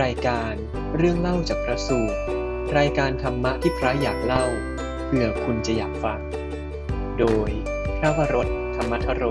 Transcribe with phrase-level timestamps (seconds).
[0.00, 0.54] รายการ
[0.96, 2.18] เรื่องเล่าจากพระสูตร
[2.78, 4.46] รายการธรรมะที่พระอยากเล่า
[5.06, 6.20] เพื่อคุณจะอยากฟัง
[7.18, 7.50] โดย
[7.98, 9.24] พระวรถธรรมทโร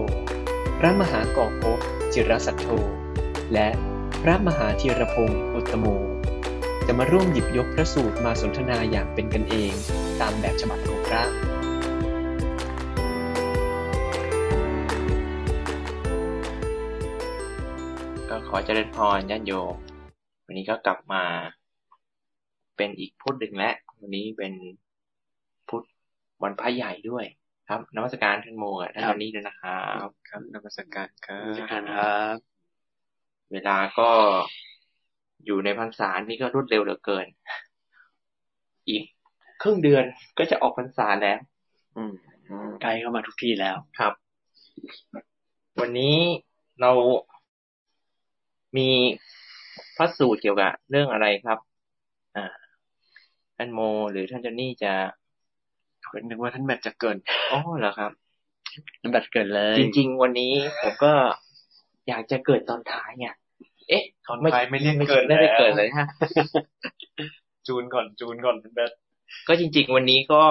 [0.80, 1.80] พระมหากอกภพ
[2.14, 2.68] จิรสัทโธ
[3.54, 3.70] และ
[4.24, 5.86] พระมหาธีรพงศ์อุตตโม
[6.86, 9.74] จะมาร่วมหยิบยกพระสูตรมาสนทนาอย่างเป็นกันเอง
[10.22, 11.24] ตามแบบฉบับของพระ
[18.30, 19.76] ก็ขอเจริญพรญาติโยม
[20.52, 21.24] วันนี้ก็กลับมา
[22.78, 24.54] เป็นอีกพุธหนึ่งแล้ววันนี้เป็น
[25.70, 25.84] พุธ
[26.44, 27.26] วันพระใหญ่ด้วย
[27.70, 32.38] ครับนมัสการท่านโมกับท่านครับวันนี้ด้วยนะครับครับนมัสการครัราชการครับ
[33.52, 34.10] เวลาก็
[35.46, 37.26] อยู่ในพรรษานี่ก็รวดเร็วเหลือเกิน
[38.90, 39.04] อีก
[39.62, 40.04] ครึ่งเดือน
[40.38, 41.40] ก็จะออกพรรษาแล้ว
[41.98, 42.14] อืม
[42.82, 44.14] ใกล้เข้ามาทุกที่แล้วครับ
[45.80, 46.18] วันนี้
[46.82, 46.92] เรา
[48.78, 48.90] มี
[49.98, 51.58] พระสูตรเกี่ยวกับเรื่องอะไรครับ
[52.36, 52.46] อ่า
[53.58, 53.80] ท่านโม
[54.12, 54.94] หรือท่านเจนนี่จะ
[56.10, 57.18] เป็นนึกว่าท่านแมทจะเกิน
[57.52, 58.12] อ๋อเหรอครับ
[59.02, 61.14] น้ำบัตรเกิดเลย จริง ๆ วันนี้ผมก็
[62.08, 63.28] อยากจะเกิดตอนท้ายไง
[63.90, 66.08] เอ๊ะตอนท้ายไม่เรียกเกินไม่ได้แล้วเกิดเลยฮะ
[67.68, 68.92] จูนก่อนจูนก่อนท่านแมท
[69.48, 70.44] ก็จริง ๆ วันนี้ก็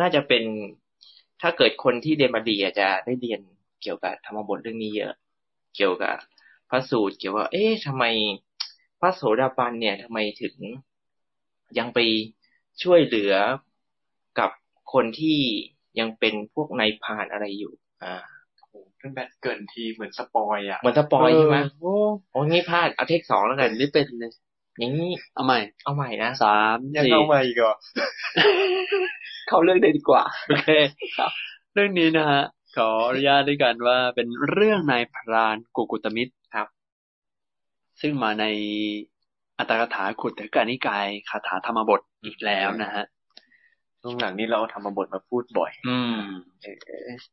[0.00, 0.44] น่าจะเป็น
[1.42, 3.40] ถ้าเกิดคนที่เรียนมาดีอาจจะได้เรียน
[3.82, 5.12] เกี่ยวกับธรรมบทเรื่องนี้เยอะ
[5.76, 6.33] เกี่ยวกับพ
[6.74, 8.04] ระสูตรเกี่ยวกับเอ๊ะทำไม
[9.00, 10.54] พระโสดาบันเนี่ยทำไมถึง
[11.78, 11.98] ยังไป
[12.82, 13.34] ช่วยเหลือ
[14.38, 14.50] กับ
[14.92, 15.38] คนที่
[15.98, 17.72] ยังเป็นพวกนายพรานอะไรอยู่
[18.04, 18.14] อ่า
[19.00, 21.94] ท่านแมทเกินทีเหมือน spoil อะ เหมือน spoil ใช่ไหมโอ้
[22.32, 24.32] โอ้งี้พลาดเอา take สองแล้วกันนี่เป็นเลย
[24.78, 27.74] อย่างนี้ เอาใหม่ เอาใหม่นะสามยังสี่เอามาอีกเหรอ
[29.48, 30.70] เข้าเรื่องได้ดีกว่า โอเค
[31.74, 32.42] เรื่องนี้นะฮะ
[32.76, 36.68] ขออนุญาตด้วยกันว่าเป็นเรื่องนายพรานกุกุตมิตรครับ
[38.00, 38.44] ซึ่งมาใน
[39.58, 43.04] อัตถกถาขุตกานิกายคาถาธรรมบทอีกแล้วนะฮะ
[44.00, 46.20] ช่วงหลังนี้เราเอาธรรมบทมาพูดบ่อย อืม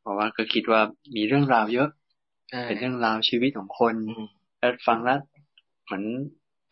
[0.02, 0.82] เพราะว่าก็คิดว่า
[1.16, 1.90] มีเรื่องราวเยอะ
[2.54, 4.26] อ่าเป็นเรื่องราวชีวิตของคนอืม
[4.60, 5.20] แล้วฟังแล้ว
[5.86, 6.04] เหมือน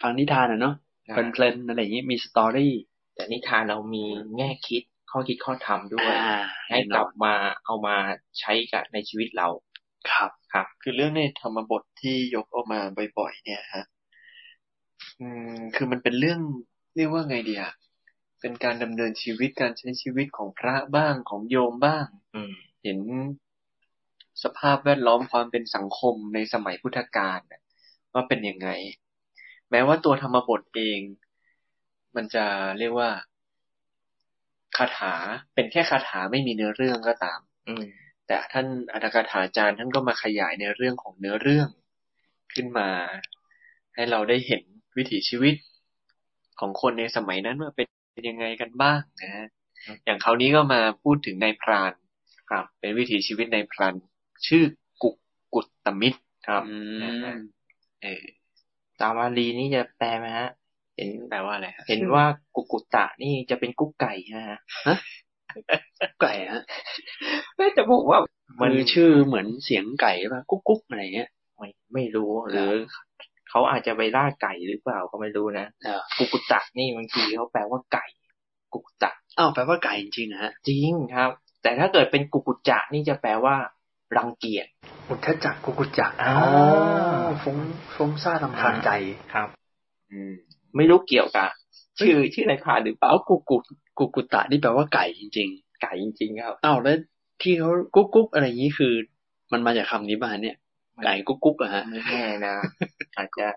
[0.02, 0.76] ฟังนิทานอะเนาะ
[1.12, 2.74] เพลินๆอะไรอย่างนี้มีสตอรี่
[3.16, 4.04] แต่นิทานเรามี
[4.38, 6.40] แง่คิด ข้อคิดข้อธรรมด้วยอ่า
[6.70, 7.34] ให้กลับมา
[7.66, 7.96] เอามา
[8.40, 9.48] ใช้กับในชีวิตเรา
[10.12, 12.80] ครับครับ คือเรื่องในธรรมบทที่ยกออกมา
[13.18, 13.86] บ่อยๆเนี่ยฮะ
[15.20, 16.40] อืมคือมันเป็นเรื่อง
[16.96, 17.74] เรียกว่าไงดีอะ
[18.42, 22.06] เป็นการดำเนินชีวิตการใช้ชีวิตของพระบ้างของโยมบ้าง
[22.36, 22.54] อืม
[22.84, 23.00] เห็น
[24.44, 27.62] สภาพแวดล้อมความเป็นสังคมในสมัยพุทธกาลน่ะ
[28.14, 28.70] ว่าเป็นยังไง
[29.72, 31.00] แม้ว่าตัวธรรมบทเอง
[32.16, 32.46] มันจะ
[32.80, 33.10] เรียกว่า
[34.78, 35.14] คาถา
[35.54, 37.84] เป็นแค่คาถาไม่มีเนื้อเรื่องก็ตาม อืม
[38.28, 41.70] แต่ท่านอัตถกถาจารย์ท่านก็มาขยายในเรื่องของเนื้อเรื่อง
[42.54, 42.90] ขึ้นมา
[43.96, 44.62] ให้เราได้เห็น
[44.98, 45.56] วิถีชีวิต
[46.60, 47.88] ของคนในสมัยนั้นว่าเป็น
[48.30, 49.48] ยังไงกันบ้างนะฮะ
[50.06, 51.92] อย่างคราวนี้ก็มาพูดถึงนายพราน
[52.50, 53.94] ครับ เป็นวิถีชีวิตนายพราน
[54.48, 54.64] ชื่อ
[55.04, 55.16] กุก
[55.54, 57.38] กุตตมิตรครับอืนะฮะม
[58.02, 58.24] เออ
[59.02, 60.50] ตามวาลีนี่จะแปลไหมฮะ
[61.00, 64.98] เห็นแปลว่าอะไรฮะเห็นว่ากุกุตะนี่จะเป็นกุ๊กไก่นะฮะ
[66.22, 66.62] ไก่ฮะ
[67.56, 68.20] ไม่จะบอกว่า
[68.62, 72.72] มัมันนชื่อเหมือนเสียงไก่ป่ะกุ๊กกุ๊กอะไรเงี้ยไม่ไม่รู้หรือ
[73.50, 78.06] เขาอาจจะไปล่าไก่หรือเปล่าก็ไม่รู้นะเออกุกุตะนี่บางทีเขาแปลว่าไก่
[78.74, 81.30] กุกุตะอ้าวแปลว่าไก่จริงๆนะฮะจริงครับ
[81.64, 83.56] แต่ถ้าเกิดเป็นกุกุจะนี่จะแปลว่า
[84.18, 84.68] รังเกียจ
[85.10, 86.36] อุทธจักกุกุจักอ๋อ
[87.44, 87.58] ฟุ้ง
[87.96, 88.90] ฟุ้งซ่าลำคาญใจ
[89.34, 89.48] ครับ
[90.12, 90.34] อืม
[90.76, 91.50] ไม่รู้เกี่ยวกับ
[92.00, 93.58] ชื่อชื่อในพรานหรือเปล่าเอากุกุ
[93.98, 95.50] กุกุตะนี่แปลว่าไก่จริง
[95.82, 96.98] ไก่จริง ๆ ครับๆอ้าวแล้ว
[97.42, 98.94] ที่เขากุ๊กกุ๊กอะไรอย่างนี้คือ
[99.52, 100.56] มันมาจากคำนี้มาเนี่ย
[101.04, 102.56] ไก่กุ๊กกุ๊กอะฮะไม่แน่นะ
[103.18, 103.48] อาจจะ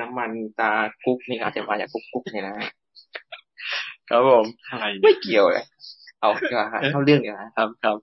[0.00, 0.72] น้ำมันตา
[1.04, 2.56] กุ๊กนี่อาจจะมาจากกุ๊กกุ๊กเนี่ยนะ
[4.08, 5.64] ครับผมอะไรไม่เกี่ยวเลย
[6.20, 7.96] เอาเกี่ยวกับเข้าเรื่องเดียวนะครับครับ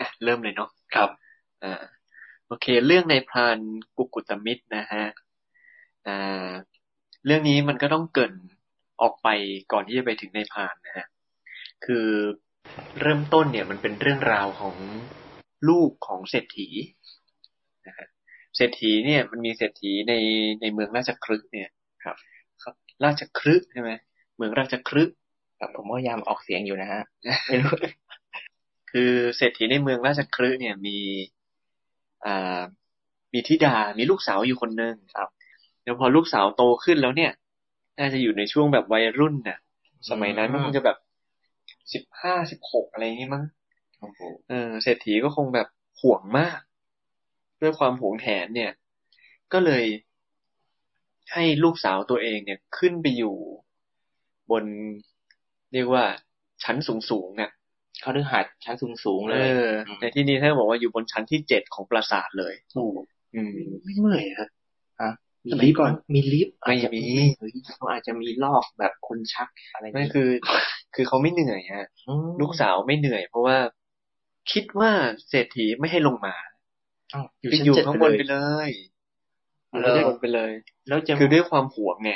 [0.00, 1.08] อะเริ่มเลยเนาะครับ
[1.64, 1.82] อ่า
[2.46, 3.58] โอเค เรื่องในพราน
[3.96, 5.04] กุกุตมิตรนะฮะ
[6.06, 6.50] อ่า
[7.26, 8.34] เรื่องนี้มันก็ต้องเกริน
[9.00, 9.28] ออกไป
[9.72, 11.06] ก่อนที่จะไปถึงในพรานนะฮะ
[11.84, 12.06] คือ
[13.00, 14.76] เริ่มต้นเนี่ยมันเป็นเรื่องราวของ
[15.68, 16.68] ลูกของเศรษฐี
[17.86, 18.06] นะฮะ
[18.56, 20.14] เศรษฐีเนี่ยมันมีเศรษฐีใน
[20.60, 21.68] ในเมืองราชครึกเนี่ย
[22.04, 22.16] ครับ
[22.62, 22.74] ครับ
[23.04, 23.90] ราชครึกใช่ไหม
[24.36, 25.10] เมืองราชครึก
[25.58, 27.02] ครับผมก็พยายามออกเสียงอยู่นะฮะ
[27.46, 27.74] ไม่รู้
[28.90, 30.98] คือเศรษฐีในเมืองราชคฤห์เนี่ยมี
[32.26, 32.60] อ่า
[33.32, 35.28] มีธิดา มีลูกสาวอยู่คนหนึ่งครับ
[35.86, 37.32] แล้วพอลูกสาวโตขึ้นแล้วเนี่ย
[37.98, 39.58] น่าจะอยู่ในช่วงแบบวัยรุ่นน่ะ
[40.10, 40.96] สมัยนั้นมันคงจะแบบ
[41.92, 43.44] สิบห้าสิบหกอะไรอย่างนี้มั้ง
[44.00, 45.68] โอ้โหเออเศรษฐีก็คงแบบ
[46.00, 46.60] ห่วงมาก
[47.60, 48.72] ด้วยความหวงแหนเนี่ย
[49.52, 49.84] ก็เลย
[51.32, 53.36] ให้ลูกสาวตัวเองเนี่ยขึ้นไปอยู่
[54.50, 54.64] บน
[55.72, 56.04] เรียกว่า
[56.64, 57.50] ชั้นสูงสูงๆอะ
[58.00, 59.68] เขาดึหัดชั้นสูงสูงๆเอเลยอ
[60.00, 62.86] ในที่นี้ท่านบอกว่าอยู่บนชั้นที่เจ็ดของปราสาทเลยโอ้
[63.34, 64.48] อืมไม่เมื่อยฮะ
[65.46, 67.00] มีสมัยลิฟต์ก่อน มีลิฟต์ไม่อาจจะมี
[67.38, 70.28] เฮ้ยเขาอาจจะมีลอกแบบคนชักอะไรไม่คือ
[70.94, 73.58] คือเขาไม่เหนื่อยฮะมลูกสาวไม่เหนื่อย เพราะว่า
[74.52, 74.90] คิดว่า
[75.28, 76.34] เศรษฐีไม่ให้ลงมา
[77.14, 78.68] อ้าวอยู่ไปชั้นอยู่เจ็ดข้างไปบนเลยไปเลย
[79.70, 80.52] อยู่แล้วข้างบนไปเลย
[80.88, 82.12] แล้วจะคือด้วยความหวงไง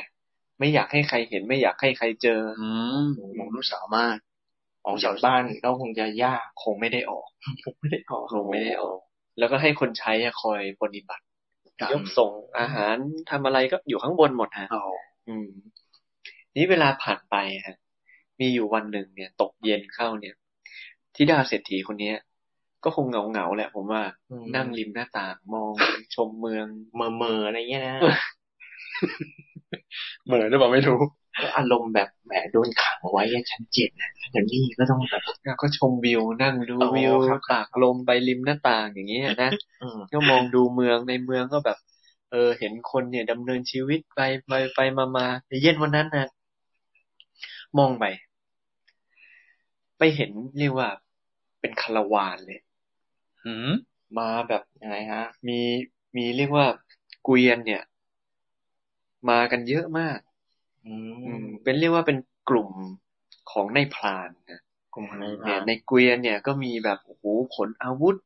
[0.59, 2.69] ไม่อยากให้ใครเห็นไม่อยากให้ใครเจอ อื
[3.03, 3.05] ม
[3.39, 4.17] ของลูกสาวมาก
[4.87, 7.29] ออกจากบ้านก็คงจะยากคงไม่ได้ออก
[7.81, 9.01] ไม่ได้ออกคงไม่ได้ออก
[9.39, 11.30] แล้วก็ให้คนใช้อะคอยปฏิบัติครับ
[11.93, 12.97] ยกส่งอาหาร
[13.31, 14.85] ทำอะไรก็อยู่ข้างบนหมดฮะอ๋อ
[15.29, 15.49] อืม
[16.57, 17.37] นี่เวลาผ่านไป
[17.67, 17.77] ฮะ
[18.41, 20.35] มีอยู่วันหนึ่งเนี่ย ตกเย็นเข้าเนี่ย
[21.17, 22.17] ธิดาเศรษฐีคนเนี้ย
[22.85, 25.73] ก็คงเหงาเหงาๆแหละผมว่าอืมนั่งริมหน้าต่างมอง
[26.15, 26.67] ชมเมือง
[26.97, 27.97] เมอเมอๆอะไรเงี้ยนะ
[30.25, 31.07] เหมือนหรือเปล่าไม่รู้ก็
[31.57, 39.51] อารมณ์แบบแหมโดนขังไว้อะชั้นเจ็ดนะอย่างนี้ก็ต้องแบบแล้วก็ชมวิวนั่งดูอ๋อวิวครับตากลมไปริมหน้าต่างอย่างเงี้ยนะ
[39.81, 41.79] อืมก็มองดูเมืองในเมืองก็แบบ
[42.31, 46.27] เออ เห็นคนเนี่ยดำเนินชีวิตไปไปไปมามาในเย็นวันนั้นนะ
[47.79, 48.05] มองไป
[49.99, 50.89] ไปเห็นเรียกว่า
[51.61, 52.61] เป็นคาราวานเลย
[53.45, 53.67] อืม
[54.19, 55.59] มาแบบยังไงฮะ มี
[56.17, 56.67] มีเรียกว่า
[57.23, 57.83] เกวียนเนี่ย
[59.29, 60.30] มากันเยอะมากอือืมม
[61.65, 62.19] เป็นเรียกว่าเป็น
[62.49, 62.71] กลุ่ม
[63.51, 64.61] ของในพรานนะ
[64.95, 67.25] กลุ่มอะไรเนี่ยนะในเกวียนเนี่ยก็มีแบบโอ้โห
[67.57, 68.17] ขนอาวุธ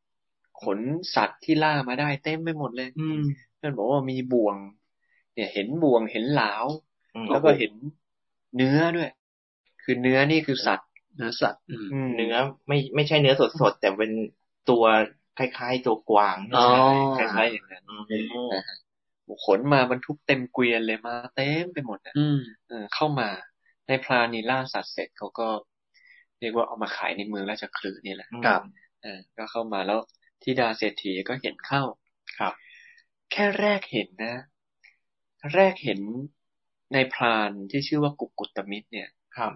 [0.62, 0.78] ขน
[1.14, 3.20] สัตว์ที่ล่ามาได้เต็มไปหมดเลยอืม
[3.56, 4.56] เพื่อนบอกว่ามีบ่วง
[5.34, 6.66] เนี่ยเห็นบ่วงเห็นหลาว
[7.14, 7.72] อืมแล้วก็เห็น
[8.56, 9.10] เนื้อด้วย
[9.82, 12.34] คือเนื้อนี่คือสัตว์เนื้อสัตว์อืมมเนื้อ
[12.68, 14.12] ไม่ไม่ใช่เนื้อสดๆแต่เป็น
[14.70, 14.84] ตัว
[15.38, 16.66] คล้ายๆตัวกวางอ๋อ
[17.16, 18.04] คล้ายๆอย่างนั้นอืม
[19.44, 22.38] ขนมาบรรทุกเต็มเกวียนเลยมาเต็มไปหมดนะอืม
[22.68, 23.28] เออเข้ามา
[23.88, 25.48] ในพรานนี่ล่าสัตว์เสร็จเขาก็
[26.40, 28.62] เรียกว่าเอามาขายในเมืองราชคลือนี่แหละครับ
[29.02, 29.98] เออก็เข้ามาแล้ว
[30.42, 31.82] ทิดาเศรษฐีก็เห็นเข้า
[32.38, 32.52] ครับ
[33.32, 34.34] แค่แรกเห็นนะ
[35.54, 36.00] แรกเห็น
[36.92, 39.52] ในพรานที่ชื่อว่ากุกกุตมิตรเนี่ยครับ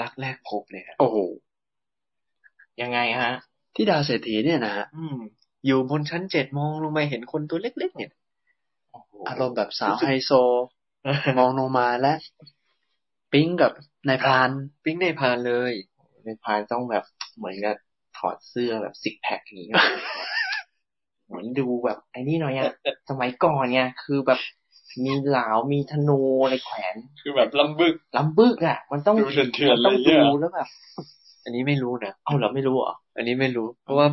[0.00, 1.18] รักแรกพบเลยครับโอ้โห
[2.82, 3.32] ยังไงฮะ
[3.74, 4.86] ที่ดาเศรษฐีเนี่ยนะฮะ
[5.62, 8.12] อืมอยู่บนชั้นเจ็ดมองลงไปเห็นคนตัวเล็ก ๆ เนี่ย
[8.92, 10.30] โอ้โหอารมณ์แบบสาวไฮโซ
[11.38, 12.12] มองลงมาและ
[13.32, 13.72] ปิ๊งกับ
[14.08, 14.50] นายพราน
[14.84, 15.72] ปิ้งในพรานเลย
[16.24, 17.04] ในพานต้องแบบ
[17.36, 17.76] เหมือนกับ
[18.16, 19.68] ถอดเสื้อแบบซิกแพคอย่างนี้
[21.26, 22.70] เหมือนดูแบบไอ้นี่หน่อยอะ
[23.10, 24.40] สมัยก่อนเนี่ยคือแบบ
[25.04, 30.68] มีเหลามีธนูอะไรแขวน คือแบบลำบึกลำบึกอะมันต้องดูเถื่อนๆมัต้องเลยเนี่ยดูแล้วแบบ
[31.48, 34.06] อันนี้ไม่รู้นะเอาเหรอไม่รู้เหรออันนี้ไม่รู้ เพราะว่า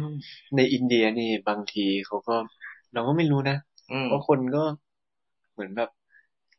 [0.56, 2.36] ในอินเดียนี่บางทีเขาก็
[2.94, 3.58] เราก็ไม่รู้นะ
[3.92, 4.64] อืมเพราะคนก็
[5.54, 5.90] เหมือนแบบ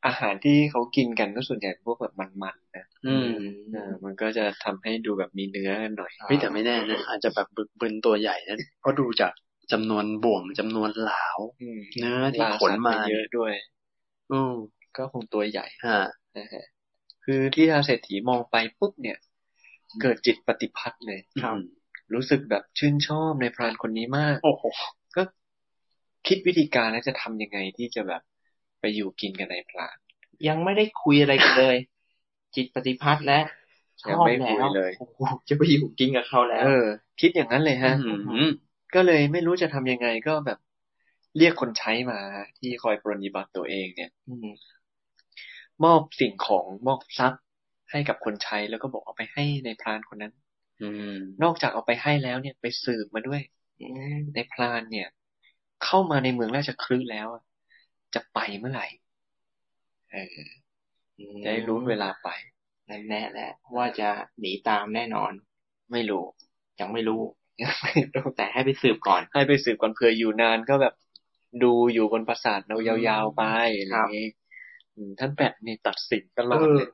[0.07, 3.29] อาหารที่เขากินกันก็ส่วนใหญ่พวกแบบมันๆนะอืม
[3.73, 9.33] เออมันก็จะทำให้ดูแบบมีเนื้อหน่อยเฮ้ยแต่ไม่แน่นะอาจจะแบบบึกบึนตัวใหญ่นะเพราะดูจาก
[9.73, 11.27] จำนวนบ่วงจำนวนเหลา
[11.61, 13.53] อืมเนื้อที่ล่ขนมาสัตว์ไปเยอะด้วย
[14.31, 14.55] อืม
[14.97, 15.99] ก็คงตัวใหญ่ฮะ
[16.37, 16.65] นะฮะ
[17.25, 19.19] คือที่ทาเศรษฐีมองไปปุ๊บเนี่ย
[20.01, 21.57] เกิดจิตปฏิพัทธ์เลยครับ
[22.15, 24.65] รู้สึกแบบชื่นชอบในพรานคนนี้มาก โอ้โห
[25.17, 25.23] ก็
[26.27, 28.23] คิดวิธีการแล้วจะทำยังไงที่จะแบบ
[28.81, 29.97] ไปอยู่กินกับนายพราน
[30.49, 31.77] ยังไม่ได้คุยอะไรกันเลย
[32.55, 33.45] จิตปฏิพัทธ์แล้ว
[34.03, 35.19] ชยังอบไม่แล้คุยวเลยโอ้โห
[35.49, 36.87] จะไปอยู่กินกับเขาแล้ว เออ
[37.21, 38.51] คิดอย่างนั้นเลยฮะอืม
[38.95, 40.59] ก็เลยไม่รู้จะทำยังไงก็แบบ
[41.39, 42.19] เรียกคนใช้มา
[42.59, 44.49] ที่คอยปรนนิบัติตัวเองเนี่ยอืม
[45.85, 47.43] มอบสิ่งของมอบทรัพย์
[47.91, 50.33] ให้กับคนใช้แล้วก็บอกเอาไปให้ในพรานคนนั้น
[50.81, 51.13] อืม
[51.43, 53.41] นอกจากเอาไปให้แล้วเนี่ยไปสืบมาด้วย
[53.81, 55.09] อืมในพรานเนี่ย
[55.85, 57.43] เข้ามาในเมืองราชคลึแล้วอะ
[58.15, 58.87] จะไปเมื่อไหร่
[60.11, 60.47] เออ
[61.43, 62.29] จะได้รู้เวลาไป
[62.89, 65.33] นั่นแน่แหละว่าจะหนีตามแน่นอน
[65.93, 66.25] ไม่รู้
[66.81, 67.23] ยังไม่รู้
[67.63, 70.95] ยังไม่รู้แต่ให้ไปสืบก่อน ให้ไปสืบก่อนเผื่ออยู่นานก็แบบ
[71.63, 72.77] ดูอยู่บนปราสาทเรา
[73.09, 73.43] ยาวๆไป
[73.79, 74.27] อะไรอย่างงี้
[74.95, 76.89] อืมท่านแปดนี่ตัดสินตลอดเลย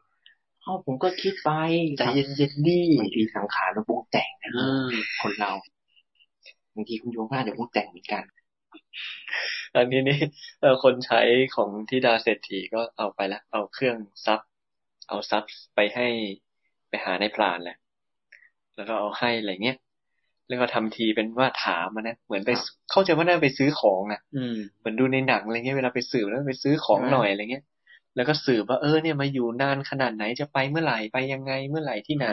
[0.62, 1.50] เอ้าผมก็คิดไป
[1.98, 4.90] ใจเย็นๆดิบางทีสังขารมันปรุงแต่งนะอืม
[5.20, 5.52] คนเรา
[6.74, 8.22] บางทีคุณโยมก็อาจจะปรุงแต่งเหมือนกัน
[9.74, 10.18] อันนี้นี่
[10.60, 11.20] เออคนใช้
[11.56, 14.40] ของทิดาเศรษฐีก็เอาไปละเอาเครื่องซับ
[15.08, 15.42] เอาซับ
[15.74, 16.06] ไปให้
[16.88, 17.76] ไปหาในพรานแหละ
[18.76, 19.76] แล้วก็เอาให้อะไรเงี้ย
[20.48, 27.64] แล้วก็ทำทีเป็นว่าถามมานะ เหมือนไปครับเข้าใจว่าน่าไปซื้อของอะ อืมเหมือนดูในหนังอะไรเงี้ยเวลาไปสืบแล้วไปซื้อของอ่าหน่อยอะไรเงี้ย
[28.16, 32.28] แล้วก็สืบว่าเออเนี่ยมาอยู่นานขนาดไหนจะไปเมื่อไหร่ไปยังไงเมื่อไหร่ที่ไหน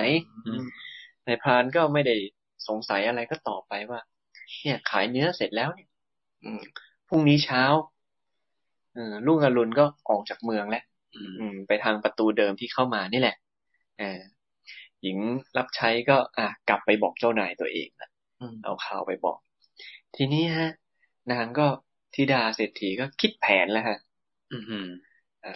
[0.45, 0.63] อืม
[1.25, 2.15] ในพรานก็ไม่ได้
[2.67, 3.99] สงสัยอะไรก็ตอบไปว่า
[4.63, 5.89] เนี่ย ขายเนื้อเสร็จแล้วเนี่ย
[7.07, 7.63] พรุ่งนี้เช้า
[9.25, 10.83] ลุงอรุณก็ออกจากเมืองแล้ว
[11.67, 13.35] ไปทางประตูเดิมที่เข้ามานี่แหละ
[14.01, 14.19] ออ
[15.01, 15.17] หญิง
[15.57, 18.09] รับใช้ก็ อะกลับไปบอกเจ้านายตัวเองนะ
[18.63, 19.37] เอาข่าวไปบอก
[20.15, 20.69] ทีนี้ฮะ
[21.31, 21.67] นางก็
[22.13, 23.97] ธิดาเศรษฐีก็คิดแผนแล้วฮะ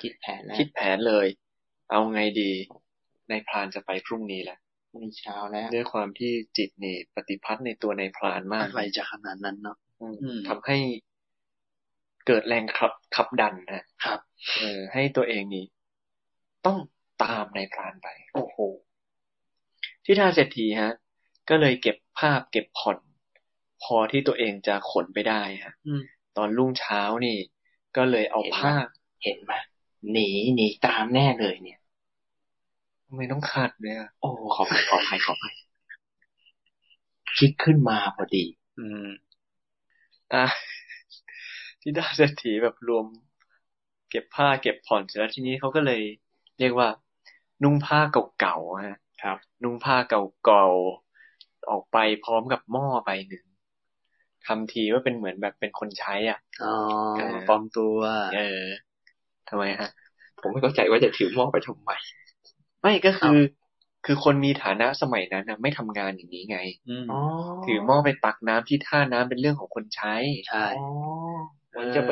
[0.03, 1.27] คิดแผนแล้วคิดแผนเลย
[1.91, 2.51] เอาไงดี
[3.29, 4.57] นายพรานจะไปพรุ่งนี้แหละ
[4.91, 10.77] พรุ่งนี้เช้าแล้วด้วยความที่จิตนี่ปฏิพัทธ์ในตัวนายพรานมากอะไรจะขนาดนั้นเนาะอืมอืมทำให้
[12.27, 14.19] เกิดแรงขับขับดันนะครับ
[14.57, 15.65] เออ ให้ตัวเองนี่
[16.65, 16.77] ต้อง
[17.23, 18.57] ตามนายพรานไป โอ้โห
[20.05, 20.93] ที่ท่าเศรษฐีฮะ
[21.49, 22.97] ก็เลยเก็บภาพเก็บผ่อน
[23.83, 26.01] พอที่ตัวเองจะขนไปได้ฮะอืม
[26.37, 27.37] ตอนรุ่งเช้านี่
[27.97, 28.73] ก็เลยเอาผ้า
[29.23, 29.53] เห็นไหม
[30.11, 31.79] หนีหนีตามแน่เลยเนี่ย
[33.07, 35.53] ทำไมต้องขัดเนี่ยโอ้ขออภัยขออภัยขออภัย
[37.37, 38.43] คิดขึ้นมาพอดี
[38.77, 39.07] อืม
[40.31, 40.45] อะ
[41.81, 43.05] ที่ด้าเศรษฐีแบบรวม
[44.09, 46.01] เก็บผ้าเก็บผ่อนเสร็จแล้วทีนี้เขาก็เลย
[46.59, 46.89] เรียกว่า
[47.63, 47.99] นุ่งผ้า
[48.39, 53.45] เก่าๆฮะครับ นุ่งผ้าเก่าๆออกไปพร้อมกับหม้อใบหนึ่ง
[54.45, 56.67] ทำทีว่าเป็นเหมือนแบบเป็นคนใช้ อะอ๋อ
[57.13, 57.97] เออปลอมตัว
[58.33, 58.65] เออ
[59.53, 59.89] ทำไมฮะ
[60.41, 61.91] ผมไม่เข้าใจว่าจะถือหม้อไปทำไม
[62.81, 63.39] ไม่ก็คือ
[64.05, 66.57] คือคนมีฐานะสมัยนั้นนะไม่ทำงานอย่างนี้ไง
[66.87, 67.15] อืมอ๋อ
[67.63, 70.15] ถือหม้อไปตักน้ำที่ท่าน้ำเป็นเรื่องของคนใช้
[70.47, 70.83] ใช่อ๋อ
[71.77, 72.11] มันจะไป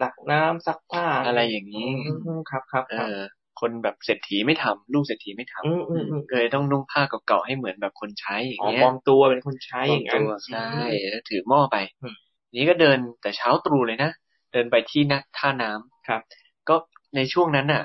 [0.00, 3.18] ตักน้ำซักผ้าอะไรอย่างนี้อืมครับครับเอครับอ
[3.60, 10.68] คนแบบเศรษฐีไม่ทำลูกเศรษฐีไม่ทำอืมอืมอืมเลยต้องนุ่งผ้าเก่าๆให้เหมือนแบบคนใช้อย่างอ๋อเงี้ยปลอมตัวเป็นคนใช้อย่างนั้นปลอมตัวใช่
[11.08, 12.16] แล้วถือหม้อไปอืม
[12.56, 14.10] นี้ก็เดินแต่เช้าตรู่เลยนะ
[14.52, 16.22] เดินไปที่นะท่าน้ำครับ
[16.68, 16.76] ก็
[17.16, 17.84] ในช่วงนั้นน่ะ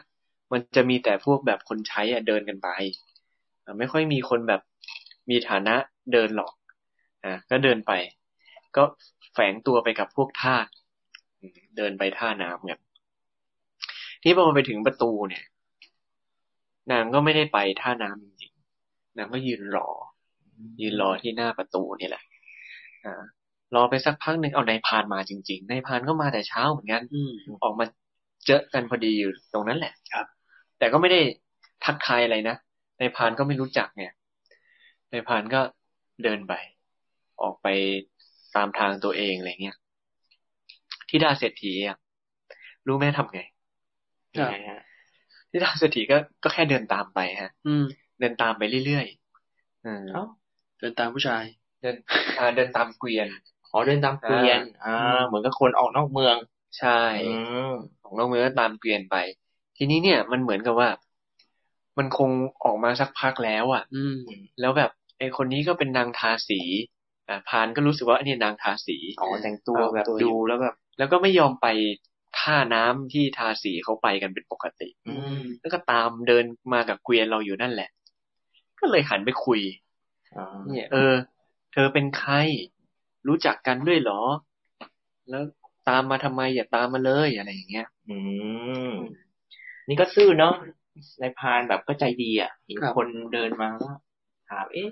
[0.51, 2.69] มันจะมีแต่พวกแบบคนใช้อะเดินกันไป
[3.65, 4.61] อะไม่ค่อยมีคนแบบ
[5.29, 5.75] มีฐานะ
[6.13, 6.53] เดินหรอก
[7.25, 7.91] อะก็เดินไป
[8.77, 8.83] ก็
[9.33, 10.67] แฝงตัวไปกับพวกทาส
[11.41, 12.79] อืมเดินไปท่าน้ำกัน
[14.23, 15.43] ที่พอไปถึงประตูเนี่ย
[16.91, 19.87] นางก็ไม่ได้ไปท่าน้ำจริงๆนางก็ยืนรอ
[20.81, 22.23] ยืนรอที่หน้าประตูนี่แหละ
[23.05, 23.23] อ่า
[23.75, 27.33] รอไปสักพักหนึ่งเอานายพรานมาจริงๆนายพรานก็มาแต่เช้าเหมือนกันอืม
[27.63, 27.85] ออกมา
[28.45, 30.25] เจอกันพอดีอยู่ตรงนั้นแหละครับ
[30.79, 31.21] แต่ก็ไม่ได้
[31.85, 32.55] ทักทายอะไรนะ
[32.99, 34.05] นายพรานก็ไม่รู้จักไง
[35.11, 35.61] นายพรานก็
[36.23, 36.53] เดินไป
[37.41, 37.67] ออกไป
[38.55, 39.77] ตามทางตัวเองอะไรเงี้ย
[41.09, 41.97] ที่ดาเศรษฐีอะ
[42.87, 43.41] รู้ไหมทำไง
[44.35, 44.81] ยังไงฮะ
[45.49, 47.85] ที่ดาเศรษฐีก็ก็แค่เดินตามไปฮะ อืม
[48.19, 50.25] เดินตามไปเรื่อยๆอืมเอ้า
[50.79, 51.43] เดินตามผู้ชาย
[51.81, 51.95] เดิน
[52.37, 53.27] อ่าเดินตามเกวียน
[53.69, 56.35] ขอเดินตามเกวียน อ่า เหมือนกับคนออกนอกเมือง
[56.77, 57.35] ใช่อื
[57.69, 57.71] ม
[58.03, 59.15] ของน้องเมือก็ตามเกวียนไป
[59.77, 60.89] ทีนี้เนี่ยมันเหมือนกับว่า
[61.97, 62.29] มันคง
[62.63, 64.17] ออกมาสักพักแล้วอะ อืม
[64.59, 66.61] แล้วแบบไอ้คนนี้ก็เป็นนางทาสี
[67.27, 71.67] อ่าพานก็รู้สึกว่าอันนี้นางทาสีอ๋อแต่งตัวเอาแบบตัวอยู่ดูแล้วแบบ แล้วก็ไม่ยอมไป
[72.39, 77.89] ท่าน้ำที่ทาสีเขาไปกันเป็นปกติ อืมแล้วก็ตามเดินมากับเกวียนเราอยู่นั่นแหละ
[78.79, 79.61] ก็เลยหันไปคุย
[80.35, 81.13] อ่าเนี่ย เออ
[81.73, 82.33] เธอเป็นใคร
[83.27, 84.21] รู้จักกันด้วยเหรอ
[85.29, 85.43] แล้ว
[85.89, 88.17] ตามมาทำไมอย่าตามมาเลยอะไรอย่างเงี้ย อื
[88.89, 88.91] ม
[89.87, 90.53] นี่ก็ซื่อเนาะ
[91.21, 93.89] นายพรานแบบก็ใจดีอะเห็นครับคนเดินมาก็
[94.49, 94.89] ถามเอ๊ะ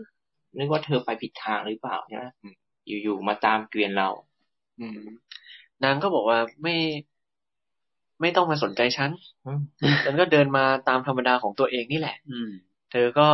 [0.58, 2.56] นึกว่าเธอไปผิดทางหรือเปล่าใช่ไหมอืม
[3.04, 4.10] อยู่ๆมาตามเกวียนเรา
[4.80, 5.02] อืม
[5.84, 6.76] นางก็บอกว่าไม่
[8.22, 9.12] ไม่ต้องมาสนใจฉัน
[9.46, 9.62] อืม
[10.06, 12.52] ฉันก็เดินมาตามธรรมดาของตัวเองนี่แหละ อืม
[12.92, 13.28] เธอก็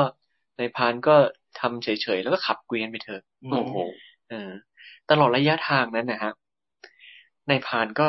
[0.57, 1.15] ในายพรานก็
[1.59, 3.21] ทำเฉยๆแล้วก็ขับเกวียนไปเถอะ
[3.51, 3.75] โอ้โห
[4.29, 4.49] เออ
[5.09, 6.31] ตลอดระยะทางนั้นนะฮะ
[7.49, 8.07] นายพรานก็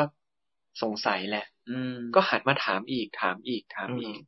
[0.81, 4.19] สงสัยแหละ อืม ก็หันมาถามอีกถามอีกถามอืมอีก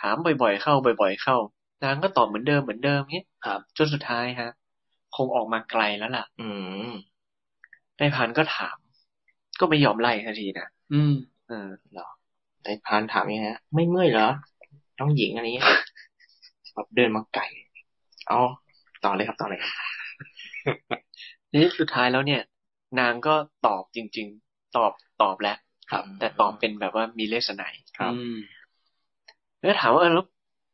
[0.00, 1.36] ถามบ่อยๆเข้าบ่อยๆเข้า
[1.84, 4.50] นางก็ตอบเหมือนเดิมเหมือนเดิมเนี้ยครับจนสุดท้ายฮะ
[5.16, 6.48] คงออกมาไกลแล้วล่ะ อื
[6.90, 6.92] ม
[7.98, 8.76] นายพรานก็ถาม
[9.60, 11.14] ก็ไม่ยอมไล่ทันทีนะอืม
[11.48, 11.68] เออ
[12.66, 14.28] นายพรานถามยังไงฮะไม่เมื่อยเหรอ
[14.98, 15.68] น้องหญิงอะไรเงี้ย
[16.74, 17.46] แบบเดินมาไก่
[18.28, 18.40] เอา
[19.04, 19.72] ต่อเลยครับต่อเลยครับ
[21.52, 22.42] นี่สุดท้ายแล้วเนี่ย
[23.00, 23.34] นางก็
[23.66, 25.56] ตอบจริงๆ ตอบตอบแล้ว
[25.90, 28.36] ครับ แต่ตอบเป็นแบบว่ามีเลสไนยครับอืม
[29.60, 30.26] แล้วถามว่าเออแล้ว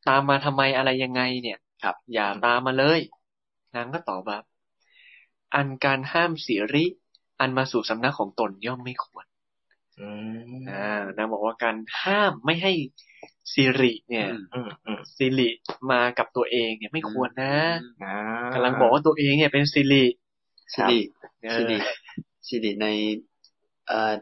[0.08, 3.00] ตามมาทำไมอะไรยังไง เนี่ยครับ อย่าตามมาเลย
[3.74, 4.38] นางก็ตอบว่า
[5.54, 6.84] อันการห้ามสีริ
[7.40, 9.26] อันมาสู่สำนักของตนย่อมไม่ควร
[10.00, 10.08] อื
[10.58, 12.72] มอ่านางบอกว่าการห้ามไม่ให้
[13.54, 15.48] สิริเนี่ยอืมอืมอืมสิริ
[15.90, 17.54] มากับตัวเองเนี่ยไม่ควรนะ
[18.02, 18.16] อ่า
[18.54, 20.04] กำลังบอกว่าตัวเองเนี่ยเป็นสิริ
[20.74, 21.00] สิริ
[21.42, 21.76] เอสิอริ
[22.48, 22.86] สิริใน
[23.88, 24.12] เอ่อ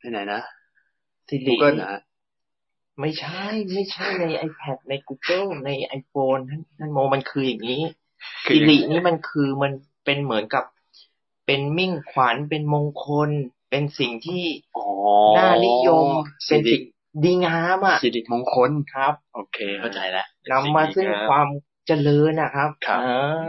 [0.00, 0.40] ในไหนนะ
[1.28, 2.00] สิริ Google นะ
[3.00, 5.70] ไม่ใช่ ไม่ใช่ใน iPad ใน Google ใน
[6.00, 7.82] iPhone ท่านท่านโมมันคืออย่างนี้
[8.46, 9.72] คือสิยังไงรินี่มันคือมัน
[10.04, 10.64] เป็นเหมือนกับ
[11.46, 13.30] เป็นมิ่งขวัญเป็นมงคล
[13.70, 14.44] เป็นเป็นสิ่งที่
[14.76, 14.86] อ๋อ
[15.36, 16.06] น่านิยม
[16.48, 16.82] สิเป็นริสิ่ง
[17.24, 21.48] ดีงามอะสิริมงคลครับ โอเค เข้าใจแล้วนำมาซึ่งความ
[21.86, 23.08] เจริญนะครับครับเอ
[23.44, 23.48] อ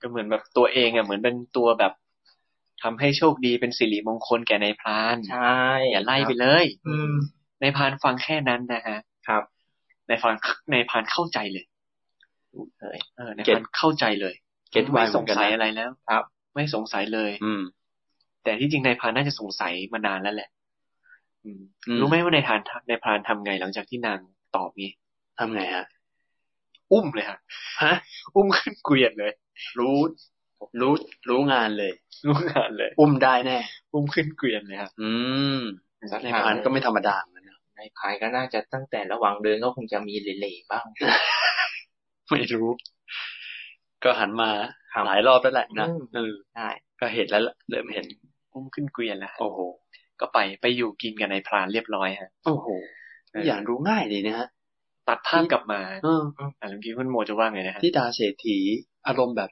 [0.00, 1.92] ก็เหมือนแบบตัวเองอะเหมือนเป็นตัวแบบ
[2.82, 5.58] ทำให้โชคดีเป็นสิริมงคลแก่ในายพรานใช่
[5.92, 7.12] อย่าไล่ไปเลย อืม
[7.60, 9.42] ในายพรานฟังแค่นั้นนะฮะ ครับ
[10.06, 10.34] ในายพราน
[10.70, 11.64] ในายพรานเข้าใจเลย
[12.80, 14.34] เอ้ยเออในายพรานเข้าใจเลย
[14.70, 17.62] เก็ตไวไม่เหสมืองนกันสัยนะอะไรแล้ว ครับ ไม่สงสัยเลย อืม
[18.44, 20.48] แต่ที่จริงนายพรานน่าจะสงสัยมานานแล้วแหละ
[21.44, 24.18] อืมอืมรู้ไหมว่านายพรานนายพรานทำไงหลังจากที่นาง
[24.56, 24.90] ตอบนี้
[25.38, 25.84] ทำไงฮะ
[26.92, 27.38] อุ้มเลยฮะ
[27.82, 27.94] ฮะ
[28.34, 29.32] อุ้มขึ้นเกวียนเลย
[29.78, 29.98] รู้
[30.80, 30.92] รู้
[31.28, 31.92] รู้งานเลย
[32.26, 33.58] รู้งานเลย อุ้มได้แน่
[33.94, 35.10] อุ้มขึ้นเกวียนเลยครับ อื
[35.58, 35.60] ม
[36.12, 40.84] สักในพักพานก็ไม่ธรรมดาเหมือนกันนะในพายก็น่าจะตั้งแต่ระหว่างเดินก็คงจะมีเหล่ๆบ้าง
[42.30, 42.68] ไม่รู้
[44.04, 44.50] ก็หันมา
[44.92, 46.68] ครับหลายรอบแล้วแหละนะอืมเออใช่
[47.00, 48.06] ก็เห็นแล้วล่ะเริ่มเห็น
[48.52, 49.58] อุ้มขึ้นเกวียนแล้วฮะโอ้โห
[50.20, 52.66] ก็ไปไปอยู่กินกับนายพรานเรียบร้อยฮะโอ้โห
[53.32, 54.48] เอออย่างรู้ง่ายดีนะฮะ
[55.08, 56.22] ตัดภาพกลับมาเออ
[56.60, 58.58] อ่าเมื่อกี้คุณโมจะว่าไงนะฮะที่ดาเศรษฐี
[59.06, 59.50] อารมณ์แบบ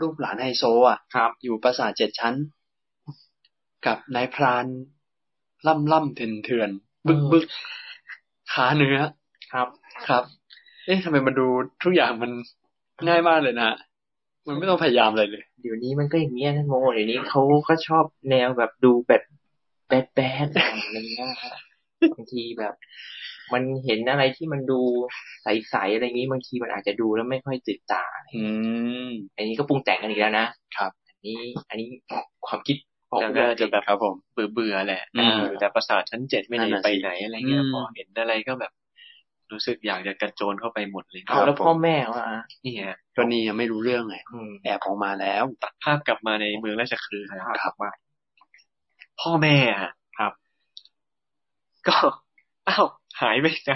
[0.00, 2.34] รูปหลานไฮโซอะครับ อยู่ปราสาทเจ็ดชั้น
[3.86, 4.66] กับนายพราน
[5.66, 6.70] ล่ำล่ำเถื่อนเถื่อน
[7.06, 7.44] บึกบึก
[8.52, 8.98] ขาเนื้อ
[9.52, 9.68] ครับ
[10.08, 10.24] ครับ
[10.86, 11.46] เอ๊ะทำไมมันดู
[11.82, 12.30] ทุกอย่างมัน
[13.08, 13.76] ง่ายมากเลยนะฮะ
[14.46, 19.22] มันไม่ต้องพยายามอะไรเลย เดี๋ยวนี้มันก็อย่างเงี้ยท่านโมเดี๋ยวนี้เขาก็ชอบแนวแบบดูแบบ
[19.88, 20.48] แบดแบด
[20.84, 21.54] อะไรเงี้ยฮะ
[22.12, 22.74] บางทีแบบ
[23.52, 24.80] มันเห็นอะไรที่มันดู
[25.42, 28.44] ใสๆอะไรอย่างนี้บางทีมันอาจจะดูแล้วไม่ค่อยติดตาอื
[29.08, 31.40] มอันนี้ก็ปรุงแต่งกันอีกแล้วนะครับ อันนี้
[31.70, 31.88] อันนี้
[32.46, 32.76] ความคิด
[33.10, 38.72] ของแล้วผู้ก็ใหญ่จะแบบครับผมเบื่อเบื่อๆแหละอืมอยู่แต่ปราสาทชั้นเจ็ดไม่นั่ได้นน่ะไปสิไหนอะไรเงี้ยอืมพอเห็นอะไรก็แบบ
[39.52, 42.26] รู้สึกอยากจะกระโจนเข้าไปหมดเลยเอาแล้วพ่อแม่ว่า
[42.64, 47.90] นี่ฮะก็นี่ยังไม่รู้เรื่องไงอืมแอบออกมาแล้วตัดภาพกลับมาในเมืองราชคฤห์นะครับครับว่า
[49.20, 49.92] พ่อแม่อะครับ
[51.88, 51.98] ก็
[52.68, 52.86] อ้าว
[53.20, 53.72] หายไปไหน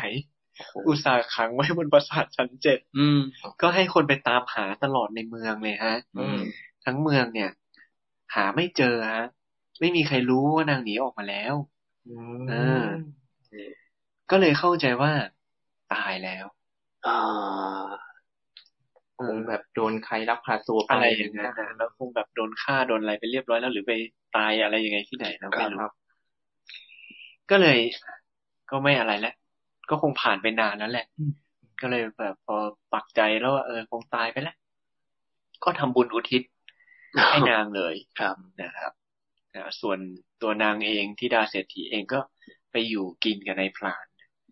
[0.86, 3.18] อุตส่าห์ขังไว้บนปราสาทชั้นเจ็ดอืม
[3.60, 6.38] ก็ให้คนไปตามหาตลอดในเมืองเลยฮะอืม
[6.84, 7.50] ทั้งเมืองเนี่ย
[8.34, 9.24] หาไม่เจอฮะ
[9.80, 11.54] ไม่มีใครรู้ว่านางหนีออกมาแล้ว
[12.06, 12.54] อืมเออ
[14.30, 15.12] ก็เลยเข้าใจว่า
[15.92, 16.44] ตายแล้ว
[17.04, 17.16] อ่า
[19.18, 23.92] คงแบบโดนใครลักพาตัวไปอะไรอย่างนั้นนะแล้วคงแบบโดนฆ่าโดนอะไรไปเรียบร้อยแล้วหรือไป
[24.36, 25.92] ตายอะไรยังไงที่ไหนเราไม่รู้ครับ
[27.52, 27.78] ก็เลย
[28.70, 29.34] ก็ไม่อะไรแล้ว
[29.90, 31.06] ก็คงผ่านไปนานแล้วแหละ
[31.80, 32.56] ก็เลยแบบพอ
[32.92, 34.56] ปักใจแล้วว่าเออคงตายไปแล้ว
[35.64, 36.42] ก็ทำบุญอุทิศ
[37.28, 38.92] ให้นางเลยครับนะครับ
[39.54, 39.98] นะส่วน
[40.42, 42.20] ตัวนางเองที่ดาเศรษฐีเองก็
[42.72, 44.04] ไปอยู่กินกับนายพราน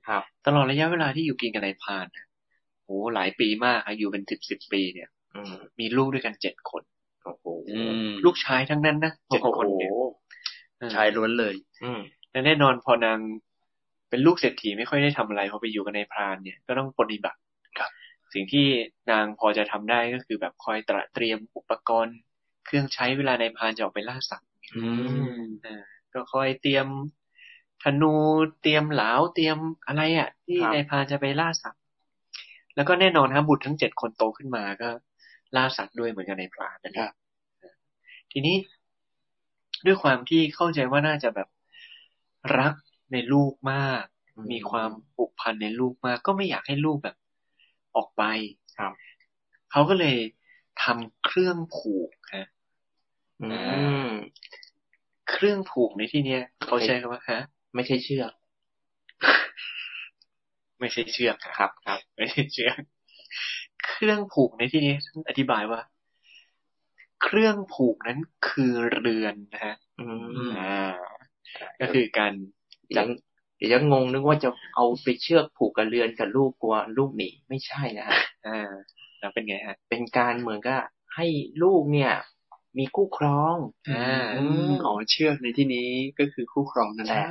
[0.08, 2.26] ครับ ตลอดระยะเวลาที่อยู่กินกับนายพรานน่ะ
[2.84, 6.82] โหหลายปีมากอะอยู่เป็นสิบสิบปีเนี่ยอืมมีลูกด้วยกันเจ็ดคน
[7.24, 9.92] โอ้โหอืมลูกชายทั้งนั้นนะเจ็ดโอ้โหคนเนี่ย
[10.78, 13.18] เออชายล้วนเลย อืม และแน่นอนพอนาง
[14.08, 17.38] เป็นลูกเศรษฐีไม่ค่อยได้ทำอะไรพอไปอยู่กับนายพรานเนี่ยก็ต้องปฏิบัติ
[17.78, 17.90] ครับ
[18.34, 18.66] สิ่งที่
[19.10, 22.16] นางพอจะทำได้ก็คือแบบคอยตระเตรียมอุปกรณ์
[22.66, 24.82] เครื่องใช้เวลานายพรานจะออกไปล่าสัตว์อื
[25.40, 25.82] มอ่า
[26.14, 26.86] ก็คอยเตรียม
[27.82, 28.14] ธนู
[28.62, 31.82] เตรียมเหลาเตรียมอะไรอะ ที่ครับนายพรานจะไปล่าสัตว์
[32.76, 34.88] แล้วก็แน่นอนครับบุตรทั้งเจ็ดคนโตขึ้นมาก็
[35.56, 37.12] ล่าสัตว์ด้วยเหมือนกับนายพรานนั่นแหละ
[38.32, 38.56] ทีนี้
[39.86, 41.48] ด้วยความที่เข้าใจว่าน่าจะแบบ
[42.58, 42.74] รัก
[43.12, 44.04] ในลูกมาก
[44.52, 47.16] มีความผูกพันในลูกมาก ก็ไม่อยากให้ลูกแบบ
[47.96, 48.22] ออกไป
[48.78, 48.92] ครับ
[49.70, 50.16] เขาก็เลย
[50.82, 52.46] ทำเครื่องผูกฮะ
[53.42, 53.48] อื
[54.06, 54.08] ม
[55.30, 57.40] เครื่องผูกในที่เนี้ยเขาใช้คำว่าฮะ
[57.74, 58.32] ไม่ใช่เชือก
[60.80, 62.76] ไม่ใช่เชือกครับ ครับ ไม่ใช่เชือก
[63.86, 65.80] เครื่องผูกในที่นี้ท่านอธิบายว่า
[67.22, 70.06] เครื่องผูกนั้นคือเรือนนะฮะอื
[70.46, 70.94] มอ่า
[71.80, 72.32] ก็คือการ
[72.88, 73.06] เดี๋ยว
[73.56, 78.70] เดี๋ยวจะงงนึกว่าจะเอาไปเชือกผูกกับเรือนกับลูกกลัวลูกหนีไม่ใช่นะฮะอ่า
[79.18, 80.80] แล้วเป็นไงฮะ เป็นการเหมือนกับ
[81.14, 81.26] ให้
[81.62, 82.12] ลูกเนี่ย
[82.78, 83.56] มีคู่ครอง
[83.90, 87.24] อ่าอืมอ๋อเชือกในที่นี้ก็คือคู่ครองนั่นแหใช่ละ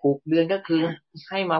[0.00, 0.80] ผูกเรือนก็คือ
[1.30, 1.58] ให้มา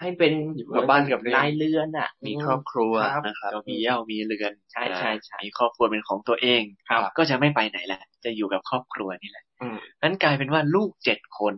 [0.00, 11.54] ให้เป็นอยู่กับบ้านกับเรือนนายเรือนอะ มีครอบครัวครับนะครับก็มีเหย้ามีเรือนใช่ใช่ใช่มีครอบครัวเป็นของตัวเองครับ ก็จะไม่ไปไหนแหละ จะอยู่กับครอบครัวนี่แหละอืมนั้นกลายเป็นว่าลูกเจ็ดคน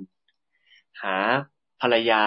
[1.03, 1.17] หา
[1.81, 2.23] ภรรยา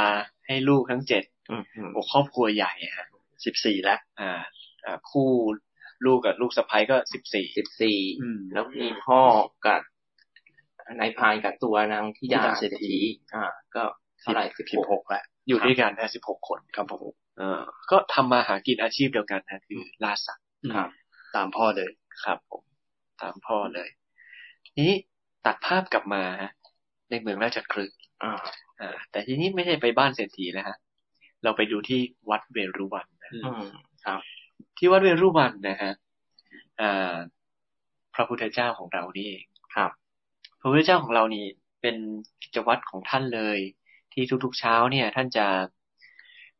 [0.47, 3.07] ให้ลูกทั้งเจ็ดอืมอืมโอ้ครอบครัวใหญ่ฮะ
[3.45, 4.31] สิบสี่แล้วอ่า
[4.85, 5.29] อ่าคู่
[6.05, 9.21] ลูกกับลูกสะใภ้ก็สิบสี่สิบสี่อืมแล้วมีพ่อ
[9.67, 9.81] กับ
[10.99, 12.95] นายพรานกับตัวนางธิดาธิดาเศรษฐี
[13.35, 13.45] อ่า
[13.75, 13.83] ก็
[14.21, 17.59] เท่าไหร่สิบสิบหหกกแล้ว อยู่ด้วยกันนะสิบหกคนครับผมเออ
[17.91, 20.89] ก็ทำมาหากินอาชีพเดียวกันนะคือล่าสัตว์ครับ
[21.35, 21.91] ตามพ่อเลย
[22.23, 22.63] ครับผม
[23.21, 23.89] ตามพ่อเลย
[24.65, 24.95] ทีนี้
[25.45, 26.51] ตัดภาพกลับมาฮะ
[27.09, 27.91] ในเมืองราชคลึก
[28.23, 28.33] อ่า
[28.81, 30.77] อ่าแต่ทีนี้ไม่ใช่ไปบ้านเศรษฐีแล้วฮะ
[31.43, 33.65] เราไปดูที่วัดเวรุวันนะอืม
[34.05, 34.19] ครับ
[34.77, 35.91] ที่วัดเวรุวันนะฮะ
[36.81, 37.15] อ่า
[38.15, 39.43] พระพุทธเจ้าของเรานี่เอง
[39.75, 39.91] ครับ
[40.59, 41.45] พระพุทธเจ้าของเรานี่
[41.81, 41.95] เป็น
[42.41, 43.59] กิจวัตรของท่านเลย
[44.13, 45.47] ที่ทุกๆเช้าเนี่ย ท่านจะ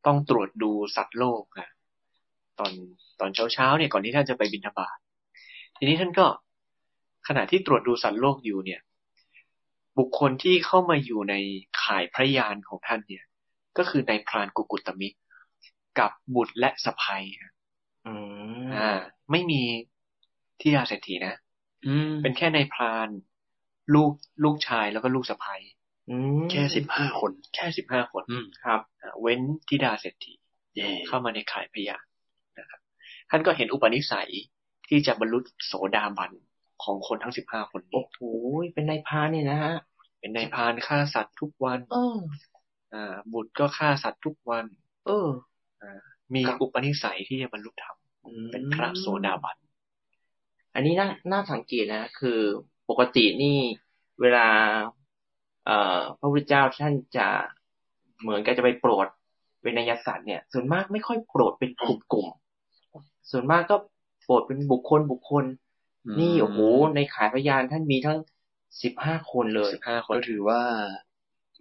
[0.06, 1.70] ต้องตรวจดูสัตว์โลกอะ
[2.60, 2.72] ตอน
[3.20, 4.98] ตอนเช้าๆเนี่ยก่อนที่ท่านจะไปบิณฑบาต
[5.78, 6.26] ทีนี้ท่านก็
[7.28, 8.82] ขณะที่ตรวจดูสัตว์โลกอยู่เนี่ย
[9.98, 11.36] บุคคลที่เข้ามาอยู่ใน
[11.84, 13.24] ข่ายพระยานของท่านเนี่ย
[13.78, 15.18] ก็คือในายพรานกุกุตมิตร
[16.00, 17.54] กับบุตรและสะพ้ยฮะ
[18.08, 18.14] อื
[18.66, 19.00] มอ่า
[19.32, 19.62] ไม่มี
[20.62, 21.36] ที่ดาเศรษฐีนะ
[21.86, 23.10] อืมเป็นแค่ในายพราน
[23.94, 24.12] ลูก
[24.44, 25.79] ลูกชายแล้วก็ลูกสะใภ้อืม
[26.52, 30.34] แค่สิบห้าคน แค่สิบห้าคนอืมครับอ่าเว้นธิดาเศรษฐี
[30.76, 32.04] เย่เข้ามาในข่ายพยาน
[32.60, 32.80] นะครับ
[33.30, 34.32] ท่านก็เห็นอุปนิสัย
[34.88, 36.32] ที่จะบรรลุโสดาบัน
[36.84, 38.20] ของคนทั้งสิบห้าคนนี้โอ้โห
[38.74, 39.76] เป็นนายพรานเนี่ยนะฮะ
[40.20, 42.18] เป็นนายพรานฆ่าสัตว์ทุกวันเออ
[42.94, 44.66] อ่า บุตรก็ฆ่าสัตว์ทุกวัน
[45.06, 45.30] เออ
[46.34, 49.58] มีครับอุปนิสัยที่จะบรรลุธรรมอืมเป็นพระโสดาบัน
[50.74, 52.40] อันนี้น่าน่าสังเกตนะ คือ
[52.90, 53.58] ปกตินี่
[54.22, 54.48] เวลา
[55.66, 57.28] เอ่อพระพุทธเจ้าท่านจะ
[58.22, 59.08] เหมือนกับจะไปโปรด
[59.62, 63.76] เวนยสัตว์เนี่ย ส่วนมากไม่ค่อยโปรดเป็นกลุ่มๆส่วนมากก็
[64.24, 65.46] โปรดเป็นบุคคลบุคคล
[66.20, 66.60] นี่โอ้โห
[66.96, 68.20] ในขายพยานท่านมีทั้ง
[68.84, 70.62] สิบห้าคนเลยสิบห้าคนก็ถือว่า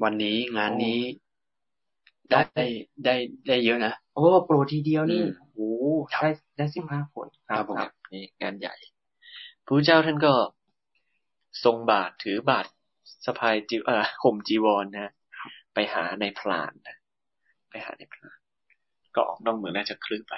[0.02, 1.00] วันนี้งานนี้
[2.30, 2.66] ได้ได้
[3.04, 3.14] ได้
[3.48, 5.60] ได้เยอะนะโอ้โปรดทีเดียวนี่อืมโอ้โห
[6.12, 7.78] ได้ได้สิบห้าคนครับผม
[8.12, 8.74] นี่งานใหญ่
[9.64, 10.32] พระพุทธเจ้าท่านก็
[11.64, 12.66] ทรงบาทถือบาท
[13.28, 15.12] สะพายจีเอ่อห่มจีวรนะ
[15.74, 16.96] ไปหาในายพรานนะ
[17.70, 18.38] ไปหาในายพราน
[19.14, 20.34] ก็ออกนอกเมืองน่าจะคลึกไป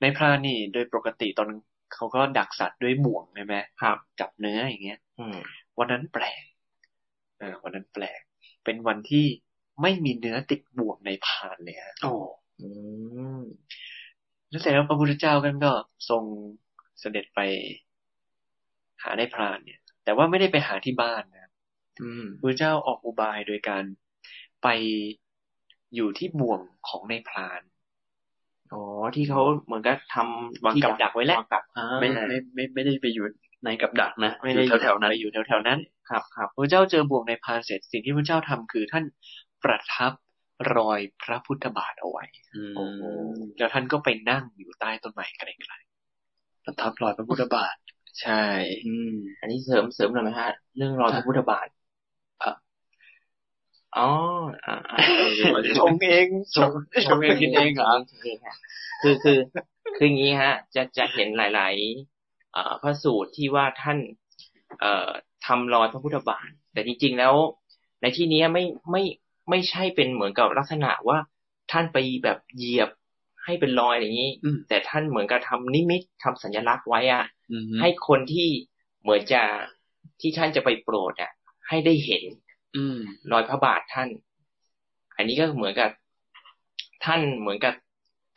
[0.00, 1.60] ในายพรานนี่โดยปกติตอนนั้น
[1.94, 5.38] เขาก็ดักสัตว์ด้วยบ่วงใช่ไหมครับจับเนื้ออย่างเงี้ยอืม
[5.78, 6.44] วันนั้นแปลก
[7.38, 8.20] เออวันนั้นแปลก
[8.64, 9.26] เป็นวันที่
[9.82, 12.12] ไม่มีเนื้อติดบ่วงในพานเลยฮะโอ้
[12.60, 12.68] อื
[13.38, 13.40] ม
[14.48, 15.72] แล้วเสร็จแล้วพระพุทธเจ้ากันก็
[16.08, 16.22] ทรง
[17.00, 17.40] เสด็จไป
[19.02, 21.50] หาในายพรานเนี่ย แต่ว่าไม่ได้ไปหาที่บ้านนะ
[22.02, 23.84] อืมพระพุทธเจ้าออกอุบายโดยการ
[24.62, 24.68] ไป
[25.94, 27.62] อยู่ที่บ่วงของในายพราน
[28.72, 28.82] อ๋อ
[29.14, 33.26] ที่เขาเหมือนกับทำวางกับดักไว้แล้ววางกับอ่าไม่ไม่ไม่ไม่ได้ไปอยู่
[33.64, 35.78] ในกับดักนะไม่อได้ยู่แถวๆนั้นไปอยู่แถวๆนั้น
[36.10, 39.04] ครับครับพระเจ้าเจอบ่วงในพรานเสร็จสิ่งที่พระเจ้าทำคือท่าน
[39.64, 40.12] ประทับ
[40.76, 42.24] รอยพระพุทธบาทเอาไว้
[42.56, 43.00] อืมโอ้โห
[43.58, 45.74] แล้วท่านก็ไปนั่งอยู่ใต้ต้นไม้ไกล
[46.64, 48.32] ประทับรอยพระพุทธบาทๆ ใช่
[48.84, 49.06] อืม
[49.40, 51.66] อันนี้เสริมเสริมหน่อยไหมฮะ เรื่องรอยพระพุทธบาท
[52.40, 52.48] อะ
[53.96, 54.08] อ๋อ
[54.66, 54.98] อ่าอ่า
[55.76, 56.26] ชงเอง
[56.56, 56.72] ชง
[57.04, 58.54] ชงเองกินเองเหรอชงเองฮะ
[59.00, 59.38] คือคือ
[59.94, 63.98] คืออย่างนี้ฮะ จะจะเห็นหลายๆเอ่อพระสูตรที่ว่าท่าน
[64.80, 65.08] เอ่อ
[65.46, 67.34] ทำรอยพระพุทธบาท แต่จริง ๆ แล้ว
[68.02, 69.02] ในที่นี้ไม่ไม่
[69.50, 71.18] ไม่ใช่เป็นเหมือนกับลักษณะว่า
[71.70, 72.88] ท่านไปแบบเหยียบ
[73.44, 77.37] ให้เป็นรอยอย่างนี้อืมแต่ท่านเหมือนกับทำนิมิตทำสัญลักษณ์ไว้อะอืม
[77.80, 78.48] ให้คนที่
[79.02, 79.42] เหมือนจะ
[80.20, 81.32] ที่ท่านจะไปโปรดอะ
[81.68, 82.22] ให้ได้เห็น
[82.76, 82.98] อืม
[83.32, 84.08] รอยพระบาทท่าน
[85.16, 85.90] อันนี้ก็เหมือนกับ
[87.04, 87.74] ท่านเหมือนกับ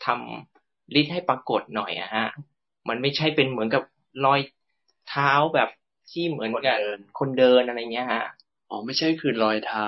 [0.05, 2.27] ทำฤทธิ์ให้ปรากฏหน่อยอะฮะ
[2.89, 3.83] มันไม่ใช่เป็นเหมือนกับ
[4.25, 4.39] รอย
[5.09, 5.69] เท้าแบบ
[6.11, 6.77] ที่เหมือนกับ
[7.19, 8.23] คนเดินอะไรเงี้ยฮะ
[8.69, 9.85] อ๋อไม่ใช่คือรอยเท้า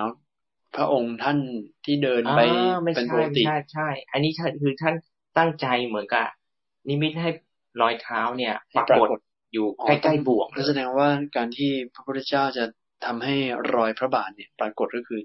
[0.75, 1.37] พระองค์ท่าน
[1.85, 4.95] ที่เดินไปอ่าไม่เป็นใช่ปกไม่ติใช่ใช่ อันนี้ท่านคือท่าน
[5.37, 6.27] ตั้งใจเหมือนกับ
[6.89, 7.29] นิมิตให้
[7.81, 9.07] รอยเท้าเนี่ยปรากฏ
[9.53, 12.65] อยู่อ๋อใกล้ๆบ่วงนั่นแสดงว่าการที่พระพุทธเจ้าจะ
[13.05, 13.35] ทำให้
[13.75, 15.21] รอยพระบาทเนี่ย ปรากฏก็คือ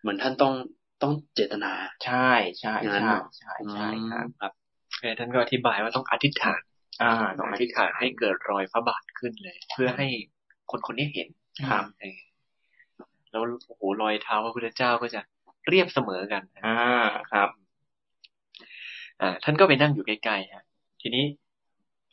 [0.00, 0.54] เหมือนท่านต้อง
[1.02, 1.72] ต้องเจตนา
[2.04, 4.52] ใช่ใช่งั้นใช่เหรอใช่ใช่ครับครับ
[5.00, 6.60] เออท่านก็อธิบายว่าต้องอธิษฐาน
[7.02, 10.06] อ่า ต้องอธิษฐานให้เกิดรอยพระบาทขึ้นเลย เพื่อให้
[10.70, 11.28] คนคนนี้เห็น
[11.70, 12.18] ครับเออ
[13.30, 15.20] แล้วโอ้โหรอยเท้าพระพุทธเจ้าก็จะ
[15.68, 16.78] เรียบเสมอกันนะอ่า
[17.32, 17.48] ครับ
[19.20, 20.64] อ่า ท่านก็ไปนั่งอยู่ใกล้ๆฮะ
[21.00, 21.24] ทีนี้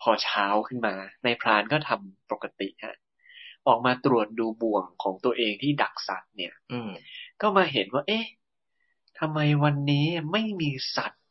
[0.02, 2.98] พอเช้าขึ้นมา ในายพรานก็ทำปกติฮะ
[3.68, 6.92] ออกมาตรวจดูบ่วงของตัวเองที่ดักสัตว์เนี่ย อืม
[7.42, 8.26] ก็มาเห็นว่า เอ๊ะ
[9.20, 11.24] ทำไมวันนี้ไม่มีสัตว์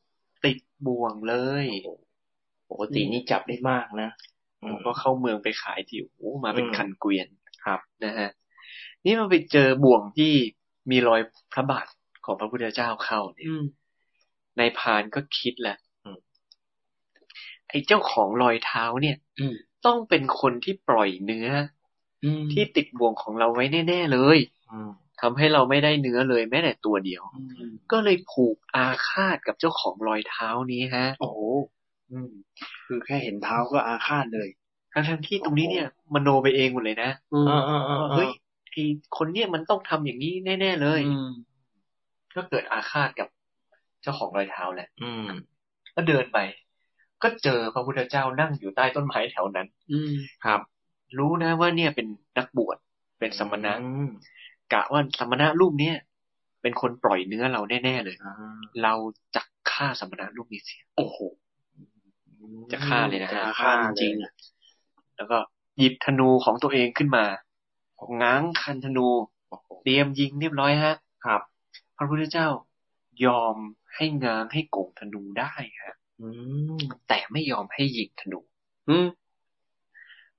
[0.44, 1.66] ติดบ่วงเลย
[2.70, 4.10] ปกตินี่จับได้มากนะ
[4.62, 7.28] อืมก็เข้าเมืองไปขายที่โอ้โหมาเป็นอืมคันเกวียน
[7.64, 8.30] ครับนะฮะ
[9.04, 10.32] นี่มันไปเจอบ่วงที่
[10.90, 11.20] มีรอย
[11.52, 11.86] พระบาท
[12.24, 13.64] ของพระพุทธเจ้าเข้าเนี่ยอืม
[14.58, 15.87] นายพรานก็คิดแหละอืม
[17.70, 19.54] ไอ้เจ้าของรอยเท้าเนี่ย อืม
[19.86, 21.48] ต้องเป็นคนที่ปล่อยเนื้อ
[22.24, 24.38] อืมที่ติดบ่วงของเราไว้แน่ ๆเลย
[24.72, 31.38] อืมทำให้เราไม่ได้เนื้อเลยแม้แต่ตัวเดียวอืมก็เลยผูกอาฆาตกับเจ้าของรอยเท้านี้ฮะ โอ้โห
[32.12, 32.30] อืม
[32.86, 34.48] คือแค่เห็นเท้าก็อาฆาตเลย
[34.90, 38.30] ใทั้งๆที่ตรงนี้เนี่ยมโนไปเองหมดเลยนะอืมเออเออเออว่าเอเฮ้อย
[38.72, 38.76] ไอ
[39.16, 41.30] คนเนี่ยมันต้องทำอย่างนี้แน่ ๆเลยอืม
[42.36, 43.28] ก็เกิดอาฆาตกับ
[44.02, 45.26] เจ้าของรอยเท้าแหละอืม
[45.94, 46.38] ก็เดินไป
[47.22, 50.60] ก็เจอพระพุทธเจ้านั่งอยู่ใต้ต้นไม้แถวนั้น อืมครับ
[51.18, 52.06] รู้นะว่าเนี่ยเป็น
[52.38, 52.76] นักบวช
[53.18, 54.10] เป็นสมณะอืม
[54.72, 55.96] กะว่าสมณะรูปเนี้ย
[56.62, 58.34] เป็นคนปล่อยเนื้อเราแน่ๆเลยอ่า
[58.82, 58.94] เรา
[59.34, 61.18] จะฆ่าสมณะรูปนี้เสียโอ้โห
[62.72, 64.32] จะฆ่าเลยนะจฮะฆ่าจริงๆเลยอะ
[65.16, 65.38] แล้วก็
[65.78, 67.24] หยิบธนูของตัวเองขึ้นมา
[68.22, 69.06] ง้างคันธนู
[69.82, 71.40] เตรียมยิงเรียบร้อยฮะ ครับ
[71.96, 72.48] พระพุทธเจ้า
[73.24, 73.56] ยอม
[73.94, 75.52] ให้ง้างให้โกงธนูได้
[75.82, 75.97] ฮะอืม
[77.08, 78.40] แต่ไม่ยอมให้ยิงธนู
[78.88, 79.06] อืม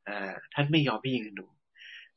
[0.07, 1.45] อ่าท่านไม่ยอมให้ยิงธนู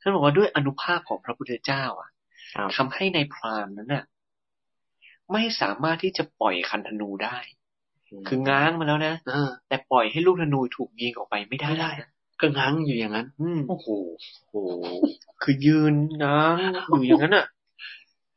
[0.01, 2.11] ท่านบอกว่าด้วยอนุภาพของพระพุทธเจ้า อะ
[2.55, 4.05] ครับทำให้ในพรามนั้นน่ะ
[5.33, 7.37] ไม่สามารถที่จะปล่อยคันธนูได้
[8.29, 13.87] คือง้างมาแล้วนะอ่าแต่ปล่อยให้ลูกธนูถูกยิงออกไปไม่ได้ไม่ได้นะก็ง้างอยู่อย่างนั้นอืมโอ้โห
[14.51, 14.85] โอ้โห
[15.43, 16.57] คือยืนง้าง
[16.89, 17.47] อยู่อย่างนั้นอะ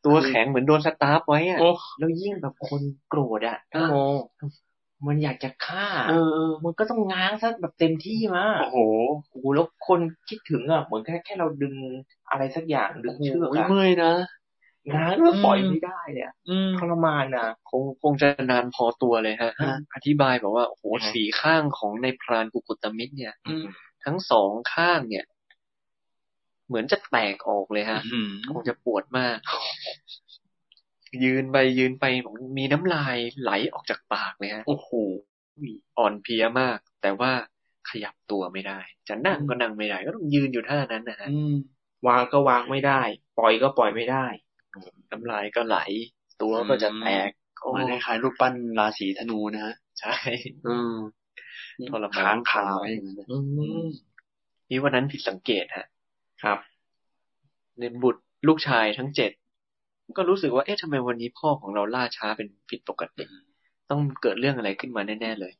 [0.05, 3.93] ตัวแข็งเหมือนโดนสตาร์ฟไว้อะโอ้แล้วยิ่งแบบคนโกรธอะท่านโม
[5.07, 8.77] มันอยากจะฆ่าเออเออ มันก็ต้องง้างซะแบบเต็มที่มา โอ้โห
[9.31, 11.75] โอ้โหแล้วคนคิดถึงอะเหมือนแค่แค่เราดึง
[12.31, 14.13] อะไรสักอย่างดึงเชือกโอ้ยอะเมื่อยนะ
[14.93, 23.65] ง้างแล้วปล่อยไม่ได้เนี่ยอืมทรมานอะคงคงจะนานพอตัวเลยฮะฮะอธิบายบอกว่าโอ้โหฮะสีข้างของในพรานกุกุตมิตรเนี่ยอืม
[24.05, 25.25] ทั้งสองข้างเนี่ย
[26.67, 29.39] เหมือนจะแตกออกเลยฮะอืมคงจะปวดมาก
[31.23, 34.89] ยืนไปยืนไปบอกมีน้ำลายไหลออกจากปากเลยฮะโอ้โห
[35.97, 37.31] อ่อนเพลียมาก แต่ว่า
[37.89, 41.53] ขยับตัวไม่ได้ จะนั่งก็นั่งไม่ได้ ก็ต้องยืนอยู่ท่านั้นนะฮะอืม
[42.07, 43.01] วางก็วางไม่ได้
[43.39, 44.25] ปล่อยก็ปล่อยไม่ได้
[45.11, 45.77] น้ำลายก็ไหล
[46.41, 50.15] ตัวก็จะแตกโอ้เหมือนคล้ายๆรูปปั้นราศีธนูนะฮะใช่
[50.67, 50.95] อืม
[51.89, 53.37] ทรมานค้างคาไว้อย่างนั้นนะอื
[53.83, 53.85] ม
[54.69, 55.85] นี่วันนั้นผิดสังเกตฮะ
[56.43, 56.59] ครับ
[57.79, 59.31] ในบุตรลูกชายทั้งเจ็ด
[60.17, 63.25] ก็รู้สึกว่าเอ๊ะทำไมวันนี้พ่อของเราล่าช้าเป็นผิดปกติ
[63.91, 65.53] ต้องเกิดเรื่องอะไรขึ้นมาแน่ ๆเลย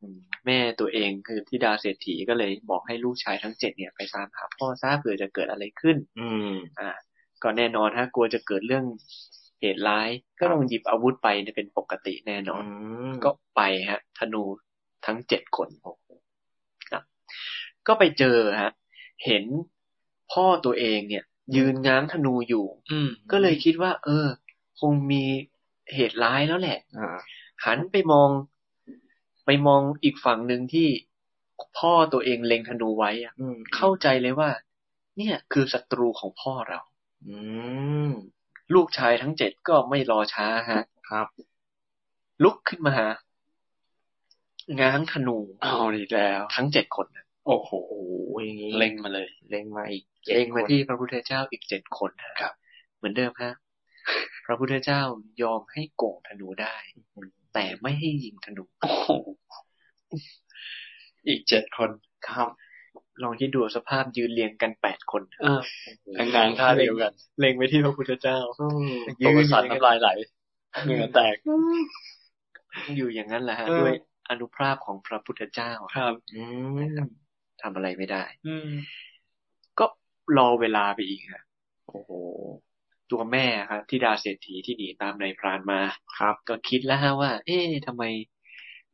[0.00, 6.90] อืมแม่ตัวเองคือธิดาเศรษฐีก็เลยบอกให้ลูกชายทั้งเจ็ดเนี่ยไปตามหาพ่อซะเผื่อจะเกิดอะไรขึ้น อืม อ่า
[7.42, 8.84] ก็แน่นอนฮะกลัวจะเกิดเรื่อง
[9.60, 10.08] เหตุร้าย
[10.40, 12.62] ก็ต้องหยิบอาวุธไปเนี่ยเป็นปกติแน่นอน
[13.10, 13.60] มก็ไป
[13.90, 14.42] ฮะ ธนู
[15.06, 15.68] ทั้งเจ็ดคน
[16.90, 17.02] ครับ
[17.86, 18.72] ก็ไปเจอฮะ
[19.24, 19.44] เห็น
[20.32, 21.24] พ่อตัวเองเนี่ย
[21.56, 24.26] ยืนง้างธนูอยู่ อืมก็เลยคิดว่า เออ
[24.80, 25.24] คงมี
[25.94, 27.18] เหตุร้ายแล้วแหละอ่า
[27.64, 28.30] หันไปมอง
[29.46, 30.88] ไปมองอีกฝั่งหนึ่งที่
[31.78, 34.50] พ่อตัวเองเล็งธนูไว้อะอืมเข้าใจเลยว่า
[35.18, 36.80] เนี่ย คือศัตรูของพ่อเรา
[37.26, 37.36] อื
[38.08, 38.10] ม
[38.74, 41.26] ลูกชายทั้งเจ็ดก็ไม่รอช้าฮะ ครับ
[42.42, 43.06] ลุกขึ้นมาหา
[44.80, 47.70] ง้างธนูเอาอีกแล้ว ทั้งเจ็ดคนน่ะ โอ้โห
[48.28, 52.52] โอ้ยอย่างงี้เล็งมาเลย เล็งมาอีกจ็ดเองมาคนที่พระพุทธเจ้าอีกเจ็ดคนฮะครับ
[52.96, 53.52] เหมือนเดิมฮะ
[54.46, 55.00] พระพุทธเจ้า
[55.42, 56.76] ยอมให้โก่งธนูได้
[57.54, 59.08] แต่ไม่ให้ยิงธนูโอ้โห
[61.26, 61.90] อีกเจ็ดคน
[62.28, 62.48] ครับ
[63.22, 65.60] ลองคิดดูสภาพยืนเรียงกันแปดคนเออ
[66.18, 70.08] ทำงานท่าเดียวกัน เล็งไปที่พระพุทธเจ้าอืมตัวสั่นน้ำลายไหล
[70.84, 71.36] เหงื่อแตก
[72.96, 73.94] อยู่อย่างนั้นแหละฮะเออด้วย
[74.30, 76.42] อนุภาพของพระพุทธเจ้าครับ อื
[77.00, 77.06] ม
[77.62, 78.70] ทำอะไรไม่ได้ อืม
[79.78, 79.86] ก็
[80.38, 81.42] รอเวลาไปอีกฮะ
[81.86, 82.10] โอ้โห
[83.10, 85.80] ตัวแม่ครับที่ดาเศรษฐีที่หนีตามนายพรานมา
[86.18, 88.04] ครับ ก็คิดแล้วฮะว่า เอ๊ะทำไม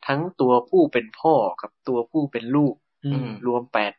[0.07, 3.93] ทั้งตัวผู้เป็นพ่อกับตัวผู้เป็นลูกอืมรวมแปด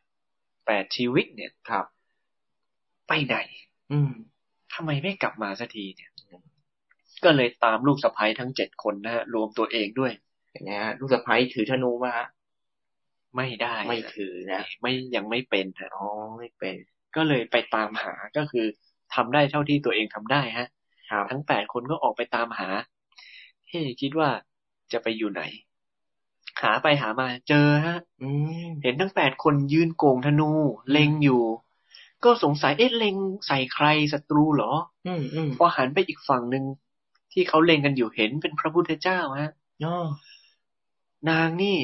[0.67, 1.85] แปดชีวิตเนี่ยครับ
[3.07, 3.35] ไปไหน
[3.91, 4.11] อืม
[4.73, 6.11] ทำไมไม่กลับมาสักทีเนี่ย
[7.23, 10.11] ก็เลยตามลูกสะใภ้ทั้งเจ็ดคนนะฮะรวมตัวเองด้วย
[10.51, 12.27] เป็นไงฮะลูกสะใภ้ถือธนูมาฮะ
[13.35, 16.05] ไม่ได้ไม่ถือนะไม่ยังไม่เป็นฮะอ๋อ
[16.37, 16.75] ไม่เป็น
[17.15, 18.65] ก็เลยไปตามหาก็คือ
[19.13, 20.67] ทำได้เท่าที่ตัวเองทำได้ฮะ
[21.11, 22.69] ครับทั้งแปดคนก็ออกไปตามหา
[23.67, 24.29] เฮ้คิดว่า
[24.91, 25.43] จะไปอยู่ไหน
[26.61, 28.29] หาไปหามาเจอฮะอื
[28.67, 30.49] มเห็นทั้งแปดคนยืนโกงธนู
[30.91, 31.43] เล็งอยู่
[32.23, 33.15] ก็สงสัยเอ๊ะเล็ง
[33.47, 34.73] ใส่ใครศัตรูเหรอ
[35.07, 36.63] อืมอืมพอหันไปอีกฝั่งหนึ่ง
[37.31, 39.51] ที่เขาเล็งกันอยู่เห็นเป็นพระพุทธเจ้าฮะ
[39.83, 39.95] อ๋อ
[41.29, 41.77] นางนี่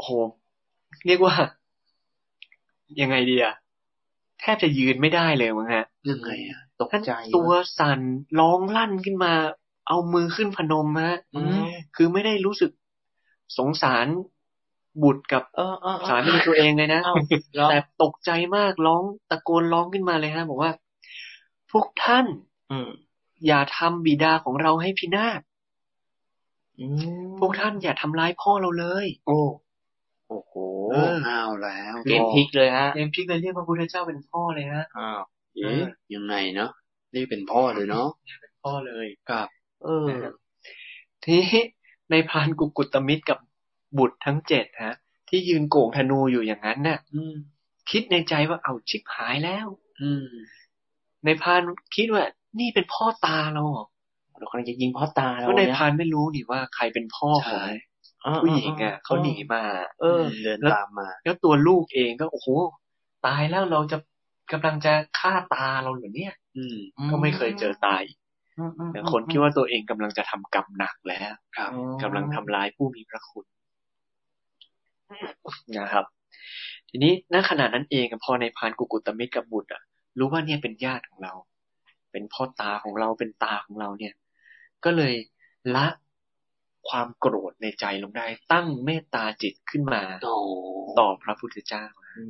[0.00, 0.14] โอ้โห
[1.06, 1.34] เรียกว่า
[3.00, 3.54] ยังไงดีอะ
[4.40, 8.00] แทบจะยืนไม่ได้เลยมั้งฮะยังไงอะตกท่านใจตัวสั่น
[8.40, 9.32] ร้องลั่นขึ้นมา
[9.88, 11.60] เอามือขึ้นพนมฮะอืม
[11.96, 12.70] คือไม่ได้รู้สึก
[13.58, 14.06] สงสาร
[15.02, 17.14] บุตรกับเออเออเออสามีตัวเองเลยนะเอ้า
[17.56, 20.72] แล้วแต่ตกใจมากร้องตะโกนร้องขึ้นมาเลยฮะ บอกว่า
[21.70, 22.26] พวกท่าน
[22.70, 22.90] อืม
[23.46, 25.40] อย่าทำบิดาของเราให้พินาศ
[26.80, 29.38] อืมพวกท่านอย่าทำร้ายพ่อเราเลย โอ้
[30.30, 30.54] โอ้โห
[30.92, 35.20] เอออ้าวแล้วเกมพลิกเลยฮะเกมพลิกเลยเรียกพระพุทธเจ้าเป็นพ่อเลยฮะอ้าว
[35.56, 35.82] เอ๊ะ
[36.14, 36.70] ยังไงเนาะ
[37.14, 38.08] นี่เป็นพ่อเลยเนาะ
[38.42, 39.48] เป็นพ่อเลยกับ
[39.84, 40.08] เออ
[41.24, 41.62] ทีนี้
[42.10, 43.38] ในพรานกุกุตมิตรกับ
[43.98, 44.94] บุตรทั้งเจ็ดฮะ
[45.28, 47.34] ที่ยืนโก่งธนูอยู่อย่างนั้นน่ะ อืม
[47.90, 49.66] คิดในใจว่าเอาชิบหายแล้ว
[50.00, 50.26] อืม
[51.24, 51.60] ในพราน
[51.96, 52.24] คิดว่า
[52.60, 53.86] นี่เป็นพ่อตาเราเหรอ
[54.38, 57.76] เรากำลังจะยิงพ่อตาเพเราราะในเนี่ยพรานไม่รู้นี่ว่าใครเป็นพ่อของใช่
[58.42, 59.62] ผู้หญิงอะเขาหนีมา
[60.00, 62.48] เออเดินตามมา แล้วตัวลูกเองก็โอ้โห
[63.26, 63.98] ตายแล้วเราจะ
[64.52, 66.78] กำลังจะฆ่าตาเราเหรือเนี่ย อืม
[67.10, 68.02] ก็ไม่เคยเจอตาย
[68.92, 71.70] แต่คนคิดว่าตัวเองกำลังจะทำกรรมหนักแล้วครับ
[72.02, 73.46] กำลังทำร้ายผู้มีพระคุณ
[75.78, 76.04] นะครับ
[76.88, 79.82] ทีนี้ณขณะนั้นเองพอในพรานกุกุตมิตรกับบุตรอะ
[80.18, 81.32] รู้ว่าเนี่ยเป็นญาติของเรา
[82.12, 84.14] เป็นพ่อตาของเราเป็นตาของเราเนี่ย
[84.84, 85.14] ก็เลย
[85.74, 85.86] ละ
[86.88, 90.34] ความโกรธในใจลงได้ ตั้งเมตตาจิตขึ้นมาโอ้
[90.98, 91.84] ต่อพระพุทธเจ้า
[92.16, 92.24] อื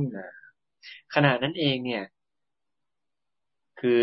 [0.00, 0.02] ม
[1.14, 2.04] ขณะนั้นเองเนี่ย
[3.80, 4.02] คือ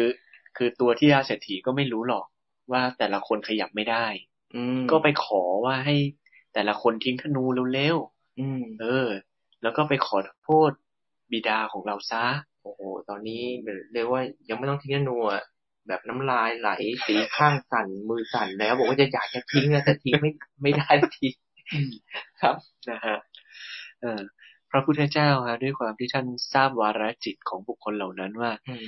[0.57, 2.25] คือตัวที่ราเศรษฐีก็ไม่รู้หรอก
[2.71, 4.05] ว่าแต่ละคนขยับไม่ได้
[4.55, 5.95] อืมก็ไปขอว่าให้
[6.53, 7.97] แต่ละคนทิ้งธนูเร็ว
[8.39, 9.09] อืมๆเออ
[9.61, 10.71] แล้วก็ไปขอโทษ
[11.31, 12.25] บิดาของเราซะ
[12.63, 13.43] โอ้โห ตอนนี้
[13.93, 15.43] เรียกว่ายังไม่ต้องทิ้งธนูอะ
[15.87, 16.69] แบบน้ำลายไหล
[17.05, 21.27] สีข้างสั่นมือสั่นแล้ว บอกว่าจะอยากจะทิ้งแล้วแต่ทิ้งไม่ไม่ได้สักที
[22.41, 22.55] ครับ
[22.91, 23.17] นะฮะ
[24.01, 24.21] เออ
[24.71, 28.85] พระพุทธเจ้าฮะด้วยความที่ท่านทราบวาระจิตของบุคคลเหล่านั้นว่าอืม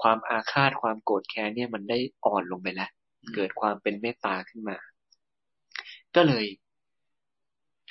[0.00, 2.90] ความอาฆาตความโกรธแค้นเนี่ยมันได้อ่อนลงไปแล้ว
[3.34, 4.76] เกิดความเป็นเมตตาขึ้นมา
[6.16, 6.46] ก็เลย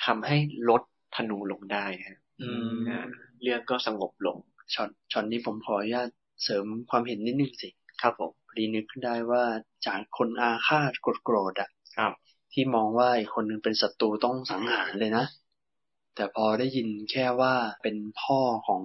[0.04, 0.36] ทำให้
[0.68, 0.82] ลด
[1.14, 3.06] ธนูลงได้ฮะอืมอ่า
[3.42, 4.36] เรื่องก็สงบลง
[4.74, 6.08] ช็อตช็อตนี้ผมขออนุญาต
[6.44, 7.68] เสริมความเห็นนิดนึงสิ
[8.02, 9.44] ครับผมพอดีนึกขึ้นได้ว่า
[9.86, 12.12] จากคนอาฆาตโกรธโกรธๆอะ ครับ
[12.52, 15.24] ที่มองว่าอีกคนหนึ่งเป็นศัตรูต้องสังหารเลยนะ
[16.14, 18.82] แต่พอได้ยินแค่ว่าเป็นพ่อของ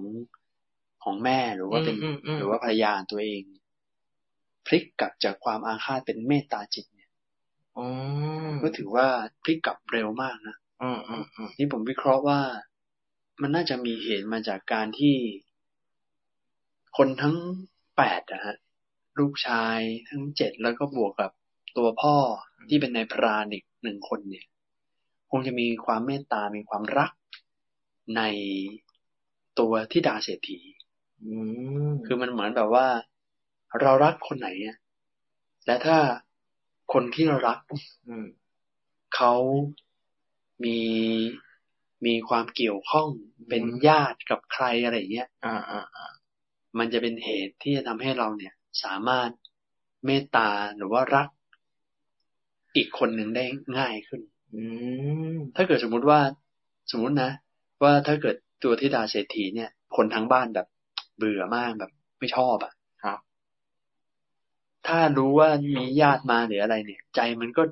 [1.04, 3.42] ของแม่หรือว่าเป็นอืมอืมอืมหรือว่าภรรยาตัวเอง
[4.66, 7.10] พลิกกลับจากความอาฆาตเป็นเมตตาจิตเนี่ย
[7.78, 7.86] อื
[8.48, 9.06] มก็ถือว่า
[9.42, 12.40] พลิกกลับเร็วมากนะอืมอืมอืมนี่ผมวิเคราะห์ว่า
[13.40, 15.16] มันน่าจะมีเหตุมาจากการที่
[16.96, 17.36] คนทั้ง
[17.96, 18.56] แปดนะฮะ
[19.18, 21.30] ลูกชายทั้งเจ็ดแล้วก็บวกกับ
[21.76, 22.16] ตัวพ่อ
[22.68, 24.46] ที่เป็นนายพรานอีกหนึ่งคนเนี่ย
[25.30, 27.10] คงจะมีความเมตตา มีความรัก
[28.16, 28.22] ใน
[29.58, 30.58] ตัวที่ดาเศรษฐี
[31.22, 31.34] อื
[31.88, 32.86] มคือมันเหมือนแบบว่า
[33.80, 34.76] เรารักคนไหนอะ
[35.66, 35.98] และถ้า
[36.92, 37.58] คนที่เรารัก
[38.08, 38.26] อืม
[39.14, 39.34] เขา
[40.64, 40.78] มี
[42.06, 43.08] มีความเกี่ยวข้อง
[43.48, 46.12] เป็นญาติกับใครอะไรอย่างเงี้ยอ่าอ่าอ่า
[46.78, 49.30] มันจะเป็นเหตุที่จะทำให้เราเนี่ย สามารถ
[50.04, 51.28] เมตตาหรือว่ารัก
[52.76, 53.44] อีกคนหนึ่งได้
[53.78, 54.20] ง่ายขึ้น
[54.54, 54.62] อื
[55.34, 56.20] มถ้าเกิดสมมุติว่า
[56.90, 57.30] สมมุตินะ
[57.82, 60.66] ว่าถ้าเกิดตัวที่ดาเศรษฐีเนี่ย คนทั้งบ้านแบบ
[61.16, 62.72] เบื่อมากแบบ ไม่ชอบอะ่ะ
[63.04, 63.18] ครับ
[64.86, 67.62] ถ้ารู้ว่ามีญาติมาหรืออะไรเนี่ย ใจมันก็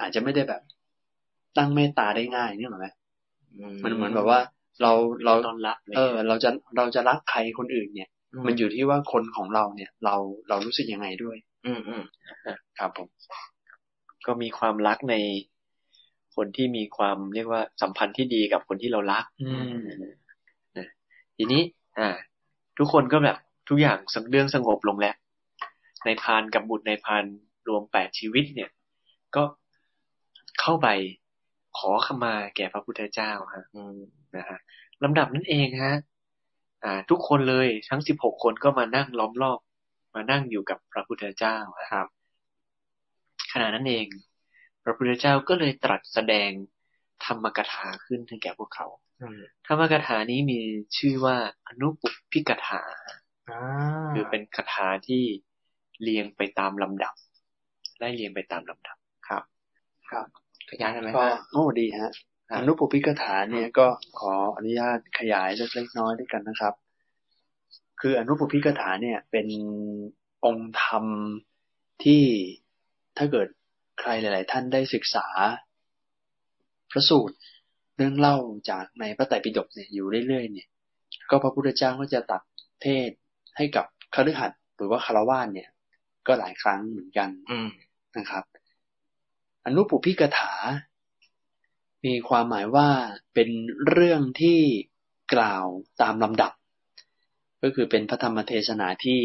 [0.00, 0.62] อาจจะไม่ได้แบบ
[1.56, 2.88] ตั้งเมตตาได้ง่ายนี่หรอกไหม
[3.84, 4.40] มันเหมือนแบบว่า
[4.82, 4.92] เรา
[5.24, 8.08] เราต้อนรับเลยเออ เราจะเราจะรักใครคนอื่นเนี่ย
[8.46, 10.14] มันอยู่ที่ว่าคนของเราเนี่ย เรา
[10.48, 12.02] เรารู้สึกยังไงด้วย อืมอืม
[12.78, 13.08] ครับผม
[14.26, 15.14] ก็มีความรักใน
[16.36, 19.78] คนที่มีความเรียกว่าสัมพันธ์ที่ดีกับคนที่เรารัก อืม
[20.78, 20.88] นะ
[21.36, 21.62] ทีนี้
[21.98, 22.08] อ่า
[22.78, 23.36] ทุกคนก็แบบ
[23.68, 25.14] ทุกอย่างสงเรื่องสงบลงแล้ว
[26.04, 27.24] ในพานกับบุตรในพาน
[27.68, 28.70] รวมแปดชีวิต เนี่ย
[29.36, 29.42] ก็
[30.60, 30.88] เข้าไป
[31.78, 33.98] ขอขมาแก่พระพุทธเจ้าฮะอืม
[34.36, 34.58] นะฮะ
[35.02, 36.13] ลำดับนั้นเองฮะอ่า
[37.10, 39.60] ทุกคนเลยทั้งสิบหกคนก็มานั่งล้อมรอบ
[40.14, 41.56] มานั่งอยู่กับพระพุทธเจ้า
[41.90, 42.06] ครับ
[43.52, 44.06] ขณะนั้นเอง
[44.84, 46.50] พระพุทธเจ้าก็เลยตรัสแสดง
[47.24, 48.86] ธรรมกถาขึ้นให้แก่พวกเขา
[49.22, 50.60] อืมธรรมกถานี้มี
[50.96, 51.36] ชื่อว่า
[51.68, 52.82] อนุปุพิกถา
[53.50, 53.60] อ่า
[54.12, 55.22] คือเป็นคาถาที่
[56.02, 57.14] เรียงไปตามลำดับ
[57.98, 58.96] ไล่เรียงไปตามลำดับ
[59.28, 59.42] ครับ
[60.10, 60.26] ครับ
[60.70, 62.12] ขยายได้ไหมก็ฮะโอ้ดีฮะครับ
[62.52, 63.86] อนุปปิกถาเนี่ยก็
[64.18, 66.74] ขออนุญาตขยายเล็กๆน้อยๆด้วยกันนะครับ
[68.00, 69.46] คืออนุปปิกถาเนี่ยเป็น
[70.44, 71.04] องค์ธรรม
[72.04, 72.22] ที่
[73.16, 73.48] ถ้าเกิด
[74.00, 75.26] ใครหลาย ๆ ท่านได้ศึกษา
[76.90, 77.36] พระสูตร
[77.96, 78.36] เรื่องเล่า
[78.70, 80.68] จากในพระไตรปิฎกเนี่ยอยู่เรื่อย ๆ เนี่ย
[81.30, 82.42] ก็พระพุทธเจ้าก็จะตัด
[82.82, 83.10] เทศ
[83.56, 83.84] ให้กับ
[84.14, 85.70] คฤหัสถ์หรือว่าคารวาสเนี่ย
[86.26, 87.28] ก็หลายครั้งเหมือนกัน
[88.18, 88.44] นะครับ
[89.66, 90.52] อนุปุพิกถา
[92.06, 92.88] มีความหมายว่า
[93.34, 93.48] เป็น
[93.88, 94.60] เรื่องที่
[95.34, 95.64] กล่าว
[96.02, 96.52] ตามลำดับ
[97.62, 99.20] ก็คือเป็นพระธรรมเทศนาที่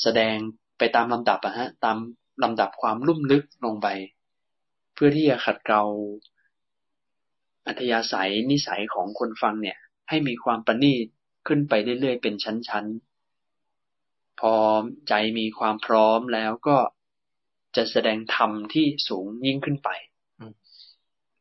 [0.00, 0.36] แสดง
[0.78, 1.98] ไปตามลำดับอะฮะตาม
[2.42, 3.88] ลำดับความลุ่มลึกลงไป
[4.94, 5.82] เพื่อที่จะขัดเกลา
[7.66, 9.78] อัธยาศัยนิสัยของคนฟังเนี่ย
[10.08, 11.06] ให้มีความประณีต
[11.46, 14.54] ขึ้นไปเรื่อยๆ เป็นชั้นๆ พอ
[15.08, 16.78] ใจมีความพร้อมแล้วก็
[17.76, 19.90] จะแสดงธรรมที่สูงยิ่งขึ้นไป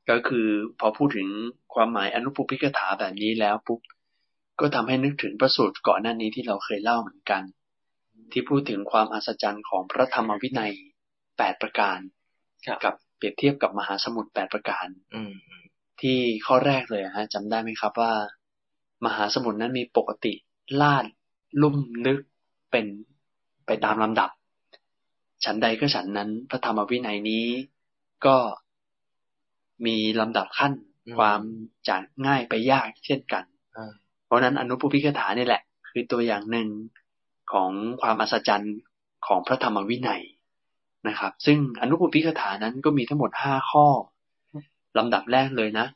[0.10, 0.48] ก็คือ
[0.80, 1.28] พอพูดถึง
[1.74, 3.80] ความหมายอนุปุพิกถาแบบนี้แล้วปุ๊บ
[4.60, 7.44] ก็ทำให้นึกถึงประสูตรก่อนหน้านี้ที่เราเคยเล่าเหมือนกัน
[8.32, 10.74] ที่พูดถึงความอัศจรรย์ของพระธรรมวินัย
[11.38, 11.98] แปดประการ
[12.84, 15.34] กับเปรียบเทียบกับมหาสมุทรแปดประการ อืม
[16.02, 18.14] ที่ข้อแรกเลยฮะจำได้ไหมครับว่า
[19.06, 20.34] มหาสมุทรนั้นมีปกติ
[20.82, 21.06] ลาด
[21.62, 22.22] ลุ่มลึก
[22.72, 22.86] เป็น
[23.66, 24.30] ไปตามลำดับ
[25.46, 27.46] ฉันใดก็ฉันนั้นพระธรรมวินัยนี้
[28.26, 28.38] ก็
[29.86, 30.74] มีลำดับขั้น
[31.06, 31.42] อืมความ
[31.90, 33.44] จากง่ายไปยากเช่นกัน
[33.76, 33.92] อ่า
[34.26, 36.68] เพราะฉะนั้นอนุปุพิกถานี่แหละ คือตัวอย่างหนึ่ง
[37.52, 37.72] ของ
[38.02, 38.78] ความอัศจรรย์
[39.28, 40.24] ของพระธรรมวินัย
[41.08, 43.88] นะครับ ซึ่งอนุปุพิกถานั้นก็มีทั้งหมดห้าข้อ
[44.98, 45.88] ลำดับแรกเลยนะ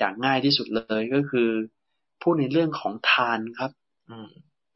[0.00, 1.48] จากง่ายที่สุดเลยก็คือ
[2.22, 3.70] พูดในเรื่องของทานครับ
[4.10, 4.28] อืม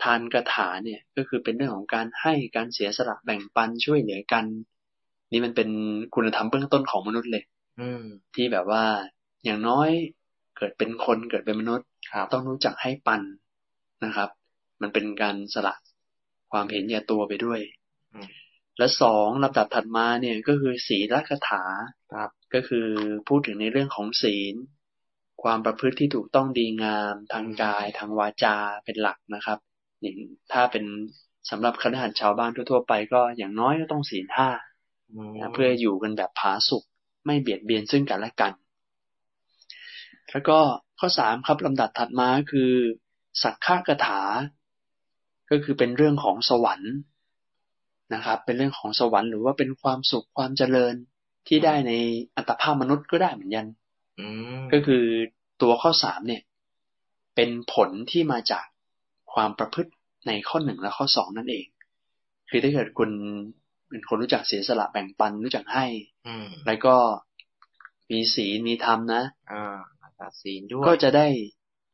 [0.02, 4.44] ทานกถาเนี่ยก็คือเป็นเรื่องของการให้การเสียสละแบ่งปันช่วยเหลือกัน
[5.32, 5.68] นี่มันเป็น
[6.14, 7.44] คุณธรรมเบื้องต้นของมนุษย์เลย
[7.80, 8.02] อืม
[8.34, 8.84] ที่แบบว่า
[9.44, 9.88] อย่างน้อย
[10.56, 13.22] เกิดเป็นคนเกิดเป็นมนุษย์ครับต้องรู้จักให้ปัน
[14.04, 14.28] นะครับ
[14.82, 15.74] มันเป็นการสละ
[16.52, 17.60] ความเห็นแก่ตัวไปด้วย
[18.14, 18.28] อืม
[18.78, 21.62] และสองลำดับถัดมาเนี่ยก็คือศีลคถา
[22.14, 22.86] ครับ ก็คือ
[23.28, 24.54] พูดถึงในเรื่องของศีล
[25.42, 29.58] ความประพฤติที่ถูกต้องดีงามทางกายทางวาจาเป็นหลักนะครับ
[30.00, 30.16] อย่าง
[30.52, 30.84] ถ้าเป็น
[31.50, 34.48] สำหรับคณะหันชาวบ้านทั่วๆไปก็อย่างน้อยก็ต้องศีลห้า
[35.12, 36.84] อืมนะเพื่ออยู่กันแบบผาสุก
[37.26, 38.52] ไม่เบียดเบียนซึ่งกันและกัน
[40.30, 40.58] แล้วก็
[40.98, 42.70] ข้อสามครับลำดับถัดมาคือ
[43.42, 44.20] สักขากถา
[45.50, 46.94] ก็คือเป็นเรื่องของสวรรค์
[48.14, 50.94] นะครับ เป็นเรื่องของสวรรค์หรือว่าเป็นความสุขความเจริญ
[51.48, 51.92] ที่ได้ใน
[52.36, 53.66] อัตภาพมนุษย์ก็ได้เหมือนกัน
[54.20, 54.26] อื
[54.58, 55.04] มก็คือ
[55.62, 56.42] ตัวข้อสามเนี่ย
[57.34, 58.66] เป็นผลที่มาจาก
[59.32, 59.90] ความประพฤติ
[60.26, 61.66] ในข้อหนึ่งและข้อสองนั่นเอง
[62.50, 63.10] คือถ้าเกิดคุณ
[63.92, 65.86] เป็นคนรู้จักเสียสละแบ่งปันรู้จักให้
[66.26, 66.96] อืมแล้วก็
[68.10, 69.22] มีศีลมีธรรมนะ
[69.52, 69.78] อ่า
[70.20, 71.26] ตัดศีลด้วยก็จะได้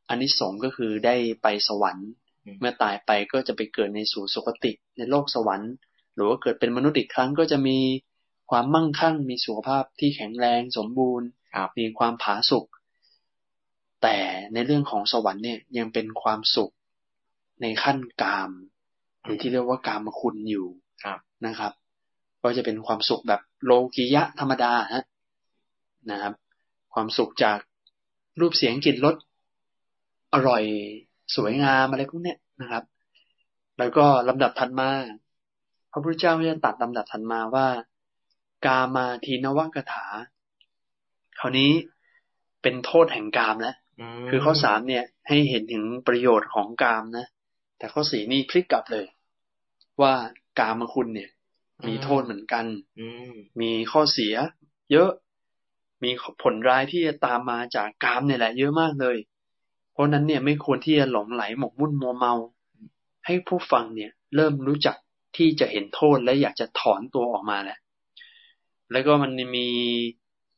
[0.09, 2.09] อานิสงส์ก็คือได้ไปสวรรค์
[2.45, 5.73] อืมเมื่อตายไปก็จะไปเกิดในสู่สุคติในโลกสวรรค์
[6.15, 7.79] หรือว่าเกิดเป็นมนุษย์อีกครั้งก็จะมี
[8.51, 12.67] ความมั่งคั่ง มีสุขภาพที่แข็งแรงสมบูรณ์ครับมีความผาสุก
[14.03, 14.17] แต่
[14.53, 16.73] ในเรื่องของสวรรค์เนี่ยยังเป็นความสุข
[17.63, 18.51] ในขั้นกาม
[19.23, 20.67] หรือที่เรียกว่ากามคุณอยู่
[21.05, 21.73] ครับนะครับ
[22.49, 25.05] ก็จะเป็นความสุขแบบโลกิยะธรรมดาฮะ
[26.11, 26.35] นะครับ
[26.95, 27.59] ความสุขจาก
[28.41, 29.17] รูปเสียงกลิ่นรส
[30.35, 30.63] อร่อย
[31.37, 32.85] สวยงามอะไรพวกเนี้ยนะครับ
[33.79, 34.89] แล้วก็ลำดับถัดมา
[35.93, 37.67] พระพุทธเจ้าจะตัดลำดับถัดมาว่า
[38.67, 40.05] กามาทีนวกถา
[41.41, 41.71] คราวนี้
[42.63, 43.77] เป็นโทษแห่งกามแล้ว
[44.29, 47.27] คือข้อสามเนี่ย ให้เห็นถึงประโยชน์ของกามนะ
[47.79, 49.07] แต่ข้อสี่นี่พลิกกลับเลย
[50.03, 50.13] ว่า
[50.59, 51.31] กามคุณเนี่ย
[51.87, 52.65] มีโทษเหมือนกัน
[52.99, 54.35] อืมมีข้อเสีย
[54.93, 55.11] เยอะ
[56.05, 56.11] มี
[56.43, 59.17] ผลร้ายที่จะตามมาจากกามเนี่ยแหละ เยอะมากเลย
[59.93, 62.35] เพราะฉะนั้นเนี่ยไม่ควรที่จะหลงไหลหมกมุ่นมัวเมา
[63.27, 64.97] ให้ผู้ฟังเนี่ย เริ่มรู้จัก
[65.37, 67.79] ที่จะเห็นโทษและอยากจะถอนตัวออกมาแหละ
[68.93, 69.69] แล้วก็มันมี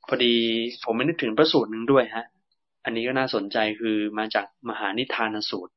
[0.09, 0.35] พอดี
[0.85, 2.27] ผมไม่นึกถึงพระสูตรหนึ่งด้วยฮะ
[2.85, 5.75] อันนี้ก็น่าสนใจคือมาจากมหานิทานสูตร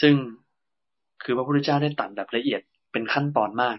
[0.00, 0.14] ซึ่ง
[1.22, 2.60] คือพระพุทธเจ้าได้ตัดแบบละเอียด
[2.92, 3.76] เป็นขั้นตอนมาก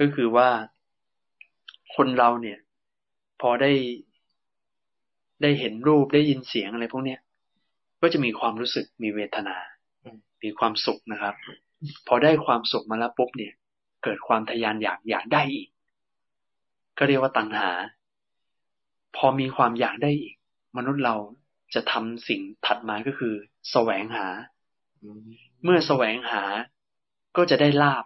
[0.00, 0.48] ก็คือว่า
[1.96, 2.58] คนเราเนี่ย
[3.40, 3.72] พอได้
[5.42, 7.20] ได้เห็นรูปได้ยินเสียงอะไรพวกเนี้ย
[8.00, 9.56] ก็จะมีความรู้สึกมีเวทนา
[10.42, 11.34] มีความสุขนะครับ
[12.06, 13.52] พอได้ความสุขมาแล้วปุ๊บเนี่ย
[14.04, 15.68] เกิดความทะยานอยากอยากได้อีก
[16.98, 17.70] ก็เรียกว่าตัณหา
[19.16, 20.34] พอมีความอยากได้อีก
[20.76, 21.16] มนุษย์เรา
[21.74, 23.34] จะทำสิ่งถัดมาก็คือ
[23.70, 24.26] แสวงหา
[25.02, 25.26] อืม
[25.62, 26.42] เมื่อแสวงหา
[27.36, 28.04] ก็จะได้ลาบ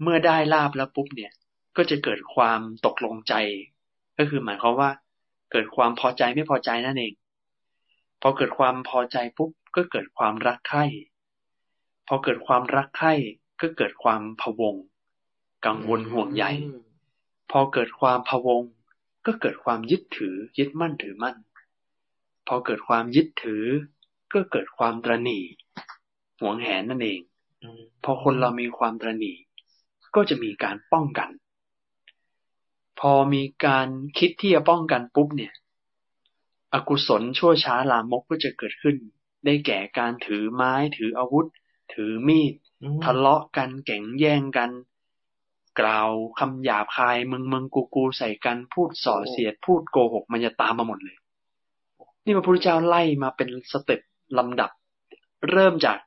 [0.00, 1.32] เมื่อได้ลาบแล้วปุ๊บเนี่ย
[1.76, 3.34] ก็จะเกิดความตกลงใจ
[4.18, 4.90] ก็คือหมายความว่า
[5.52, 7.14] เกิดความพอใจไม่พอใจนั่นเอง
[8.22, 10.84] พอเกิดความพอใจปุ๊บก็เกิดความรักใคร่
[12.08, 13.12] พอเกิดความรักใคร่
[13.60, 14.74] ก็เกิดความพะวง
[15.66, 16.82] กังวลห่วงใยอืม
[17.50, 18.62] พอเกิดความพะวง
[19.26, 21.36] ก็เกิดความยึดถือ ยึดมั่นถือมั่น
[22.48, 23.64] พอเกิดความยึดถือ
[24.32, 25.44] ก็เกิดความตระหนี่
[26.40, 27.20] หวงแหนนั่นเอง
[27.62, 29.36] อืมพอคนเรามีความตระหนี่
[30.14, 31.30] ก็จะมีการป้องกัน
[33.00, 33.88] พอมีการ
[34.18, 35.52] คิดที่จะป้องกันปุ๊บเนี่ย
[36.72, 38.96] อกุศลชั่วช้าลามกก็จะเกิดขึ้น
[39.44, 41.46] ได้แก่การถือไม้ถืออาวุธ
[41.94, 42.52] ถือมีด
[42.82, 44.70] อืมทะเลาะกันแก่งแย่งกัน
[45.80, 51.16] กล่าวคำหยาบคายมึงมึงกูกูใส่กันพูดส่อเสียด พูดโกหกมันจะตามมาหมดเลย
[52.24, 54.00] นี่พระพุทธเจ้าไล่มาเป็นสเต็ป
[54.38, 54.70] ลำดับ
[55.50, 55.98] เริ่มจาก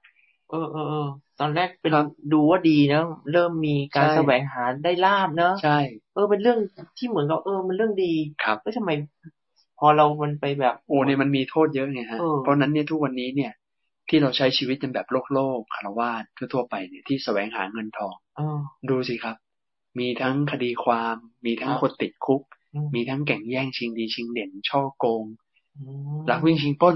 [0.50, 5.80] เออเออเออ ตอนแรกเป็นครับดูว่าดีนะเริ่มมีการใช่แสวงหาได้ลาบเนอะใช่
[6.14, 6.60] เออเป็นเรื่อง
[6.98, 8.14] ที่เหมือนกับเออมันเรื่องดี
[8.44, 8.92] ครับแล้วทำไม
[9.80, 13.52] พอเรามันไปแบบ โอ้เนี่ยมันมีโทษเยอะไงฮะเออเพราะฉะนั้นเนี่ยทุกวันนี้เนี่ย
[14.10, 16.24] ที่เราใช้ชีวิตกันแบบโลกโลกคารวาส
[16.54, 18.60] ทั่วๆไปเนี่ยที่แสวงหาเงินทองเออ
[18.90, 19.36] ดูสิครับ
[20.00, 21.16] มีทั้งคดีความ
[21.46, 22.42] มีทั้งครับคนติดคุก
[22.74, 25.24] อืมมีทั้งแก่งแย่งชิงดีชิงเด่น ช่อโกง
[25.78, 26.96] อืมลักวิ่งชิงปล้น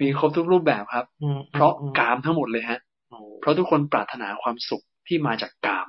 [0.00, 2.89] มีครบทุกรูปแบบครับอืมเพราะอืมกามทั้งหมดเลยฮะโอ้
[3.40, 5.88] เพราะทุกคนปรารถนาความสุขที่มาจากกาม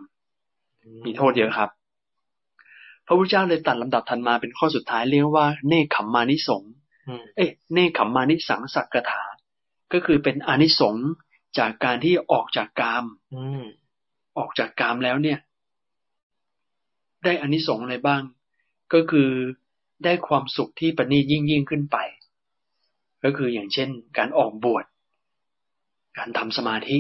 [1.06, 1.70] มีโทษเยอะครับ
[3.06, 6.72] พระพุทธเจ้าเลยตัดลำดับทันมาเป็นข้อสุดท้ายเรียกว่า เนคขมมานิสงส์
[7.08, 9.24] อืมเอ๊ะเนคขมมานิสังสักกถา
[9.94, 11.08] ก็คือเป็นอานิสงส์
[11.60, 13.64] จากการที่ออกจากกามอืม
[14.38, 15.40] ออกจากกามแล้วเนี่ย
[17.24, 18.22] ได้อานิสงส์อะไรบ้าง
[18.94, 19.30] ก็คือ
[20.04, 21.98] ได้ความสุขที่ประณีตยิ่งยิ่งขึ้นไป
[23.24, 24.86] ก็คืออย่างเช่น การออกบวช
[26.18, 26.98] การทำสมาธิ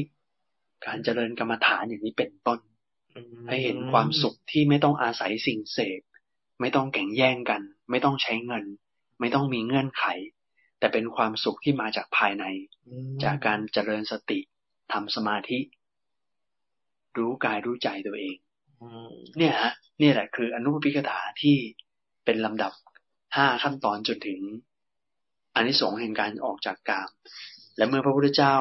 [0.85, 2.59] การเจริญกรรมฐานอย่างนี้เป็นต้น
[3.47, 6.01] ให้เห็นความสุขที่ไม่ต้องอาศัยสิ่งเสพ
[6.61, 7.61] ไม่ต้องแข่งแย่งกัน
[7.91, 8.65] ไม่ต้องใช้เงิน
[9.19, 10.05] ไม่ต้องมีเงื่อนไข
[10.79, 12.45] แต่เป็นความสุขที่มาจากภายใน
[12.87, 14.39] อืมจากการเจริญสติ
[14.91, 15.59] ทำสมาธิ
[17.17, 18.35] รู้กายรู้ใจตัวเอง
[18.81, 21.57] อืมเนี่ยฮะเนี่ยแหละคืออนุปปิกถาที่
[22.25, 22.73] เป็นลำดับ
[23.35, 24.39] ห้าขั้นตอนจนถึง
[25.55, 27.09] อานิสงส์แห่งการออกจากกาม
[27.77, 28.53] และเมื่อพระพุทธเจ้า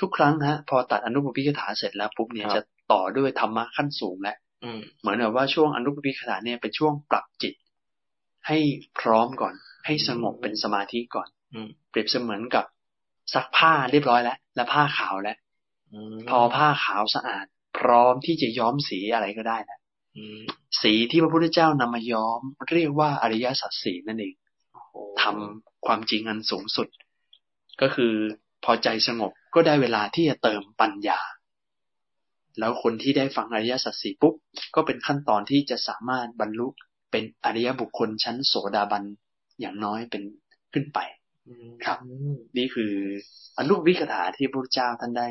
[0.00, 2.60] ทุกครั้งฮะ พอตัดอนุปปิกถาเสร็จแล้วปุ๊บเนี่ยจะ
[2.92, 7.54] ต่อด้วยธรรมะขั้นสูงและอืมเหมือนแบบว่าช่วงอนุปปิกถาเนี่ยเป็นช่วงปรับจิต
[8.46, 8.58] ให้
[9.00, 9.54] พร้อมก่อน
[9.86, 12.64] ให้สงบเป็นสมาธิก่อนอืมเปรียบเสมือนกับ
[13.34, 15.36] ซักผ้าเรียบร้อยแล้วและผ้าขาวแล้ว
[15.92, 17.46] อืมพอผ้าขาวสะอาด
[17.78, 19.80] พร้อมที่จะย้อมสีอะไรก็ได้แล้ว
[20.16, 20.40] อืม
[20.82, 22.40] สีที่พระพุทธเจ้านำมาย้อม
[22.72, 24.34] เรียกว่าอริยสัจสีนั่นเอง
[24.72, 26.88] โอ้โหทำความจริงอันสูงสุด
[27.80, 28.14] ก็คือ
[28.64, 31.20] พอใจสงบก็ได้เวลาที่จะเติมปัญญา
[32.58, 34.34] แล้วคนที่ได้ฟังอริยสัจสี่ปุ๊บ
[34.74, 36.68] ก็เป็นขั้นตอนที่จะสามารถบรรลุ
[37.10, 39.02] เป็นอริยบุคคลชั้นโสดาบัน
[39.60, 40.22] อย่างน้อยเป็น
[40.72, 40.98] ขึ้นไป
[41.84, 41.98] ครับ
[42.56, 42.92] นี่คือ
[43.58, 45.28] อนุวิกถาที่พระพุทธเจ้าท่านได้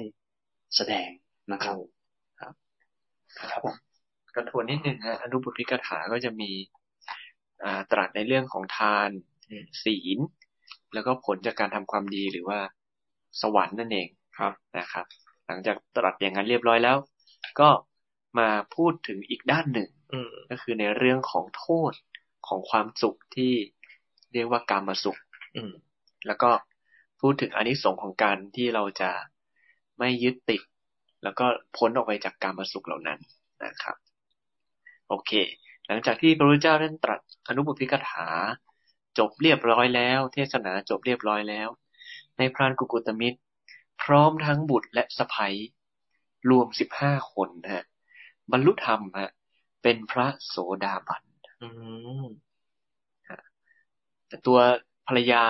[0.76, 1.10] แสดง
[1.52, 1.78] นะครับ
[2.40, 3.76] ครับผม
[4.36, 6.52] กระทวนนิดนึงฮะอนุบุพิกถาก็จะมี
[7.92, 9.10] ตรัสในเรื่องของทาน
[9.84, 10.18] ศีล
[10.94, 12.60] แล้วก็ผลจากการทำความดีหรือว่า
[13.42, 14.08] สวรรค์นั่นเอง
[14.38, 15.06] ครับนะครับ
[15.48, 16.98] หลังจากตรัสอย่างนั้นเรียบร้อยแล้ว
[17.60, 17.70] ก็
[18.40, 21.92] มาพูดถึงอีกด้านหนึ่งอืมก็คือในเรื่องของโทษ
[22.48, 23.54] ของความสุขที่
[24.34, 25.20] เรียกว่ากามสุข
[25.56, 25.74] อืม
[26.28, 26.50] แล้วก็
[27.22, 29.12] พูดถึงอานิสงส์ของการที่เราจะ
[30.00, 30.62] ไม่ยึดติด
[31.24, 31.46] แล้วก็
[31.78, 33.20] พ้นออกไปจากการมาสุขเหล่านั้น
[33.66, 33.96] นะครับ
[35.08, 35.32] โอเค
[35.88, 38.28] หลังจากที่พระพุทธเจ้าท่านตรัสอนุบุพิกถา
[39.18, 41.70] จบเรียบร้อยแล้ว เทศนาจบเรียบร้อยแล้ว
[42.38, 43.40] ในพรานกุกุตมิตร
[44.04, 45.48] พร้อมทั้งบุตรและสะใภ้
[46.50, 47.84] รวมสิบห้าคนนะฮะ
[48.52, 49.32] บรรลุธรรมฮะ
[49.84, 51.22] เป็นพระโสดาบัน
[51.62, 51.68] อื
[52.24, 52.26] ม
[54.28, 54.58] แต่ตัว
[55.08, 55.44] ภรรยา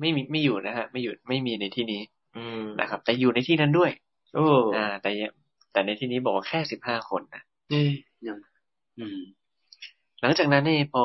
[0.00, 2.02] ไม่มีไม่อยู่นะฮะ ไม่อยู่ไม่มีในที่นี้
[2.36, 3.90] อืมนะครับ แต่อยู่ในที่นั้นด้วย
[4.34, 4.46] โอ้
[4.76, 5.32] อ่า แต่ยัง
[5.72, 7.90] แต่ในที่นี้บอกว่าแค่สิบห้าคนนะเอ๊ย
[8.26, 8.38] ยัง
[8.98, 9.20] อืม
[10.20, 11.04] หลังจากนั้นเนี่ยพอ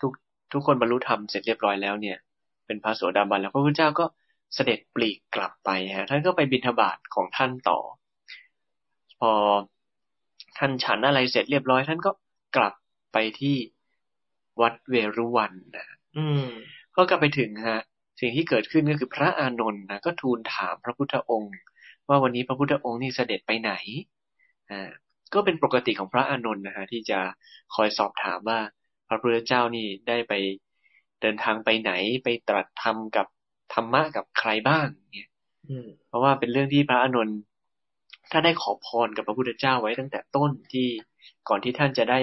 [0.00, 0.12] ทุก
[0.52, 2.16] ทุกคนบรรลุธรรมเสร็จเรียบร้อยแล้วเนี่ย
[2.66, 4.04] เป็นพระโสดาบันแล้วพระพุทธเจ้าก็
[4.54, 7.78] เสด็จปลีกกลับไปฮะท่านก็ไปบิณฑบาตของท่านต่อ
[9.20, 9.32] พอ
[10.58, 12.10] ท่านฉันอะไรเสร็จเรียบร้อย ท่านก็
[12.56, 12.74] กลับ
[13.12, 13.56] ไปที่
[14.60, 15.86] วัดเวรุวันนะ
[16.16, 16.46] อืม
[16.96, 17.80] ก็กลับไปถึงฮะ
[18.20, 21.52] สิ่งที่เกิดขึ้นก็คือพระอานนท์นะก็ทูลถามพระพุทธองค์
[22.08, 23.72] ว่าวันนี้พระพุทธองค์นี่เสด็จไปไหน
[24.70, 24.90] อ่า
[25.34, 27.20] ก็เป็นปกติของพระอานนท์นะฮะที่จะ
[27.74, 28.58] คอยสอบถามว่า
[29.08, 30.32] พระพุทธเจ้านี่ได้ไป
[31.20, 31.92] เดินทางไปไหน
[32.24, 33.26] ไปตรัสธรรมกับ
[33.72, 35.28] ธรรมะกับใครบ้างเนี่ย
[35.68, 37.38] อืมเพราะว่าเป็นเรื่องที่พระอานนท์
[38.30, 40.88] ท่านได้ขอพรกับพระพุทธเจ้าไว้ตั้งแต่ต้นที่
[41.48, 42.20] ก่อนที่ท่านจะได้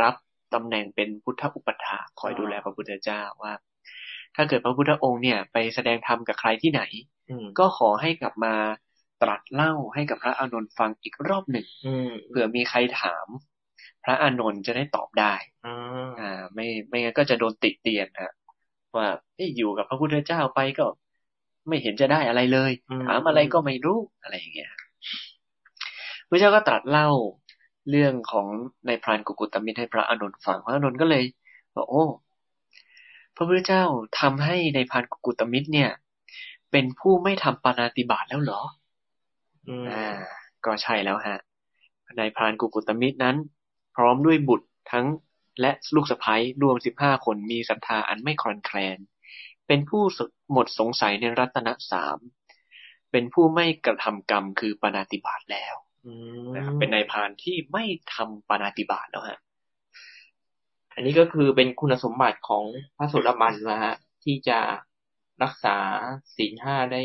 [0.00, 0.14] รับ
[0.54, 3.52] ตำแหน่งเป็นพุทธอุปถาคอยดูแลพระพุทธเจ้าว่า
[4.36, 6.82] ถ้าเกิดพระพุทธองค์เนี่ย ไปแสดงธรรมกับใครที่ไหน
[7.30, 8.54] อืมก็ขอให้กลับมา
[9.22, 13.26] ตรัสเล่าให้กับพระอานนท์ฟังอีกรอบหนึ่งอืมเผื่อมีใครถาม
[14.04, 15.34] พระอานนท์จะได้ตอบได้
[15.66, 15.76] อ่า
[16.20, 18.32] อ่าไม่ไม่งั้นก็จะโดนติเตียนฮะ
[18.96, 20.86] ว่าเอ้ยอยู่กับพระพุทธเจ้าไปก็
[21.68, 22.70] ไม่เห็นจะได้อะไรเลย
[23.06, 24.72] ถามอะไรก็ไม่รู้อะไรอย่างเงี้ย
[26.28, 27.08] พระเจ้าก็ตรัสเล่า
[27.90, 28.46] เรื่องของ
[28.86, 31.24] ในายพรานกุกุตมิตรให้พระอานนท์ฟังพระอานนท์ก็เลย
[31.76, 32.04] บอกโอ้
[33.36, 33.84] พระพุทธเจ้า
[34.20, 35.90] ทำให้ในายพรานกุกุตมิตรเนี่ย
[36.70, 38.60] เป็นผู้ไม่ทำปานาติบาตแล้วเหรอ
[39.68, 40.16] อืมอ่า
[40.66, 41.38] ก็ใช่แล้วฮะ
[42.18, 43.36] นายพรานกุกุตมิตรนั้น
[43.96, 45.06] พร้อมด้วยบุตรทั้ง
[45.60, 48.98] และลูกสะใภ้รวมสิบห้าคนมีศรัทธาอันไม่คลอนแคลน
[49.66, 50.02] เป็นผู้
[50.52, 52.18] หมดสงสัยในรัตนสาม
[53.12, 55.74] เป็นผู้ไม่กระทำกรรมคือปานาติบาตแล้ว
[56.06, 56.12] อื
[56.54, 57.84] นะครับมเป็นนายพรานที่ไม่
[58.14, 59.40] ทำปานาติบาตแล้วฮะ
[60.94, 62.64] อันนี้ก็คือเป็นคุณสมบัติของ
[62.96, 63.94] พระโสดาบันนะฮะ
[64.24, 64.58] ที่จะ
[65.42, 65.76] รักษา
[66.36, 67.02] ศีลห้าได้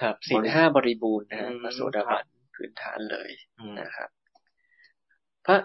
[0.00, 4.10] ครับศีลห้าบริบูรณ์นะฮะอืมพระโสดาบันพื้นฐานเลยอืมนะครับ
[5.46, 5.56] พระ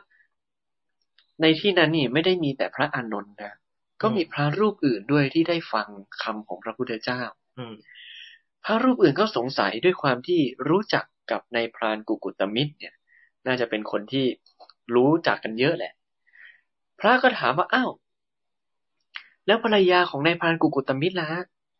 [1.41, 3.53] ในที่นั้นนี่ไม่ได้มีแต่พระอานนท์นะ
[4.01, 5.87] ก็มีพระรูปอื่นด้วยที่ได้ฟัง
[6.21, 7.21] คำของพระพุทธเจ้า
[7.57, 7.75] อืม
[8.65, 12.93] พระรูปอื่นก็สงสัยด้วยความที่รู้จักกับนายพรานกุกุตมิตร เนี่ย
[13.47, 14.25] น่าจะเป็นคนที่
[14.95, 15.93] รู้จักกันเยอะแหละ
[16.99, 17.91] พระก็ถามว่าอ้าว
[19.47, 21.29] แล้วภรรยาของนายพรานกุกุตมิตรล่ะ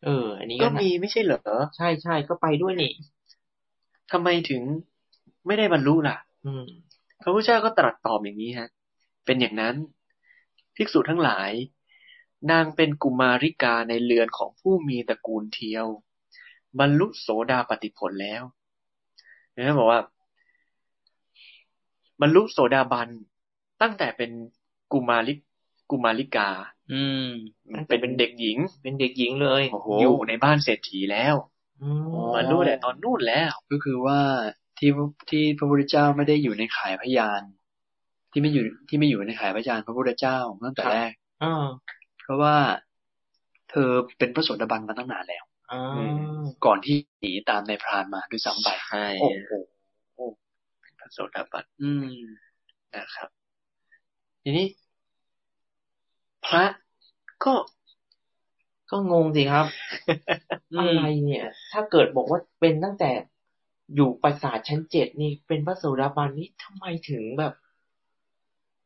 [0.04, 1.40] เออ อันนี้ก็ก็น่ามีไม่ใช่เหรอ
[1.76, 2.92] ใช่ใช่ก็ไปด้วยนี่
[4.12, 4.62] ทำไมถึง
[5.46, 6.64] ไม่ได้บรรลุล่ะ อืม
[7.22, 8.68] พระพุทธเจ้าก็ตรัสตอบอย่างนี้ฮะ
[9.26, 9.76] เป็นอย่างนั้น
[10.76, 11.50] ภิกษุทั้งหลาย
[12.50, 15.86] นางเป็นกุมาริกาในเรือนของผู้มีตระกูลเทียว
[16.78, 18.42] บรรลุโสดาปติผลแล้ว
[19.56, 20.00] นะบอกว่า
[22.20, 23.08] บรรลุโสดาบัน
[23.82, 24.30] ตั้งแต่เป็น
[24.92, 25.34] กุมาริ
[25.90, 26.50] กุมาริกา
[26.92, 27.28] อืม
[27.88, 29.62] เป็นเป็นเด็กหญิง เป็นเด็กหญิงเลย
[30.00, 31.34] อยู่ในบ้านเศรษฐีแล้ว
[31.82, 34.20] อืมอ๋อบรรลุแต่ตอนนู่นแล้ว ก็คือว่า
[34.78, 34.90] ที่
[35.30, 37.42] ที่พระพุทธเจ้าไม่ได้อยู่ในข่ายพยาน
[38.36, 41.12] ที่ไม่อยู่ที่ไม่อยู่ในข่ายพยานพระพุทธเจ้าตั้งแต่แรก
[41.42, 41.66] อ่า
[42.22, 42.56] เพราะว่า
[43.70, 45.82] เธอเป็นพระโสดาบันมาตั้งนานแล้วอ่า
[46.64, 49.50] ก่อนที่หนีตามในายพรานมาด้วยซ้ำไปใช่โอ้โห
[50.80, 52.08] เป็นพระโสดาบันอืม
[52.94, 53.28] นะครับ
[54.42, 54.66] ทีนี้
[56.46, 56.64] พระ
[57.44, 57.54] ก็
[58.90, 59.66] ก็งงสิครับ
[60.72, 63.10] อืมอะไรเนี่ย ถ้าเกิดบอกว่าเป็นตั้งแต่
[63.94, 67.54] อยู่ปราสาทชั้นเจ็ดนี่เป็นพระโสดาบันนี่ทำไมถึงแบบ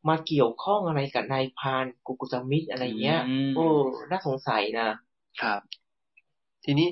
[0.09, 3.65] มาเกี่ยวข้องอะไรกับนายพรานกุกุสมิตรอะไรเงี้ยมโอ้
[4.11, 4.87] น่าสงสัยนะ
[5.41, 5.61] ครับ
[6.65, 6.87] ทีนี้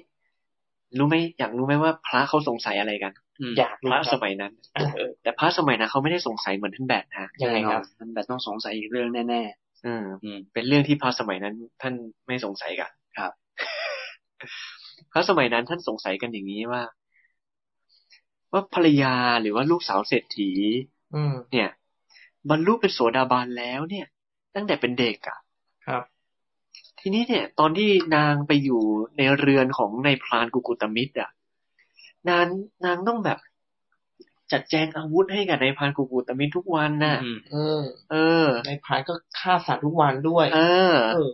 [0.98, 3.14] รู้ไหมอยากรู้ไหมว่าพระเขาสงสัยอะไรกัน
[3.52, 4.52] มอยากพรู้ระคสรับมัยนั้น
[4.96, 9.42] เออแต่พระสมัยนั้นเขาไม่ได้สงสัยเหมือนท่านแบดนะยังไงครับแน่นอนมันแบบต้องสงสัยอีกเรื่องแน่
[9.86, 11.94] อืมๆอืมเป็นเรื่องที่พระสมัยนั้น ท่าน
[12.28, 13.32] ไม่สงสัยกันครับ
[15.14, 16.82] พระสมัยนั้นท่านสงสัยกันอย่างนี้ว่า
[18.54, 20.50] ว่าภรรยาหรือว่าลูกสาวเศรษฐี
[21.14, 21.70] อืมเนี่ย
[22.50, 24.06] บรรลุเป็นโสดาบันแล้วเนี่ย
[24.56, 25.38] ตั้งแต่เป็นเด็กอะ
[25.88, 26.04] ครับ
[27.00, 28.82] ทีนี้เนี่ย ตอนที่นางไปอยู่
[29.18, 31.30] ในเรือนของนายพรานกุกุตมิตรอะ
[32.30, 32.46] นาง
[32.86, 33.40] นางต้องแบบ
[34.52, 37.82] จัดแจงอาวุธให้กับนายพรานกุกุตมิตรทุกวันน่ะอืมเออ
[38.12, 38.16] เอ
[38.46, 40.60] อนายพรานก็ฆ่าสัตว์ทุกวันด้วยเอ
[40.92, 41.32] อเออ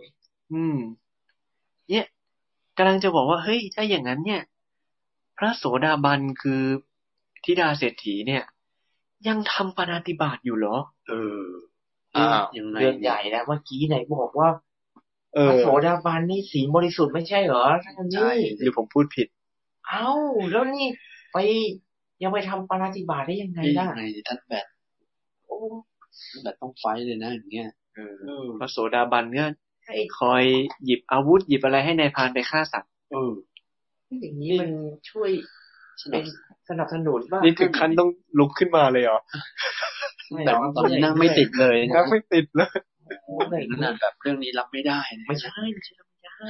[0.52, 0.76] อืม
[1.90, 2.06] เนี่ย
[2.76, 4.42] กำลังจะบอกว่าเฮ้ยถ้าอย่างนั้นเนี่ย
[5.38, 6.62] พระโสดาบันคือ
[7.44, 8.42] ธิดาเศรษฐีเนี่ย
[9.28, 10.76] ยังทำปานาติบาตอยู่เหรอ
[11.08, 11.42] เออ
[12.16, 14.48] อ้าวยังไงเรื่องใหญ่นะเมื่อกี้ไหนบอกว่า
[15.34, 19.26] เอพอระโสดาบันนี่สีลบริสุทธิ์ไม่ใช่เหรอท่านใช่นี่หรือผมพูดผิด
[19.88, 20.06] เอ้า
[20.52, 20.86] แล้วนี่
[21.32, 21.36] ไป
[22.22, 24.66] ยังไปทำปานาติบาตได้ยังไงนี่ล่ะยังไงท่านแบบ
[25.46, 25.56] โอ้
[26.42, 29.44] แบบต้องไฟท์เลยนะอย่างเงี้ยเอออืมพระโสดาบันก็
[29.86, 30.42] ให้คอย
[30.84, 33.32] หยิบอาวุธหยิบอะไรให้นายพรานไปฆ่าสัตว์เออ
[34.20, 34.70] อย่างนี้มัน
[35.10, 35.30] ช่วย
[36.02, 36.24] สนัเป็บน
[36.70, 39.18] สนับสนุนว่านี่ถึงขั้นต้องลุกขึ้นมาเลยเหรอ
[40.30, 42.76] ไม่หแต่รอกว่าตอนนี้นั่งไม่ติดเลยนะนั่งไม่ติดเลย
[43.24, 46.46] โอ้ยแบบขนาดแบบเรื่องนี้รับไม่ได้นะไม่ใช่ไม่ใช่ไม่ใช่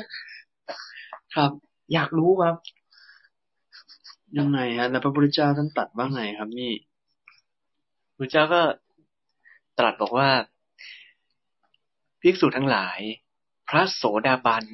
[1.35, 1.51] ครับ
[1.95, 2.57] อยากรู้ครับ
[4.39, 6.73] ยังไงฮะแล้วพระพุทธเจ้าท่านตรัดว่าไงครับ นี่
[8.19, 8.63] พระเจ้าก็
[9.79, 10.29] ตรัสบอกว่า
[12.21, 12.99] ภิกษุทั้งหลาย
[13.69, 14.65] พระโสดาบัน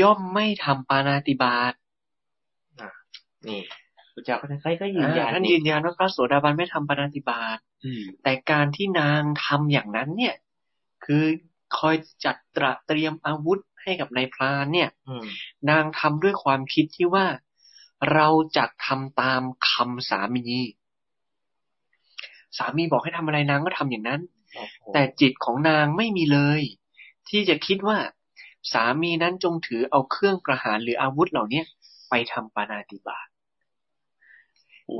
[0.00, 1.72] ย่อมไม่ทำปานาติบาต
[3.48, 3.62] นี่
[4.18, 10.34] พระเจ้าก็ใครก็ยืนยันท่านยืนยันว่าพระโสดาบันไม่ทำปานาติบาตอืมแต่การที่นางทำอย่างนั้นเนี่ย
[11.04, 11.24] คือ
[11.78, 11.94] คอย
[12.24, 15.26] จัดตระเตรียมอาวุธให้กับนายพรานเนี่ยอืม
[15.70, 17.26] นางทำด้วยความคิดที่ว่า
[18.12, 20.44] เราจะทำตามคำสามี
[22.58, 24.20] สามีบอกให้ทำอะไรนางก็ทำอย่างนั้น
[24.92, 26.60] แต่จิตของนางไม่มีเลย
[27.28, 27.98] ที่จะคิดว่า
[28.72, 31.64] สามีนั้นจงถือเอาเครื่องประหารหรืออาวุธเหล่าเนี้ย
[32.10, 33.26] ไปทำปานาติบาต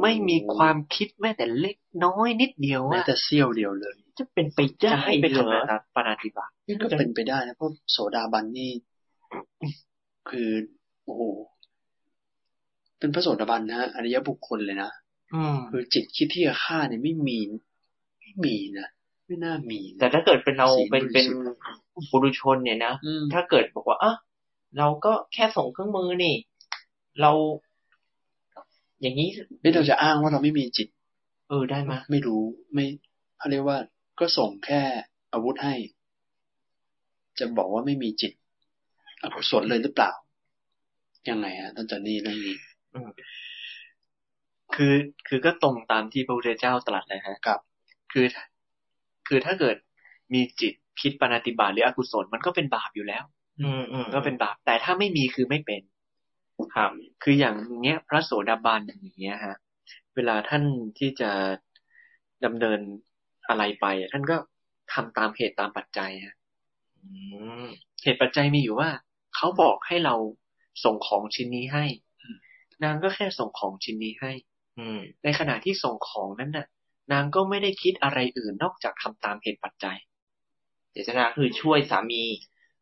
[0.02, 8.72] ไม่มีความคิดแม้แต่เล็กน้อยนิดเดียวแม้ว่าแต่เสี้ยวเดียวเลย จะเป็นไปได้จะให้ไปเหรทำอปานาติบาตนี่ก็เป็นไปได้นะเพราะโสดาบันนี่
[10.28, 10.50] คือ
[11.04, 11.22] โอ้โห
[12.98, 14.90] เป็นพระโสดาบันนะฮะอริยบุคคลเลยนะ
[15.34, 17.38] อืมคือจิตคิดที่จะฆ่าเนี่ยไม่มี
[18.20, 18.88] ไม่มีนะ
[19.26, 24.14] ไม่น่ามีนะแต่ถ้าเกิดเป็นเราศีลเป็นบริเป็นสุทธิ์บุรุชนเนี่ยนะอืมถ้าเกิดบอกว่าอะ
[24.78, 26.34] เราก็แค่ส่งเครื่องมือนี่
[27.20, 27.32] เรา
[29.00, 29.28] อย่างนี้
[29.62, 30.88] นี่เราจะอ้างว่าเราไม่มีจิต
[31.48, 32.42] เออได้ไหมยไม่รู้
[32.74, 32.86] ไม่
[33.38, 33.78] เขาเรียกว่า
[34.20, 34.82] ก็ส่งแค่
[35.32, 35.74] อาวุธให้
[37.38, 38.32] จะบอกว่าไม่มีจิต
[39.22, 40.12] อกุศลเลยหรือเปล่า
[41.28, 42.56] ยังไงฮะท่านจอนนี่เรื่องนี้
[44.74, 44.94] คือ
[45.28, 47.60] คือก็ตรงตามที่พระพุทธเจ้าตรัสเลยฮะครับ
[48.12, 48.26] คือ
[49.28, 49.76] คือถ้าเกิด
[50.34, 53.24] มีจิตคิดปฏิบาตหรืออกุศลมันก็เป็นบาปอยู่แล้ว
[53.62, 55.82] อืมอืมก็เป็นบาป แต่ถ้าไม่มีคือไม่เป็น
[56.74, 56.90] ครับ
[57.22, 59.56] คืออย่างเงี้ย พระโสดาบันอย่างเงี้ยฮะ
[60.14, 60.64] เวลาท่าน
[60.98, 61.30] ที่จะ
[62.44, 62.80] ดำเนิน
[63.48, 64.36] อะไรไปอะท่านก็
[64.92, 66.34] ทำตามเหตุตามปัจจัยฮะ
[67.02, 67.08] อื
[67.64, 67.66] ม
[68.02, 68.90] เหตุปัจจัยมีอยู่ว่า
[69.36, 70.14] เขาบอกให้เรา
[70.84, 71.84] ส่งของชิ้นนี้ให้
[72.84, 74.32] นางก็แค่ส่งของชิ้นนี้ให้
[74.78, 76.66] อืมในขณะที่ส่งของนั้นน่ะ
[77.12, 79.98] นางก็ไม่ได้คิดอะไรอื่นนอกจากทำตามเหตุปัจจัย
[80.92, 82.22] เจตนาคือช่วยสามี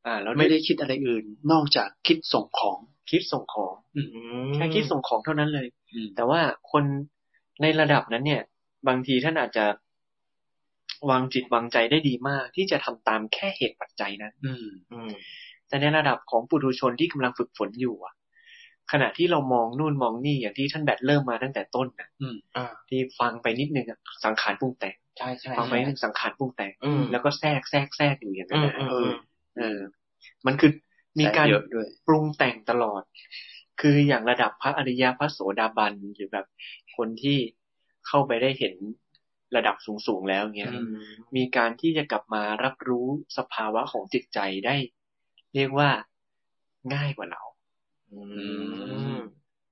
[0.05, 2.79] อ่าแล้วไม่ได้คิดอะไรอื่น นอกจากคิดส่งของ
[3.11, 6.41] คิดส่งของอืมแค่คิดส่งของเท่านั้นเลยอืมแต่ว่า
[6.73, 6.85] คน
[7.63, 8.43] ในระดับนั้นเนี่ย
[8.89, 9.65] บางทีท่านอาจจะ
[11.11, 15.11] วางจิตวางใจได้ดีมาก ที่จะทำตามแค่เหตุปัจจัยนั้นอืมอืม
[15.69, 18.15] แต่ในระดับของปุถุชนที่กำลังฝึกฝนอยู่อะ
[18.93, 29.17] ขณะที่เรามองนู่นมองนี่อย่างที่ท่านแบทเริ่มมาตั้งแต่ต้นนะอืมอ่าที่ฟังไปนิดนึงอะสังขารปรุงแต่งใช่ใช่ฟังไปนิดนึงสังขารปรุงแต่งอืมแล้วก็แทรกแทรกแทรกอยู่อย่างนั้นอืมนะอืมเออือม
[29.59, 29.79] เออ
[30.47, 30.71] มันคือ
[31.21, 33.03] มีการเยอะด้วยปรุงแต่งตลอด
[33.81, 36.47] คืออย่างระดับพระอริยพระโสดาบันหรือแบบ
[36.97, 37.39] คนที่
[38.07, 38.75] เข้าไปได้เห็น
[39.57, 41.07] ระดับสูงๆแล้วเงี้ยอืม
[41.37, 43.07] มีการที่จะกลับมารับรู้
[43.39, 44.77] สภาวะของจิตใจได้
[45.55, 45.91] เรียกว่า
[46.95, 47.43] ง่ายกว่าเรา
[48.13, 48.23] อื
[49.15, 49.17] ม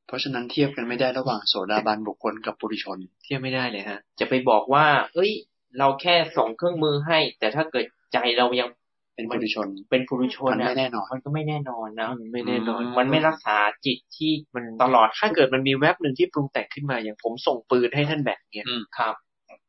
[0.06, 5.32] เพราะฉะนั้นเทียบกันไม่ได้ระหว่างโสดาบันบุคคลกับปุถุชน เทียบไม่ได้เลยฮะ จะไปบอกว่า เอ้ย
[5.78, 8.68] เราแค่ส่งเครื่องมือให้ แต่ถ้าเกิดใจเรายัง
[9.14, 19.14] เป็นปุถุชน เป็นปุถุชนมันอะไม่แน่นอน มันก็ไม่แน่นอนนะไม่แน่นอน มันไม่รักษาจิตที่มันตลอด ถ้าเกิดมันมีแว็บหนึ่งที่ปรุงแต่งขึ้นมาอย่างผมส่งปืนให้ท่านแบบเนี้ยอืมครับ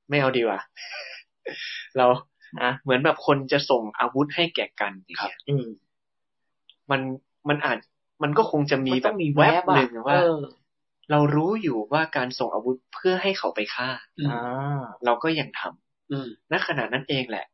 [0.09, 0.59] ไม่เอาดีกว่า
[1.97, 2.05] เรา
[2.61, 5.65] อะเหมือนแบบคนจะส่งอาวุธให้แก่กันอย่างเงี้ยอืม
[6.91, 7.01] มัน
[7.49, 7.77] มันอาจ
[8.23, 10.39] มันก็คงจะมีมันแบต้อบงมีแวแวบบหนึ่งอะว่าเออ
[11.11, 17.45] เรารู้อยู่ว่าการส่งอาวุธเพื่อให้เขาไปฆ่าอืมอ่าเราก็ยังทำอืมณขณะนั้นเองแหละ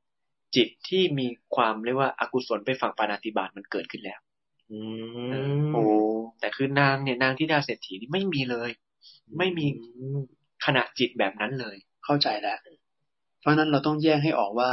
[0.55, 4.19] จิตที่มีความเรียกว่าอากุศลไปฝั่งปานาติบาตมันเกิดขึ้นแล้ว
[4.71, 4.79] อื
[5.73, 5.83] โอ้
[6.39, 8.69] แต่คือนางเนี่ยนางธิดาเศรษฐีนี่ไม่มีเลย
[9.37, 10.19] ไม่มีอืม
[10.65, 11.75] ขณะจิตแบบนั้นเลย
[12.05, 12.59] เข้าใจแล้ว
[13.39, 14.71] เพราะฉะนั้นเราต้องแยกให้ออกว่า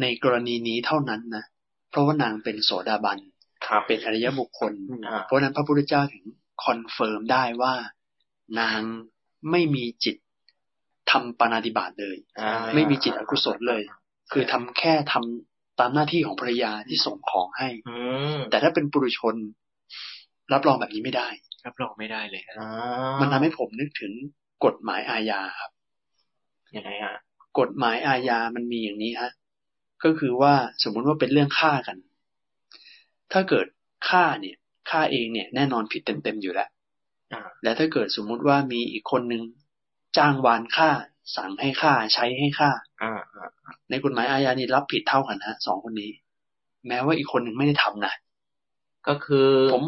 [0.00, 1.44] ในกรณีนี้เท่านั้นนะ
[1.90, 3.18] เพราะว่านางเป็นโสดาบัน
[3.66, 4.72] ครับเป็นอริยบุคคล
[5.06, 6.24] อ่าเพราะฉะนั้นพระพุทธเจ้าถึง
[6.64, 7.74] confirm ได้ว่า
[8.60, 8.80] นาง
[9.50, 10.16] ไม่มีจิต
[11.10, 13.82] ทำปานาติบาตเลยอ่าไม่มีจิตอกุศลเลย
[14.32, 17.96] คือทำแค่ทำตามหน้าที่ของภรรยาที่ส่งของให้อื
[18.36, 19.34] มแต่ถ้าเป็นปุถุชน
[20.52, 21.28] รับรองแบบนี้ไม่ได้
[21.66, 22.68] รับรองไม่ได้เลยฮะอ่า
[23.20, 24.12] มันทำให้ผมนึกถึง
[24.64, 25.70] กฎหมายอาญาครับ
[26.76, 27.16] ยังไงฮะ
[27.58, 29.30] กฎหมายอาญามันมีอย่างนี้ฮะ
[30.04, 31.96] ก็คือว่าสมมุติว่าเป็นเรื่องฆ่ากัน
[33.32, 33.66] ถ้าเกิด
[34.08, 34.56] ฆ่าเนี่ย
[34.90, 36.68] ฆ่าเองเนี่ยแน่นอนผิดเต็มๆอยู่แล้ว
[37.32, 39.42] อ่าและถ้าเกิดสมมุติว่ามีอีกคนนึง
[40.18, 40.90] จ้างวานฆ่า
[41.36, 42.70] สั่งให้ฆ่าใช้ให้ฆ่า
[43.02, 43.48] อ่าอ่า
[43.90, 46.10] ในกฎหมายอาญานี่รับผิดเท่ากันฮะสองคนนี้
[46.88, 48.12] แม้ว่าอีกคนหนึ่งไม่ได้ทำนะ
[49.08, 49.84] ก็คือผม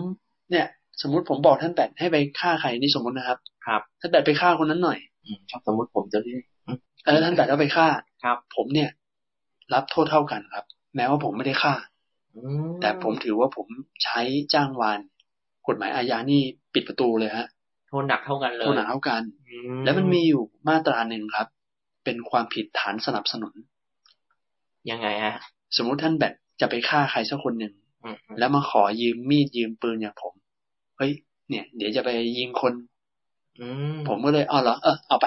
[0.50, 0.66] เนี่ย
[1.02, 6.42] สมมุติผมบอกท่านแบดให้ไปฆ่าใครนี่สมมตินะครับ ครับท่านแบดไปฆ่าคนนั้นหน่อยอืมชอบสมมติผมจะเรียก
[7.04, 7.88] เออท่านแบดเอาไปฆ่า
[8.24, 8.90] ครับ ผมเนี่ย
[9.74, 10.64] รับโทษเท่ากันครับ
[10.96, 11.74] แม้ว่าผมไม่ได้ฆ่า
[12.34, 13.66] อืมแต่ผมถือว่าผม
[14.04, 14.20] ใช้
[14.54, 15.00] จ้างวาน
[15.68, 16.42] กฎหมายอาญานี่
[16.74, 17.46] ปิดประตูเลยฮะ
[17.88, 21.48] โทษหนักเท่ากันเลยโทษหนักเท่ากันอืแล้วมันมีอยู่มาตราหนึ่งครับ
[22.04, 23.54] เป็นความผิดฐานสนับสนุน
[24.90, 25.34] ยังไงฮะ
[25.76, 27.74] สมมุติท่านแบดจะไปฆ่าใครสักคนหนึ่ง
[28.04, 30.34] อืมอืมแล้วมาขอยืมมีดยืมปืนอย่างผม
[30.96, 31.12] เฮ้ย
[31.48, 32.08] เนี่ย เดี๋ยวจะไป
[32.38, 32.72] ยิงคน
[33.60, 35.26] อืมผมก็เลยเอาเหรอเออเอาไป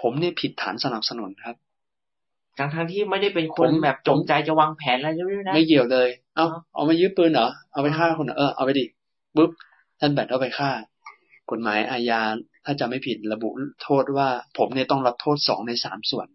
[0.00, 1.56] ผมเนี่ยผิดฐานสนับสนุนครับ
[2.58, 8.84] ทั้งทั้งๆที่ไม่ได้เป็นคนผมแบบจงใจจะวางแผนอะไรด้วยนะไม่เกี่ยวเลย เอาอ๋อเอามายืมปืนเหรอเอาไปฆ่าคนเหรอเออเอาไปดิ
[9.36, 9.50] ปุ๊บ
[10.00, 10.70] ท่านแบดเอาไปฆ่า
[11.50, 12.20] กฎหมายอาญา
[12.64, 13.48] ถ้าจะไม่ผิดระบุ
[13.82, 14.28] โทษว่า
[14.58, 16.26] ผมเนี่ยต้องรับโทษสองในสามส่วน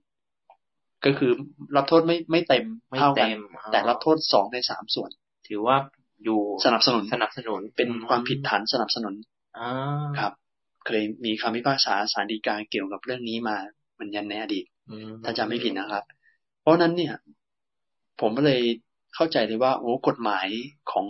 [1.06, 1.32] ก็คือ
[1.76, 3.40] รับโทษไม่ไม่เต็มไม่เท่ากัเต็นม
[3.72, 5.10] แต่รับโทษสองในสามส่วน
[5.48, 5.78] ถือว่า
[6.24, 9.14] อยู่สนับสนุนสนับสนุนเป็นความผิดฐานสนับสนุน
[9.58, 9.72] อ่า
[10.20, 10.34] ครับ
[10.86, 13.58] เคยมีคำพิพากษาศาลฎีกาเกี่ยวกับเรื่องนี้มา
[13.94, 16.04] เหมือนยันในอดีตอืมถ้าจำไม่ผิดนะครับ
[16.62, 17.14] เพราะฉะนั้นเนี่ย
[18.22, 18.62] ผมก็เลย
[19.16, 20.48] เข้าใจเลยว่า โอ้กฎหมาย
[20.92, 21.06] ของ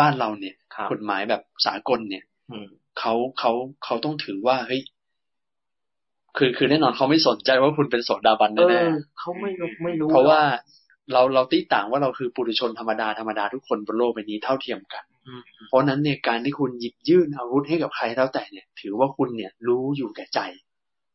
[0.00, 2.68] บ้านเราเนี่ยครับกฎหมายแบบสากลเนี่ยอืม
[2.98, 3.52] เขาเขา
[3.84, 4.82] เขาต้องถือว่าเฮ้ย
[6.36, 8.88] คือคือแน่นอนเขาไม่สนใจว่าคุณเป็นโสดาบันเอแน่อ
[9.18, 10.40] เขาไม่รู้ไม่รู้ๆเพราะว่า
[11.12, 20.40] เราเราตีต่างว่าเราคือปุถุชนธรรมดาธรรมดาทุกคนบนโลกใบนี้เท่าเทียมกันอืมเพราะฉะนั้นเนี่ยการที่คุณหยิบยื่นอาวุธให้กับใครแล้วแต่เนี่ย ถือว่าคุณเนี่ยรู้อยู่แก่ใจ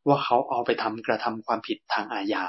[0.06, 2.44] ว่าเขาเอาไปทำกระทำความผิดทางอาญา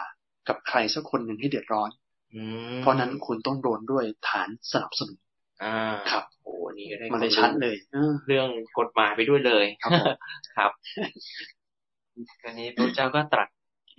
[0.47, 1.89] กับใครสักคนหนึ่งให้เดือดร้อน
[2.35, 2.41] อื
[2.73, 5.17] มเพราะนั้นคุณต้องโดนด้วยฐานสนับสนุน
[5.63, 5.75] อ่า
[6.11, 8.47] ครับโอ้นี่ก็ได้มันเลยควาชัดรู้เลยเออเรื่อง
[8.79, 10.15] กฎหมายไปด้วยเลยครับผม
[10.57, 10.71] ครับ
[12.43, 13.49] อันนี้พระเจ้าก็ตรัส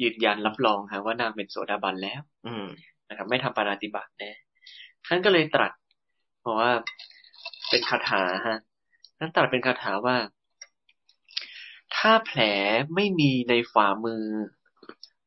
[0.03, 2.67] ยืนยันรับรองค่ะว่านางเป็นโสดาบันแล้ว อืม
[3.09, 4.31] นะครับ ไม่ทำปาณาติบาตแน่
[5.07, 5.73] ท่านก็เลยตรัส
[6.45, 6.73] บอกว่า
[7.71, 8.59] เป็นคาถาฮะ
[9.19, 10.17] ท่านตรัสเป็นคาถาว่า
[11.97, 12.41] ถ้าแผล
[12.95, 14.25] ไม่มีในฝ่ามือ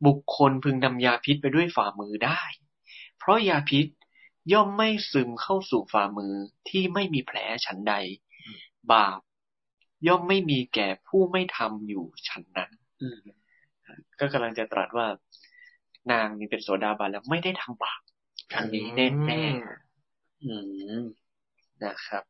[0.05, 2.41] บุคคลพึงนำยาพิษไปด้วยฝ่ามือได้
[3.17, 3.85] เพราะยาพิษ
[4.53, 6.33] ย่อมไม่ซึมเข้าสู่ฝ่ามือ
[6.69, 7.93] ที่ไม่มีแผลฉันใด
[8.93, 9.19] บาป
[10.07, 12.71] ย่อมไม่มีแก่ผู้ไม่ทำอยู่ฉันนั้น
[13.01, 13.21] อืม
[14.19, 15.07] ก็กำลังจะตรัสว่า
[16.11, 18.01] นางนี่เป็นโสดาบันแล้วไม่ได้ทำบาป
[18.55, 19.41] อันนี้แน่แน่
[20.43, 20.53] อื
[20.99, 22.23] มๆนะครับ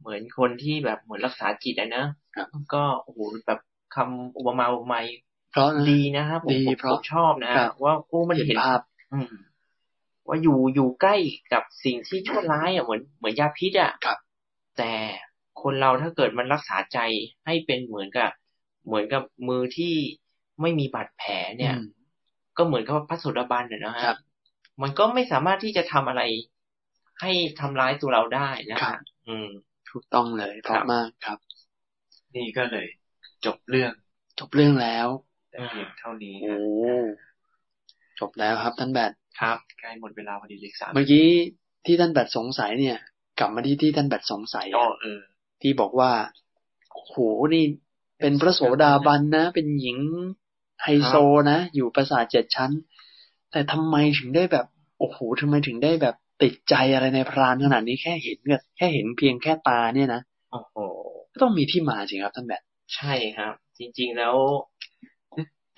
[0.00, 2.04] เหมือนคนที่แบบเหมือนรักษาจิตอะนะ
[2.36, 3.60] ครับก็โอ้โหแบบ
[3.94, 5.06] คำอุปมาอุปไมย
[5.50, 8.80] เพราะนะดีนะครับผมดีผมเพราะผมชอบนะครับว่าโอ้มันเห็นเห็นภาพ
[9.12, 9.28] อืม
[10.28, 11.16] ว่าอยู่อยู่ใกล้
[11.52, 14.18] กับสิ่งที่ชั่วร้ายอะเหมือนเหมือนยาพิษอะครับ
[14.78, 14.92] แต่
[15.62, 16.98] คนเราถ้าเกิดมันรักษาใจ
[17.46, 18.30] ให้เป็นเหมือนกับ
[18.86, 19.94] เหมือนกับมือที่
[20.60, 21.82] ไม่มีบาดแผลเนี่ยอืม
[22.56, 24.16] ก็เหมือนกับพระโสดาบันเนี่ยนะฮะครับ
[24.82, 26.22] มันก็ไม่สามารถที่จะทำอะไร
[27.20, 28.96] ให้ทำร้ายตัวเราได้นะครัฮะบ
[29.28, 29.48] อืม
[29.90, 31.38] ถูกต้องเลยเพราะมากครับ
[32.34, 32.86] นี่ก็เลย
[33.44, 33.92] จบเรื่อง
[34.38, 35.08] จบเรื่องแล้ว
[35.50, 36.52] แต่เพียงเท่านี้โอ้
[38.18, 41.28] จบแล้วครับท่านแบท ครับใกล้หมดเวลาพอดีเลขสามเมื่อกี้
[41.86, 42.98] ที่ท่านแบทสงสัยเนี่ย
[43.38, 45.20] กลับมาที่ที่ท่านแบทสงสัยอ๋ออะเออ
[45.62, 46.10] ที่บอกว่า
[46.92, 47.14] โอ้โห
[47.54, 47.64] นี่
[48.20, 49.98] เป็นพระโสดาบันนะ เป็นหญิง
[50.82, 51.14] ไฮโซ
[51.50, 52.70] นะ อยู่ปราสาทเจ็ดชั้น
[53.52, 54.66] แต่ทำไมถึงได้แบบ
[54.98, 60.20] โอ้โหทำไมถึงได้แบบติดใจอะไรในพรานขนาดนี้แค่เห็นกับแค่เห็นเพียงแค่ตาเนี่ยนะ
[60.52, 60.76] โอ้โห
[61.32, 62.62] ก็ต้องมีที่มาสิครับท่านแบท
[62.94, 64.34] ใช่ครับ จริง ๆแล้ว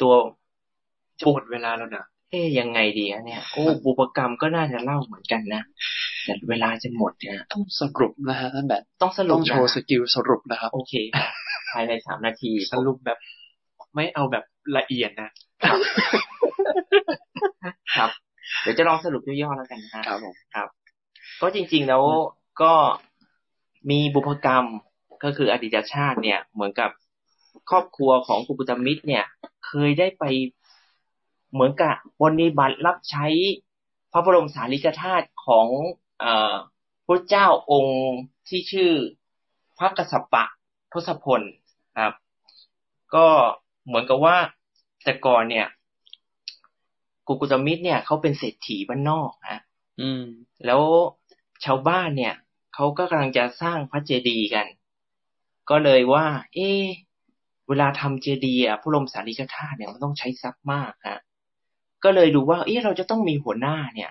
[0.01, 0.13] ตัว
[1.19, 2.05] จะหมดเวลาแล้วนะ
[2.35, 5.63] เอ๊ยยังไงดีอะเนี่ยโอ้บุพกรรมก็น่าจะเล่าเหมือนกันนะ
[6.25, 11.29] แต่เวลาจะหมดเนี่ยต้องสรุปนะฮะท่านแบทต้องสรุต้ปองโชว์สนะกิลสรุปนะครับ โอเคครับ
[11.71, 13.19] ภายในสามนาทีสรุปแบบ
[13.95, 14.45] ไม่เอาแบบ
[14.77, 15.31] ละเอียดนะ
[17.97, 18.11] ครับ
[18.63, 20.35] เดี๋ยวจะลองสรุปย่อๆแล้วกันนะฮะครับผม
[21.41, 22.03] ก็จริง ๆแล้ว
[22.63, 22.73] ก็
[23.91, 24.67] มีบุพกรรม
[25.25, 26.91] ก็คืออดีตชาติเนี่ย เหมือนกับ
[27.71, 29.25] ครอบครัวของกุปุตมิตรเนี่ย
[29.67, 30.25] เคยได้ไป
[31.55, 33.27] เหมือนกับปฏิบัติรับใช้
[34.13, 35.69] พระบรมสารีริกธาตุของ
[36.23, 36.25] อ
[37.07, 38.01] พระเจ้าองค์
[38.49, 38.93] ที่ชื่อ
[39.79, 40.45] พระกสสปะ
[40.93, 41.43] ทศพล
[41.99, 42.15] ครับ
[43.15, 43.27] ก็
[43.87, 44.37] เหมือนกับว่า
[45.05, 45.67] แต่ก่อนเนี่ย
[47.27, 49.61] กุกุตมิตรเนี่ยเขาเป็นเศรษฐีบ้านนอกฮะ
[50.01, 50.23] อืม
[50.67, 50.83] แล้ว
[51.65, 52.35] ชาวบ้านเนี่ย
[52.75, 54.67] เขาก็กำลังจะสร้างพระเจดีย์กัน
[55.71, 56.71] ก็เลยว่า เอ๊
[57.69, 61.21] เวลาทำเจดีย์อะพระบรมสารีริกธาตุเนี่ยมันต้องใช้ทรัพย์มากฮะ
[62.05, 64.11] ก็เลยดูว่า เอ๊ะเราจะต้องมีหัวหน้าเนี่ย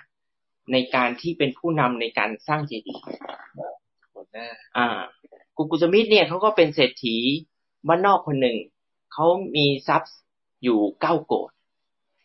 [0.71, 3.01] ในการที่เป็นผู้นำในการสร้างเจดีย์
[4.13, 4.87] หัวหน้า อ่า
[5.57, 7.15] กุกุจมิตรเนี่ยเขาก็เป็นเศรษฐี
[7.87, 8.57] บ้านนอกคนหนึ่ง
[9.13, 9.25] เขา
[9.55, 10.13] มีทรัพย์
[10.63, 11.51] อยู่เก้าโกด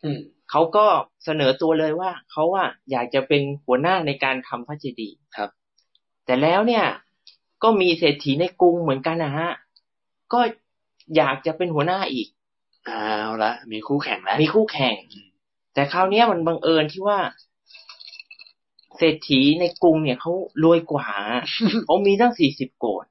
[0.05, 0.87] อืมเขาก็
[1.25, 5.51] เสนอตัวเลยว่าเขาว่าอยากจะเป็นหัวหน้าในการทำพระเจดีย์ครับ
[6.27, 6.85] แต่แล้วเนี่ย
[7.62, 9.51] ก็มีเศรษฐีในกรุงเหมือนกันนะฮะ
[10.33, 10.41] ก็
[11.16, 12.29] อยากจะเป็นหัวหน้าอีก
[12.87, 14.95] เอาละมีคู่แข่งแล้ว มีคู่แข่ง
[15.79, 17.18] แต่คราวเนี้ยมันบังเอิญที่ว่า
[18.97, 20.33] เศรษฐีในกรุงเนี่ยเขา
[20.64, 21.07] รวยกว่า
[21.85, 23.05] เขามีตั้งสี่สิบโกด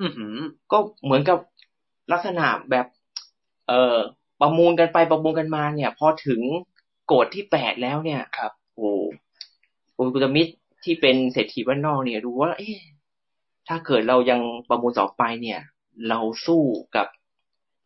[0.00, 0.36] อื้อหือ
[0.72, 1.38] ก็เหมือนกับ
[2.12, 2.86] ลักษณะแบบ
[3.68, 3.96] เอ่อ
[4.40, 6.40] ประมูลกันไปประมูลกันมาเนี่ย พอถึง
[7.06, 8.90] โกดที่แปดแล้วเนี่ยครับ โอ้
[9.94, 10.52] โอ้กุตมิตร
[10.84, 12.76] ที่เป็นเศรษฐีบ้านนอกเนี่ยดูว่า เอ๊ะ
[13.68, 15.60] ถ้าเกิดเรายังประมูลต่อไปเนี่ย
[16.08, 16.62] เราสู้
[16.96, 17.06] กับ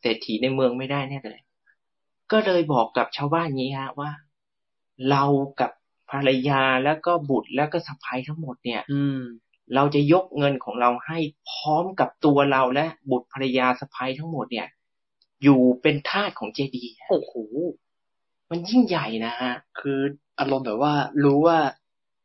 [0.01, 1.41] เศรษฐีในเมืองไม่ได้แน่เลย
[2.33, 4.11] ก็เลยบอกกับชาวบ้านอย่างนี้ฮะว่า
[5.11, 5.25] เรา
[5.61, 5.71] กับ
[6.11, 9.21] ภรรยาแล้วก็บุตรแล้วก็สะพ้ายทั้งหมดเนี่ย อืม
[9.75, 11.19] เราจะยกเงินของเราให้
[11.51, 14.67] พร้อมกับตัวเราและบุตรภรรยาสะพ้ายทั้งหมดเนี่ย
[15.43, 17.33] อยู่เป็นทาสของเจดีย์โอ้โห
[18.51, 20.01] มันยิ่งใหญ่นะฮะ คือ
[20.39, 21.59] อารมณ์แบบว่ารู้ว่า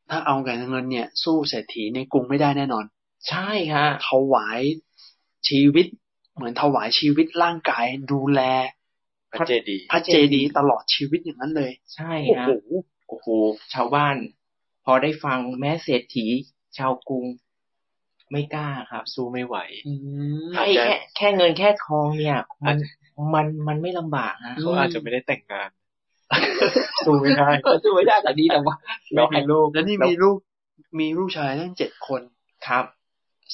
[0.10, 2.86] ถ้าเอากับเงินเนี่ย สู้เศรษฐีในกรุงไม่ได้แน่นอน
[3.30, 4.62] ใช่ฮะถวาย
[5.48, 5.86] ชีวิต
[6.36, 8.42] เหมือนถวายชีวิตร่างกายดูแล
[9.34, 12.52] พระเจดีย์พระเจดีย์ตลอดชีวิตอย่างนั้นเลย ใช่โอ้ฮะโห
[13.08, 13.28] โอ้โห
[13.74, 14.16] ชาวบ้าน
[14.86, 16.28] พอได้ฟังแม้เศรษฐี
[16.78, 17.26] ชาวกรุง
[18.32, 19.58] ไม่กล้าครับ สู้ไม่ไหว
[19.88, 19.94] อื
[20.48, 22.78] มไอ้แค่แค่เงินแค่ทองเนี่ย มัน
[23.34, 25.70] มันมันไม่ลำบากฮะเขาอาจจะไม่ได้แต่งงาน
[27.06, 28.76] สู้ไม่ได้ก็ช่วยได้แต่ดีแต่ว่า
[29.16, 30.38] ไม่มีลูกแล้วนี่มีลูก
[31.00, 32.22] มีลูกชายตั้งเจ็ดคน
[32.68, 32.86] ครับ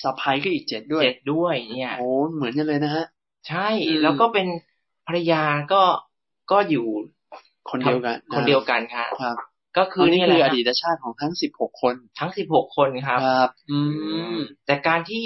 [0.03, 3.05] สะพ้ายก็อีกเจ็ดด้วยเจ็ดด้วยเนี่ยโอ้เหมือนกันเลยนะฮะ
[3.47, 4.47] ใช่อืมแล้วก็เป็น
[5.07, 5.43] ภรรยา
[5.73, 5.83] ก็
[6.51, 6.87] ก็อยู่
[7.69, 9.37] คนเดียวกัน คนเดียวกันครับครับ
[9.77, 13.79] ก็คืคืออนี่นี่แหคือละอดีตชาติของทั้งสิบหกคน ทั้งสิบหกคนครับครับ อื
[14.35, 15.25] ม แต่การที่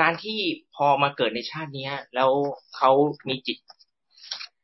[0.00, 0.38] การที่
[0.74, 2.30] พอมาเกิดในชาติเนี้ย แล้ว
[2.76, 2.90] เขา
[3.28, 3.58] มีจิต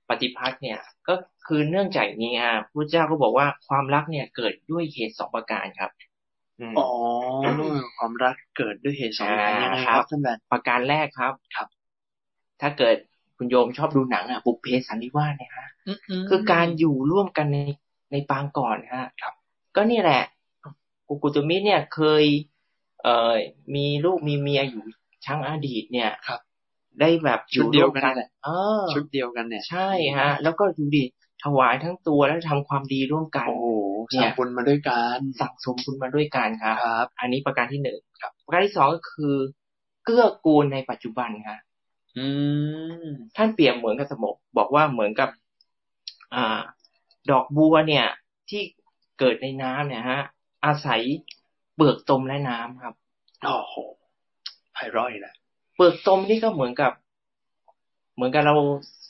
[0.08, 1.14] ปฏิพัทธ์เนี่ย ก็
[1.46, 5.90] คือเนื่องจากนี้อะพระเจ้าก็บอกว่าความรักเนี่ยเกิดด้วยเหตุสองประการครับ
[6.60, 6.88] อืมอ๋อ
[7.98, 11.68] ความรักเกิดด้วยเหตุสองประการยังไงครับท่านแบนประการแรกครับครับ
[12.60, 12.96] ถ้าเกิด
[13.42, 15.68] คุณโยมชอบดูหนังอะบุพเพสันนิวาสเนี่ยฮะ
[16.28, 17.58] คือการอยู่ร่วมกันใน
[18.12, 19.34] ในปางก่อนฮะครับ
[19.76, 20.22] ก็นี่แหละ
[21.08, 22.24] กุกุตมิตรเนี่ยเคย
[23.02, 23.34] เอ่อ
[23.74, 24.82] มีลูกมีเมียอยู่
[25.26, 26.40] ชั้งอดีตเนี่ยครับ
[27.00, 28.48] ได้แบบอชุดยู่เดีร่ยววมกันกันนั่นแหละเอ
[28.80, 29.88] อชุดเดียวกันเนี่ย ใช่
[30.18, 31.04] ฮะ แล้วก็ดูดิ
[31.44, 33.66] ถวายทั้งตัวแล้วทำความดีร่วมกัน โอ้โห
[34.10, 39.34] เนี่สั่ยงบุญมาด้วยกันสั่งสมบุญมาด้วยกันครับครับ อันนี้ประการที่หนึ่งครับ ประการที่สองก็คือ
[40.04, 41.58] เกื้อกูลในปัจจุบันครับ
[42.18, 42.26] อื
[43.02, 43.06] ม
[43.36, 45.30] ท่านเปรียบเหมือนกับสมบบอกว่าเหมือนกับ
[46.34, 46.60] อ่า
[47.30, 48.06] ดอกบัวเนี่ย
[48.50, 48.62] ที่
[49.18, 50.20] เกิดในน้ำเนี่ยฮะ
[50.64, 51.02] อาศัย
[51.74, 52.94] เปลือกตมและน้ำครับ
[53.44, 53.74] โอ้โห
[54.72, 55.36] ไพเราะอีกแล้ว
[55.76, 56.92] เปลือกตมนี่ก็เหมือนกับ
[58.14, 58.54] เหมือนกับเรา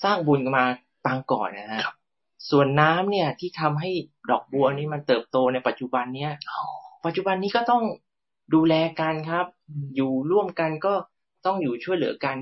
[0.05, 0.65] สร้างบุญกันมา
[1.05, 1.85] ปางก่อนนะฮะ
[2.51, 3.91] ส่วนน้ำเนี่ย ที่ทำให้
[4.31, 6.33] ดอกบัวนี้มันเติบโตในปัจจุบันเนี่ย
[7.05, 7.83] ปัจจุบันนี้ก็ต้อง
[8.55, 9.47] ดูแลกันครับ
[9.97, 10.95] อยู่ร่วมกันก็
[11.47, 12.37] ต้องอยู่ช่วยเหลือกัน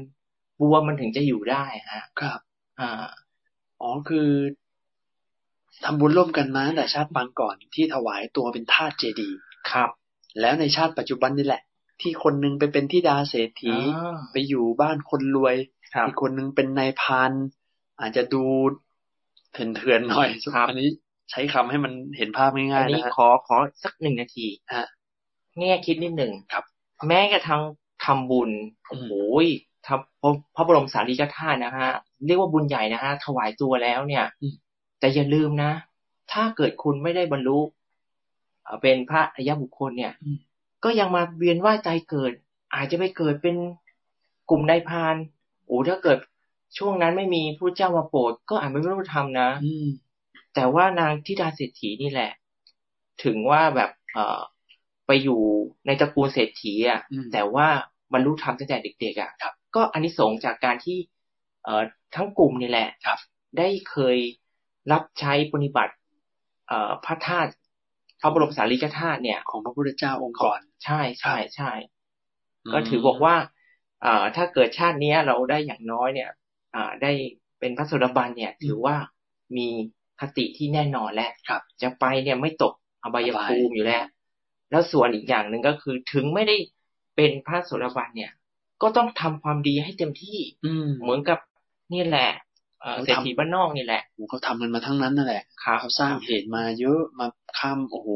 [0.60, 2.38] บัวมันถึงจะอยู่ได้ฮะ ครับ
[2.80, 3.06] อ่า
[3.80, 4.28] อ๋อคือ
[5.84, 9.38] ทำบุญร่วมกันมาตั้งแต่ชาติปางก่อนที่ถวายตัวเป็นทาสเจดีย์
[9.70, 9.90] ครับ
[10.40, 11.62] แล้วในชาติปัจจุบันนี่แหละ
[12.00, 13.78] ที่คนหนึงไปเป็นที่ดาเศรษฐีอ่า
[14.30, 15.56] ไปอยู่บ้านคนรวย
[15.94, 17.32] ครับอีกคนหนึงเป็นนายพราน
[18.00, 18.44] อาจจะดู
[19.52, 20.88] เถื่อนๆหน่อยครับอันนี้
[21.30, 24.86] ใช้คำให้มันเห็นภาพง่าอัยนๆนี้นะฮะขอขอสักหนึ่งนาทีฮะ
[25.58, 26.64] แง่คิดนิดหนึ่งครับ
[27.06, 27.62] แม้กระทั่ง
[28.04, 28.50] ทำบุญ
[28.90, 29.10] อืโอ้มโห
[29.77, 29.98] ทำ พระ
[30.56, 31.90] พระบรมสารีริกธาตุนะฮะ
[32.26, 34.24] เรียกว่าบุญใหญ่นะฮะถวายตัวแล้วเนี่ย
[35.00, 35.72] แต่อย่าลืมนะ
[36.32, 37.58] ถ้าเกิดคุณไม่ได้บรรลุ
[38.64, 40.12] เอ่อเป็นพระอริยบุคคลเนี่ย
[40.84, 42.32] ก็ยังมาเวียนว่ายใจเกิด
[42.74, 43.56] อาจจะไปเกิดเป็น
[44.50, 45.16] กลุ่มนายพราน
[45.66, 46.18] โอ้ถ้าเกิด
[46.78, 49.86] ช่วงนั้นไม่มีผู้เจ้ามาโปรดก็อาจไม่รู้ทำนะอืม
[50.54, 52.30] แต่ว่านางธิดาเศรษฐีนี่แหละ
[53.24, 54.40] ถึงว่าแบบเอ่อ
[55.06, 55.40] ไปอยู่
[55.86, 57.66] ในตระกูลเศรษฐีอะอืมแต่ว่า
[58.12, 59.30] บรรลุธรรมตั้งแต่เด็กๆอะ
[59.76, 60.98] ก็อานิสงส์จากการที่
[61.64, 61.82] เอ่อ
[62.14, 63.18] ทั้งกลุ่มนี่แหละครับ
[63.58, 64.16] ได้เคย
[64.92, 65.94] รับใช้ปฏิบัติ
[66.68, 67.50] เอ่อพระธาตุ
[68.20, 71.70] พระบรมสารีริกธาตุเนี่ย ของพระพุทธเจ้าองค์ก่อน ใช่ใช่ใช่
[72.64, 73.34] อืมก็ถือบอกว่า
[74.02, 76.30] เอ่อถ้าเกิดชาติเนี้ยเราได้อย่างน้อยเนี่ย
[76.74, 77.12] อ่าได้
[77.58, 78.96] เป็นพระโสดาบันเนี่ย ถือว่า
[79.56, 79.68] มี
[80.20, 84.04] คติที่แน่นอนแล้วครับ จะไปเนี่ยไม่ตกอบายอบายภูมิอยู่แล้ว
[84.70, 86.56] แล้วส่วนอีกอย่างหนึ่งก็คือถึงไม่ได้
[87.16, 88.32] เป็นพระโสดาบันเนี่ย
[88.82, 91.38] ก็ต้องทำความดีให้เต็มที่ อืมเหมือนกับ
[91.92, 92.30] นี่แหละ
[92.80, 97.26] เอ่อเขาเศรษทำฐีบ้านนอกนี่แหละโอ้โหเขาทำกันมาทั้งนั้นนั่นแหละครับเขาสร้างเหตุมาเยอะมา
[97.58, 98.08] ข้ามโอ้โห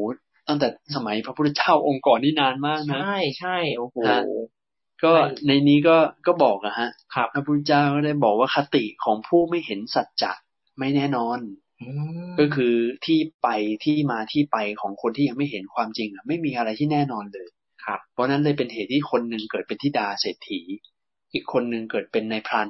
[0.47, 4.21] ตั้งแต่สมัยพระพุทธเจ้าองค์ก่อนนี่นานมากนะใช่ใช่โอ้โหฮะ
[5.03, 5.11] ก็
[5.47, 5.97] ในนี้ก็
[6.27, 10.31] ก็บอกอะฮะครับพระพุทธเจ้าก็ได้บอกว่าคติของผู้ไม่เห็นสัจจะ
[10.79, 11.39] ไม่แน่นอน
[11.81, 11.89] อื
[12.29, 12.73] มก็คือ
[13.05, 13.47] ที่ไป
[13.83, 17.47] ที่มาที่ไปของคนที่ยังไม่เห็นความจริงอะไม่มีอะไรที่แน่นอนเลย
[17.85, 20.59] ครับ เพราะนั้นเลยเป็นเหตุที่คนหนึ่งเกิดเป็นธิดาเศรษฐี
[21.33, 22.67] อีกคนหนึ่งเกิดเป็นนายพราน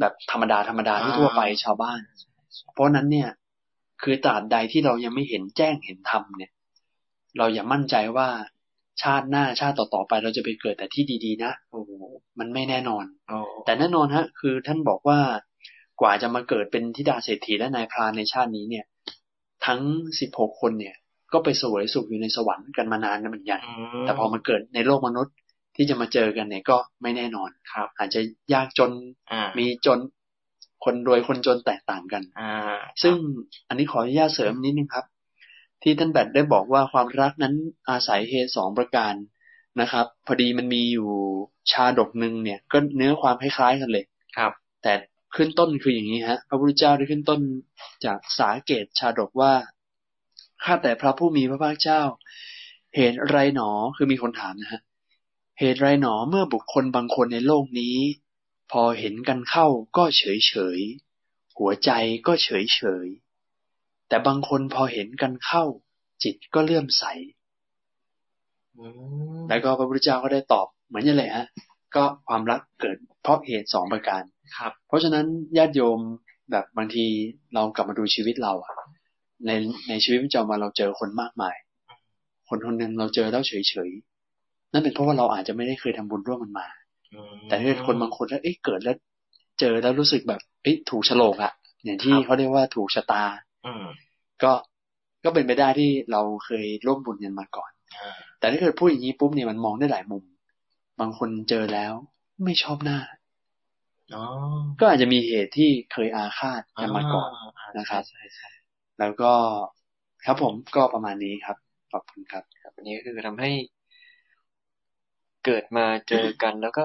[0.00, 2.00] แบบธรรมดาธรรมดาที่ทั่วไปชาวบ้าน
[2.72, 3.30] เพราะนั้นเนี่ย
[4.02, 6.52] คือตราบใดที่เรายังไม่เห็นแจ้งเห็นธรรมเนี่ย
[7.38, 8.28] เราอย่ามั่นใจว่า
[9.02, 11.90] ชาติหน้าชาติต่อๆไปเราจะไปเกิดแต่ที่ดีๆ นะโอ้โห
[12.38, 15.20] มันไม่แน่นอนโอ้แต่แน่นอนฮะ คือท่านบอกว่า
[16.00, 18.84] กว่าจะมาเกิดเป็นธิดาเศรษฐีและนายพรานในชาตินี้เนี่ย
[19.66, 19.80] ทั้ง
[20.20, 20.96] สิบหกคนเนี่ย
[21.32, 23.72] ก็ไปเสวยสุขอยู่ในสวรรค์กันมานานนะเหมือนกันอื
[24.02, 25.34] แต่พอมาเกิดในโลกมนุษย์
[25.76, 28.20] ที่จะมาเจอกันเนี่ยก็ไม่แน่นอนครับ อาจจะ
[28.54, 28.90] ยากจน
[29.32, 29.98] อ่ามีจน
[30.84, 32.52] คนรวยคนจนแตกต่างกันอ่า
[33.02, 33.16] ซึ่ง
[33.68, 35.06] อันนี้ขออนุญาตเสริมนิดนึงครับ
[35.82, 37.54] ที่ท่านแบทได้บอกว่าความรักนั้น
[37.88, 39.14] อาศัยเหตุสองประการ
[39.80, 41.10] นะครับ พอดีมันมีอยู่
[41.72, 44.04] ชาดกหนึ่งเนี่ย ก็เนื้อความคล้ายๆกันเลย
[44.36, 44.52] ครับ
[44.82, 44.92] แต่
[45.36, 47.40] ขึ้นต้นคืออย่างนี้ฮะพระพุทธเจ้าได้ขึ้นต้น
[48.04, 49.52] จากสาเกตชาดกว่า
[50.64, 52.02] ข้าแต่พระผู้มีพระภาคเจ้า
[52.96, 54.82] เหตุไรหนอคือมีคนถามนะฮะ
[55.60, 57.96] เหตุไรหนอเมื่อบุคคลบางคนในโลกนี้
[58.72, 61.90] พอเห็นกันเข้าก็เฉยเฉยๆหัวใจ
[62.26, 65.64] ก็เฉยเฉยๆแต่บางคนพอเห็นกันเข้า
[66.22, 67.04] จิตก็เลื่อมใส
[68.76, 68.84] อื
[69.38, 71.46] มแล้วก็พระพุทธเจ้าก็ได้ตอบเหมือนนี่แหละฮะ
[71.96, 74.22] ก็ความรักเกิดเพราะเหตุสองประการ
[74.56, 76.00] ครับ เพราะฉะนั้นญาติโยม
[76.50, 77.06] แบบบางที
[77.54, 78.77] เรากลับมาดูชีวิตเราอะ
[79.46, 79.50] ใน
[79.88, 81.56] ในชีวิตประจำวันเราเจอคนมากมาย
[82.48, 86.66] คนคนหนึ่งเราเจอแล้วเฉยๆนั่นเป็นเพราะว่าเราอาจจะไม่ได้เคยทำบุญร่วมมันมา
[87.14, 88.96] อืมแต่ถ้าเกิดคนบางคนแล้วเอ๊ะเกิดแล้ว
[89.60, 91.52] เจอแล้วรู้สึกแบบเอ๊ะถูกโฉลกอะ
[91.84, 93.24] อย่างที่ครับเขาเรียกว่าถูกชะตา
[93.66, 93.84] อืม
[94.42, 94.52] ก็
[95.24, 97.70] ก็ก็เป็นไปได้ที่เราเคยร่วมบุญกันมาก่อน
[98.38, 100.24] แต่ถ้าเกิดพูดอย่างนี้ปุ๊บเนี่ยมันมองได้หลายมุม
[101.00, 101.92] บางคนเจอแล้ว
[102.44, 102.98] ไม่ชอบหน้า
[104.14, 104.24] อ๋อ
[104.80, 107.30] ก็อาจจะมีเหตุที่เคยอาฆาตกันมาก่อน
[107.78, 108.48] นะครับใช่ใช่
[109.00, 109.32] แล้วก็
[110.24, 111.56] ครับผมก็ประมาณนี้ครับ
[111.92, 113.50] ขอบคุณครับครับอันนี้ก็คือทำให้
[115.44, 116.82] เกิดมาเจอกันแล้วก็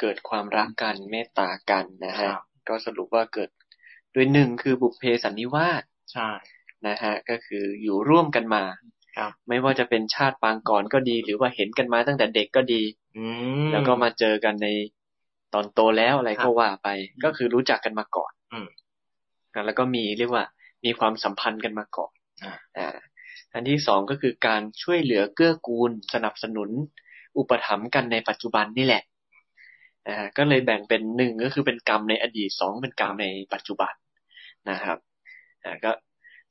[0.00, 2.30] เกิดความรักกันเมตตากันนะฮะ
[2.68, 3.50] ก็สรุปว่าเกิด
[4.12, 5.82] โดยหนึ่งคือบุพเพสันนิวาส
[6.12, 6.28] ใช่
[6.86, 8.64] นะฮะก็คืออยู่ร่วมกันมา
[9.16, 12.82] ครับไม่ว่าจะเป็นชาติปางก่อนก็ดี หรือว่าเห็นกันมาตั้งแต่เด็กก็ดี
[13.16, 13.24] อื
[13.64, 14.68] มแล้วก็มาเจอกันใน
[15.54, 16.88] ตอนโตแล้วอะไรครัก็บว่าไป
[17.24, 18.66] ก็คือรู้จักกันมาก่อน อืม
[19.54, 20.44] อะแล้วก็มีเรียกว่า
[20.84, 22.12] มีความสัมพันธ์กันมาก่อน
[22.44, 22.96] อ่าอ่า
[23.54, 26.70] อันที่สองก็คือการช่วยเหลือเกื้อกูล สนับสนุน
[27.36, 29.02] อุปถัมภ์กันในปัจจุบันนี่แหละ
[30.08, 33.92] อ่าก็เลยแบ่งเป็นหนึ่งก็คือเป็นกรรมในอดีตสองเป็นกรรมในปัจจุบัน
[34.70, 34.98] นะครับ
[35.64, 35.92] อ่าก็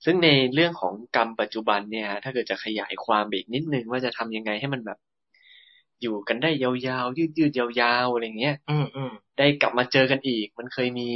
[0.06, 5.00] ซึ่งในเรื่องของกรรมปัจจุบันเนี่ยฮะถ้าเกิดจะขยายความไปอีกนิดนึงว่าจะทำยังไงให้มันแบบ
[6.02, 6.72] อยู่กันได้ยา
[7.04, 11.10] วๆ ยืดๆยาวๆอะไรเงี้ย อืมอืมได้กลับมาเจอกันอีก มันเคยมี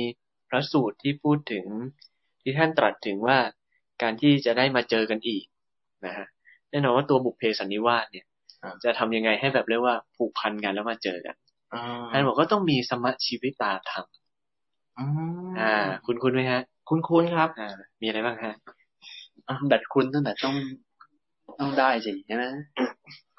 [0.49, 1.65] พระสูตรที่พูดถึง
[2.45, 3.37] ที่ท่านตรัสถึงว่า
[4.01, 5.43] การที่จะได้มาเจอกันอีก
[6.05, 6.25] นะฮะ
[6.71, 8.25] แน่นอนว่าตัวบุพเพสันนิวาสเนี่ย
[8.83, 11.35] จะทำยังไงให้แบบเรียกว่าผูกพันกันแล้วมาเจอกัน
[11.73, 14.05] อ่าท่านบอกก็ต้องมีสมชีวิตตาธรรม
[14.99, 15.05] อื
[15.47, 15.75] มอ่า
[16.05, 17.69] คุณคุณไหมฮะ คุ้นคุ้นๆครับอ่า
[18.01, 18.53] มีอะไรบ้างฮะ
[19.47, 20.55] อะแบบคุณตั้งแต่ต้อง
[21.59, 22.45] ต้องได้สิใช่ไหม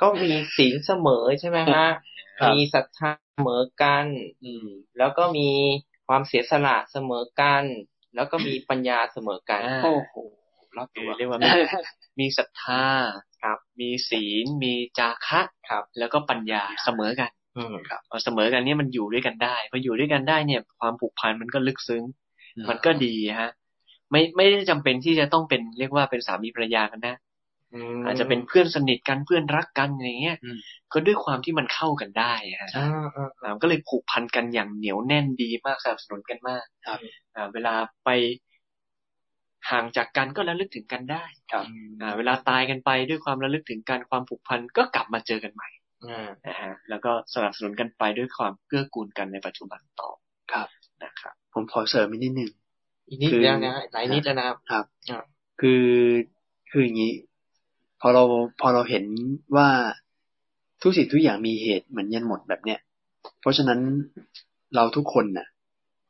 [0.01, 1.87] ก็มีศีลเสมอใช่ไหมฮะ
[2.41, 4.07] ครับมีศรัทธาเสมอกัน
[4.45, 4.67] อืม
[4.99, 5.49] แล้วก็มี
[6.09, 7.63] ความเสียสละเสมอกัน
[8.17, 10.15] แล้วก็มีปัญญาเสมอกันอ่าโอ้โห
[10.79, 11.51] รับคืตัอวเรียกว่ามี
[12.21, 12.85] มีศรัทธา
[13.43, 17.75] ครับ มีศีล มีจาคะครับ แล้วก็ปัญญาเสมอกันอืม
[18.11, 22.03] พอเสมอกันเนี่ยมันอยู่ด้วยกันได้พออยู่ด้วยกันได้เนี่ย ความผูกพันมันก็ลึกซึ้ง
[22.57, 23.51] อืมมันก็ดีฮะ
[24.11, 27.26] ไม่ไม่ได้จำเป็นที่จะต้องเป็นเรียกว่าเป็นสามีภรรยากันนะม
[28.05, 30.59] อาจจะเป็นเพื่อนสนิทกันเพื่อนรักกันอย่างเงี้ยอืม
[30.93, 36.99] ก็ด้วยความที่มันเข้ากันได้ฮะอ่าอ่าอ่ามันก็เลยผูกพันกันอย่างเหนียวแน่นดีมากสนับสนุนกันมากครับ
[37.35, 38.11] อ่าเวลาไป
[39.71, 41.65] ห่างจากกันก็ระลึกถึงกันได้ครับ
[42.01, 45.69] อ่าเวลาตายกันไปด้วยความระลึกถึงการความผูกพันก็กลับมาเจอกันใหม่
[46.09, 50.11] อ่านะฮะแล้วก็สนับสนุนกันไปด้วยความเกื้อกูลกันในปัจจุบันต่อ
[50.53, 50.69] ครับ
[51.03, 52.51] นะครับ ผมขอเสริมอีกนิดหนึ่ง
[53.09, 55.23] อีกนิดคือแล้วนะหลายนิดแล้วนะครับครับอ่า
[55.61, 55.85] คือ
[56.71, 57.26] คืออย่างนี้พ
[58.07, 58.25] อเรา
[58.61, 59.05] พอเราเห็น
[59.57, 59.69] ว่า
[60.83, 62.81] ทุกสิ่งทุกอย่างมีเหตุเหมือนยันหมดแบบเนี้ย
[63.41, 63.81] เพราะฉะนั้น
[64.75, 65.47] เราทุกคนน่ะ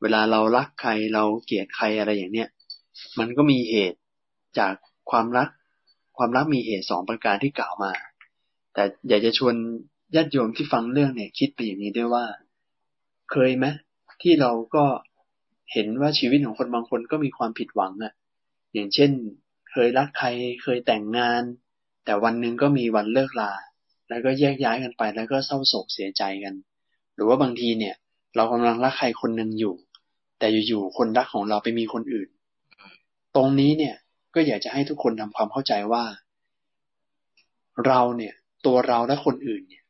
[0.02, 2.48] เวลาเรารักใครเราเกลียดใครอะไรอย่างเนี้ย
[3.18, 3.98] มันก็มีเหตุ
[4.58, 4.74] จาก
[5.10, 5.48] ความรัก
[6.16, 7.92] ความรักมีเหตุสองประการที่กล่าวมา
[8.74, 9.54] แต่อยากจะชวน
[10.14, 12.24] ญาติโยมที่ฟังเรื่องเนี่ย คิดไปอย่างนี้ด้วยว่า
[13.30, 13.66] เคยไหม
[14.22, 14.84] ที่เราก็
[15.72, 18.12] เห็นว่าชีวิตของคนบางคนก็มีความผิดหวังอะ
[18.74, 19.10] อย่างเช่น
[19.70, 20.28] เคยรักใคร
[20.62, 21.42] เคยแต่งงาน
[22.06, 23.52] แต่วันหนึ่งก็มีวันเลิกลา
[24.08, 26.54] แล้วก็แยกย้ายกันไป แล้วก็เศร้าโศกเสียใจกัน
[27.14, 27.94] หรือว่าบางทีเนี่ย
[28.36, 29.74] เรากำลังรักใครคนหนึ่งอยู่
[30.38, 32.28] แต่อยู่ๆคนรักของเราไปมีคนอื่น
[33.36, 33.96] ตรงนี้เนี่ย
[34.34, 36.04] ก็อยากจะให้ทุกคนทำความเข้าใจว่า
[37.86, 38.34] เราเนี่ย
[38.66, 39.84] ตัวเราและคนอื่นเนี่ย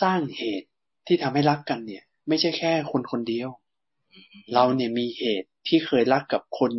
[0.00, 0.68] สร้างเหตุ
[1.06, 3.48] ที่ทำให้รักกันเนี่ย ไม่ใช่แค่คนคนเดียว
[4.54, 6.72] เราเนี่ยมีเหตุที่เคยรักกับคน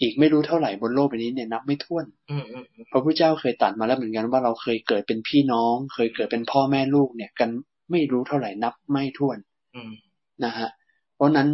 [0.00, 7.50] อีกไม่รู้เท่าไหร่บนโลกใบนี้เนี่ยนับไม่ถ้วนอืมอืมอืมพระพุทธเจ้าเคยตรัดมาแล้วเหมือนกันว่าเราเคยเกิดเป็นพี่น้อง เคยเกิดเป็นพ่อแม่ลูกเนี่ย กัน
[7.90, 9.38] ไม่รู้เท่าไหร่นับไม่ถ้วน
[9.74, 9.92] อืม
[10.44, 10.68] นะฮะ
[11.14, 11.48] เพราะนั้น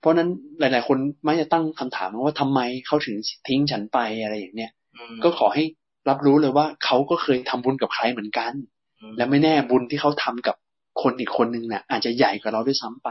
[0.00, 0.28] เพราะนั้น
[0.60, 3.16] หลาย ๆ คนมักจะตั้งคำถามว่าทำไมเขาถึง
[3.48, 5.64] ทิ้งฉันไปอะไรอย่างเนี้ยอืมก็ขอให้
[6.08, 8.52] รับรู้เลยว่าเขาก็เคยทำบุญกับใครเหมือนกัน
[9.00, 10.56] อืมและไม่แน่บุญที่เขาทำกับ
[11.02, 13.10] คนอีกคนนึงเนี่ยอาจจะใหญ่กว่าเราด้วยซ้ำไป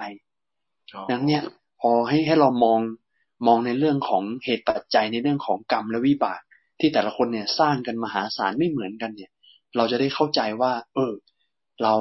[0.93, 1.41] อ๋อดังเนี้ย
[1.81, 2.79] พอให้ให้เรามอง
[3.47, 6.41] มองในเรื่องของเหตุปัจจัยในเรื่องของกรรมและวิบาก
[6.79, 9.31] ที่แต่ละคนเนี่ยสร้างกันมหาศาลไม่เหมือนกันเนี่ย
[9.77, 11.13] เราจะได้เข้าใจว่า เออ
[11.83, 11.95] เรา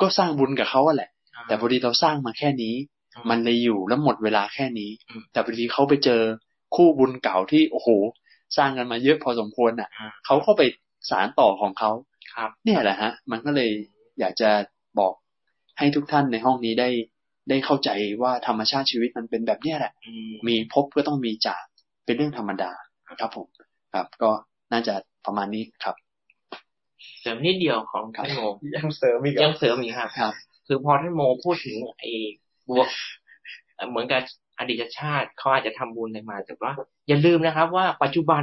[0.00, 1.10] ก็สร้างบุญกับเขาอะแหละ
[1.48, 2.74] แต่พอดีเราสร้างมาแค่นี้
[3.30, 6.22] มันเลยอยู่แล้วหมดเวลาแค่นี้อืมแต่พอดีเขาไปเจอ
[6.74, 7.88] คู่บุญเก่าที่โอ้โห
[8.56, 10.62] สร้างกันมาเยอะพอสมควรอะอ่าเขาเข้าไป
[11.10, 11.90] สารต่อของเขา
[12.34, 13.70] ครับ เนี่ยแหละฮะ มันก็เลย
[14.20, 14.50] อยากจะ
[14.98, 15.14] บอก
[15.78, 16.88] ให้ทุกท่านในห้องนี้ได้
[17.48, 17.90] ได้เข้าใจ
[18.22, 21.62] ว่าธรรมชาติชีวิตมันเป็นแบบเนี้ยแหละอืมมีพบก็ต้องมีจาก
[22.04, 22.70] เป็นเรื่องธรรมดา
[23.20, 23.46] ครับผม
[23.94, 24.30] ครับ ก็
[24.72, 24.94] น่าจะ
[25.26, 25.96] ประมาณนี้ครับ
[27.20, 28.42] เสริมนิดเดียวของครับท่านโม
[28.76, 30.32] ยังเสริมอีกยังเสริมอีกครับครับ
[30.66, 32.10] คือพอท่านโมพูดถึงไอ้
[32.68, 32.88] บวก
[33.74, 34.20] เอ่อเหมือนกับ
[34.58, 36.72] อดีตชาติเขาอาจจะทำบุญอะไรมา แต่ว่า
[37.08, 38.42] อย่าลืมนะครับ ว่าปัจจุบัน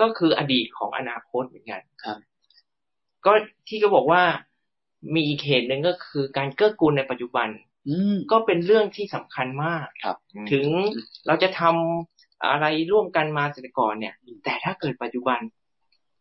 [0.00, 2.18] ก็คืออดีตของอนาคตเหมือนกันครับ
[3.26, 3.32] ก็
[3.68, 4.22] ที่ก็บอกว่า
[5.14, 7.69] มีอีกเหตุหนึ่งก็คือการเกื้อกูลในปัจจุบันอืม
[8.30, 10.16] ก็เป็นเรื่องที่สำคัญมากครับ
[10.52, 10.66] ถึง
[11.26, 11.62] เราจะท
[12.50, 15.38] อะไรร่วมกันมาแต่ก่อนเนี่ย แต่ถ้าเกิดปัจจุบัน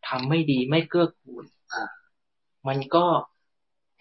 [0.07, 1.83] ทำไม่ดีไม่เกื้อกูลอ่า
[2.67, 3.05] มันก็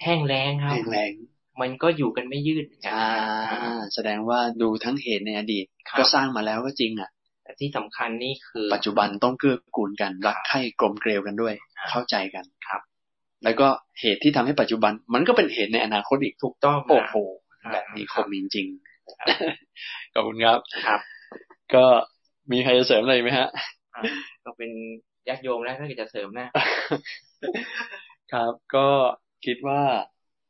[0.03, 1.13] แห้งแล้งครับแรงแรง
[1.61, 3.11] มันก็อยู่กันไม่ยืดเหมือนกันอ่า
[3.95, 7.11] แสดงว่าดูทั้งเหตุในอดีตครับก็สร้างมาแล้วก็จริงอะ
[7.45, 12.81] แต่ที่สำคัญนี่คือ ปัจจุบันต้องเกื้อกูลกันรักใคร่กลมเกลียวกันด้วยครับเข้าใจกันครับ
[13.45, 13.69] แล้วก็
[14.01, 21.01] เหตุที่ทำให้ปัจจุบัน มันก็เป็นเหตุในอนาคตอีกถูกต้องโอ้โหครับ แบบนี้คมจริงๆขอบคุณครับครับ
[21.75, 21.85] ก็
[22.53, 23.49] มีใครจะเสริมอะไรไหมฮะ
[23.95, 24.03] อ่า
[24.45, 24.71] ก็เป็น
[25.29, 26.49] ญาติโยมแล้วถ้าเกิดจะเสริมนะ
[28.33, 28.89] ครับ ก็
[29.47, 29.83] คิดว่า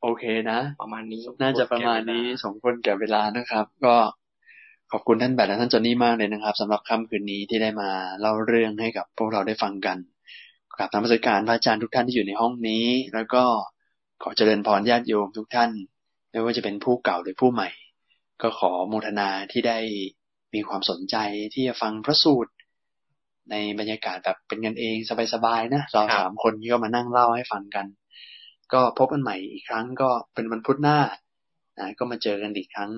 [0.03, 3.95] โอเคนะ ประมาณนี้ น่าจะประมาณนี้สมควรแก่เวลานะครับ ก็
[4.93, 7.91] ขอบคุณท่านแบทและท่านจอนนี่มากเลยนะครับสำหรับค่ำคืนนี้ที่ได้มา
[8.21, 9.97] เล่าเรื่องให้กับพวกเราได้ฟังกัน
[10.77, 13.43] กราบนมัสการพระอาจารย์ทุกท่านที่อยู่ในห้องนี้ แล้วก็
[14.23, 15.71] ขอเจริญพรญาติโยมทุกท่าน
[16.31, 17.69] ไม่ว่าจะเป็นผู้เก่าหรือผู้ใหม่
[18.43, 19.79] ก็ขอโมทนาที่ได้
[20.55, 21.17] มีความสนใจ
[21.55, 22.53] ที่จะฟังพระสูตร
[23.51, 24.97] ในบรรยากาศแบบเป็นกันเอง
[25.35, 27.87] สบายๆนะเราสามคนก็มานั่งเล่าให้ฟังกัน
[28.73, 30.99] ก็พบกันใหม่อีกครั้งก็เป็นวันพุธหน้า
[31.79, 32.91] นะก็มาเจอกันอีกครั้ง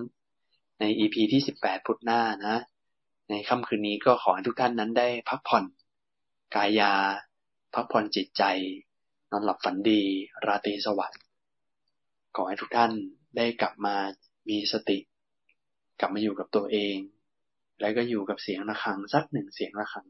[0.81, 2.57] ใน EP ที่สิบแปดพุธหน้านะ
[3.31, 5.65] ในค่ำคืนนี้ก็ขอให้ทุกท่านนั้นได้พักผ่อน
[6.55, 6.93] กายา
[7.74, 8.43] พักผ่อนจิตใจ
[9.31, 10.01] นอนหลับฝันดี
[10.47, 11.20] ราตรีสวัสดิ์
[12.36, 12.93] ขอให้ทุกท่าน
[13.36, 13.97] ได้กลับมา
[14.48, 14.98] มีสติ
[16.01, 16.97] กลับมาอยู่กับตัวเอง
[17.81, 20.07] แล้วก็อยู่กับเสียงะระฆังสักหนึ่งเสียงะระฆัง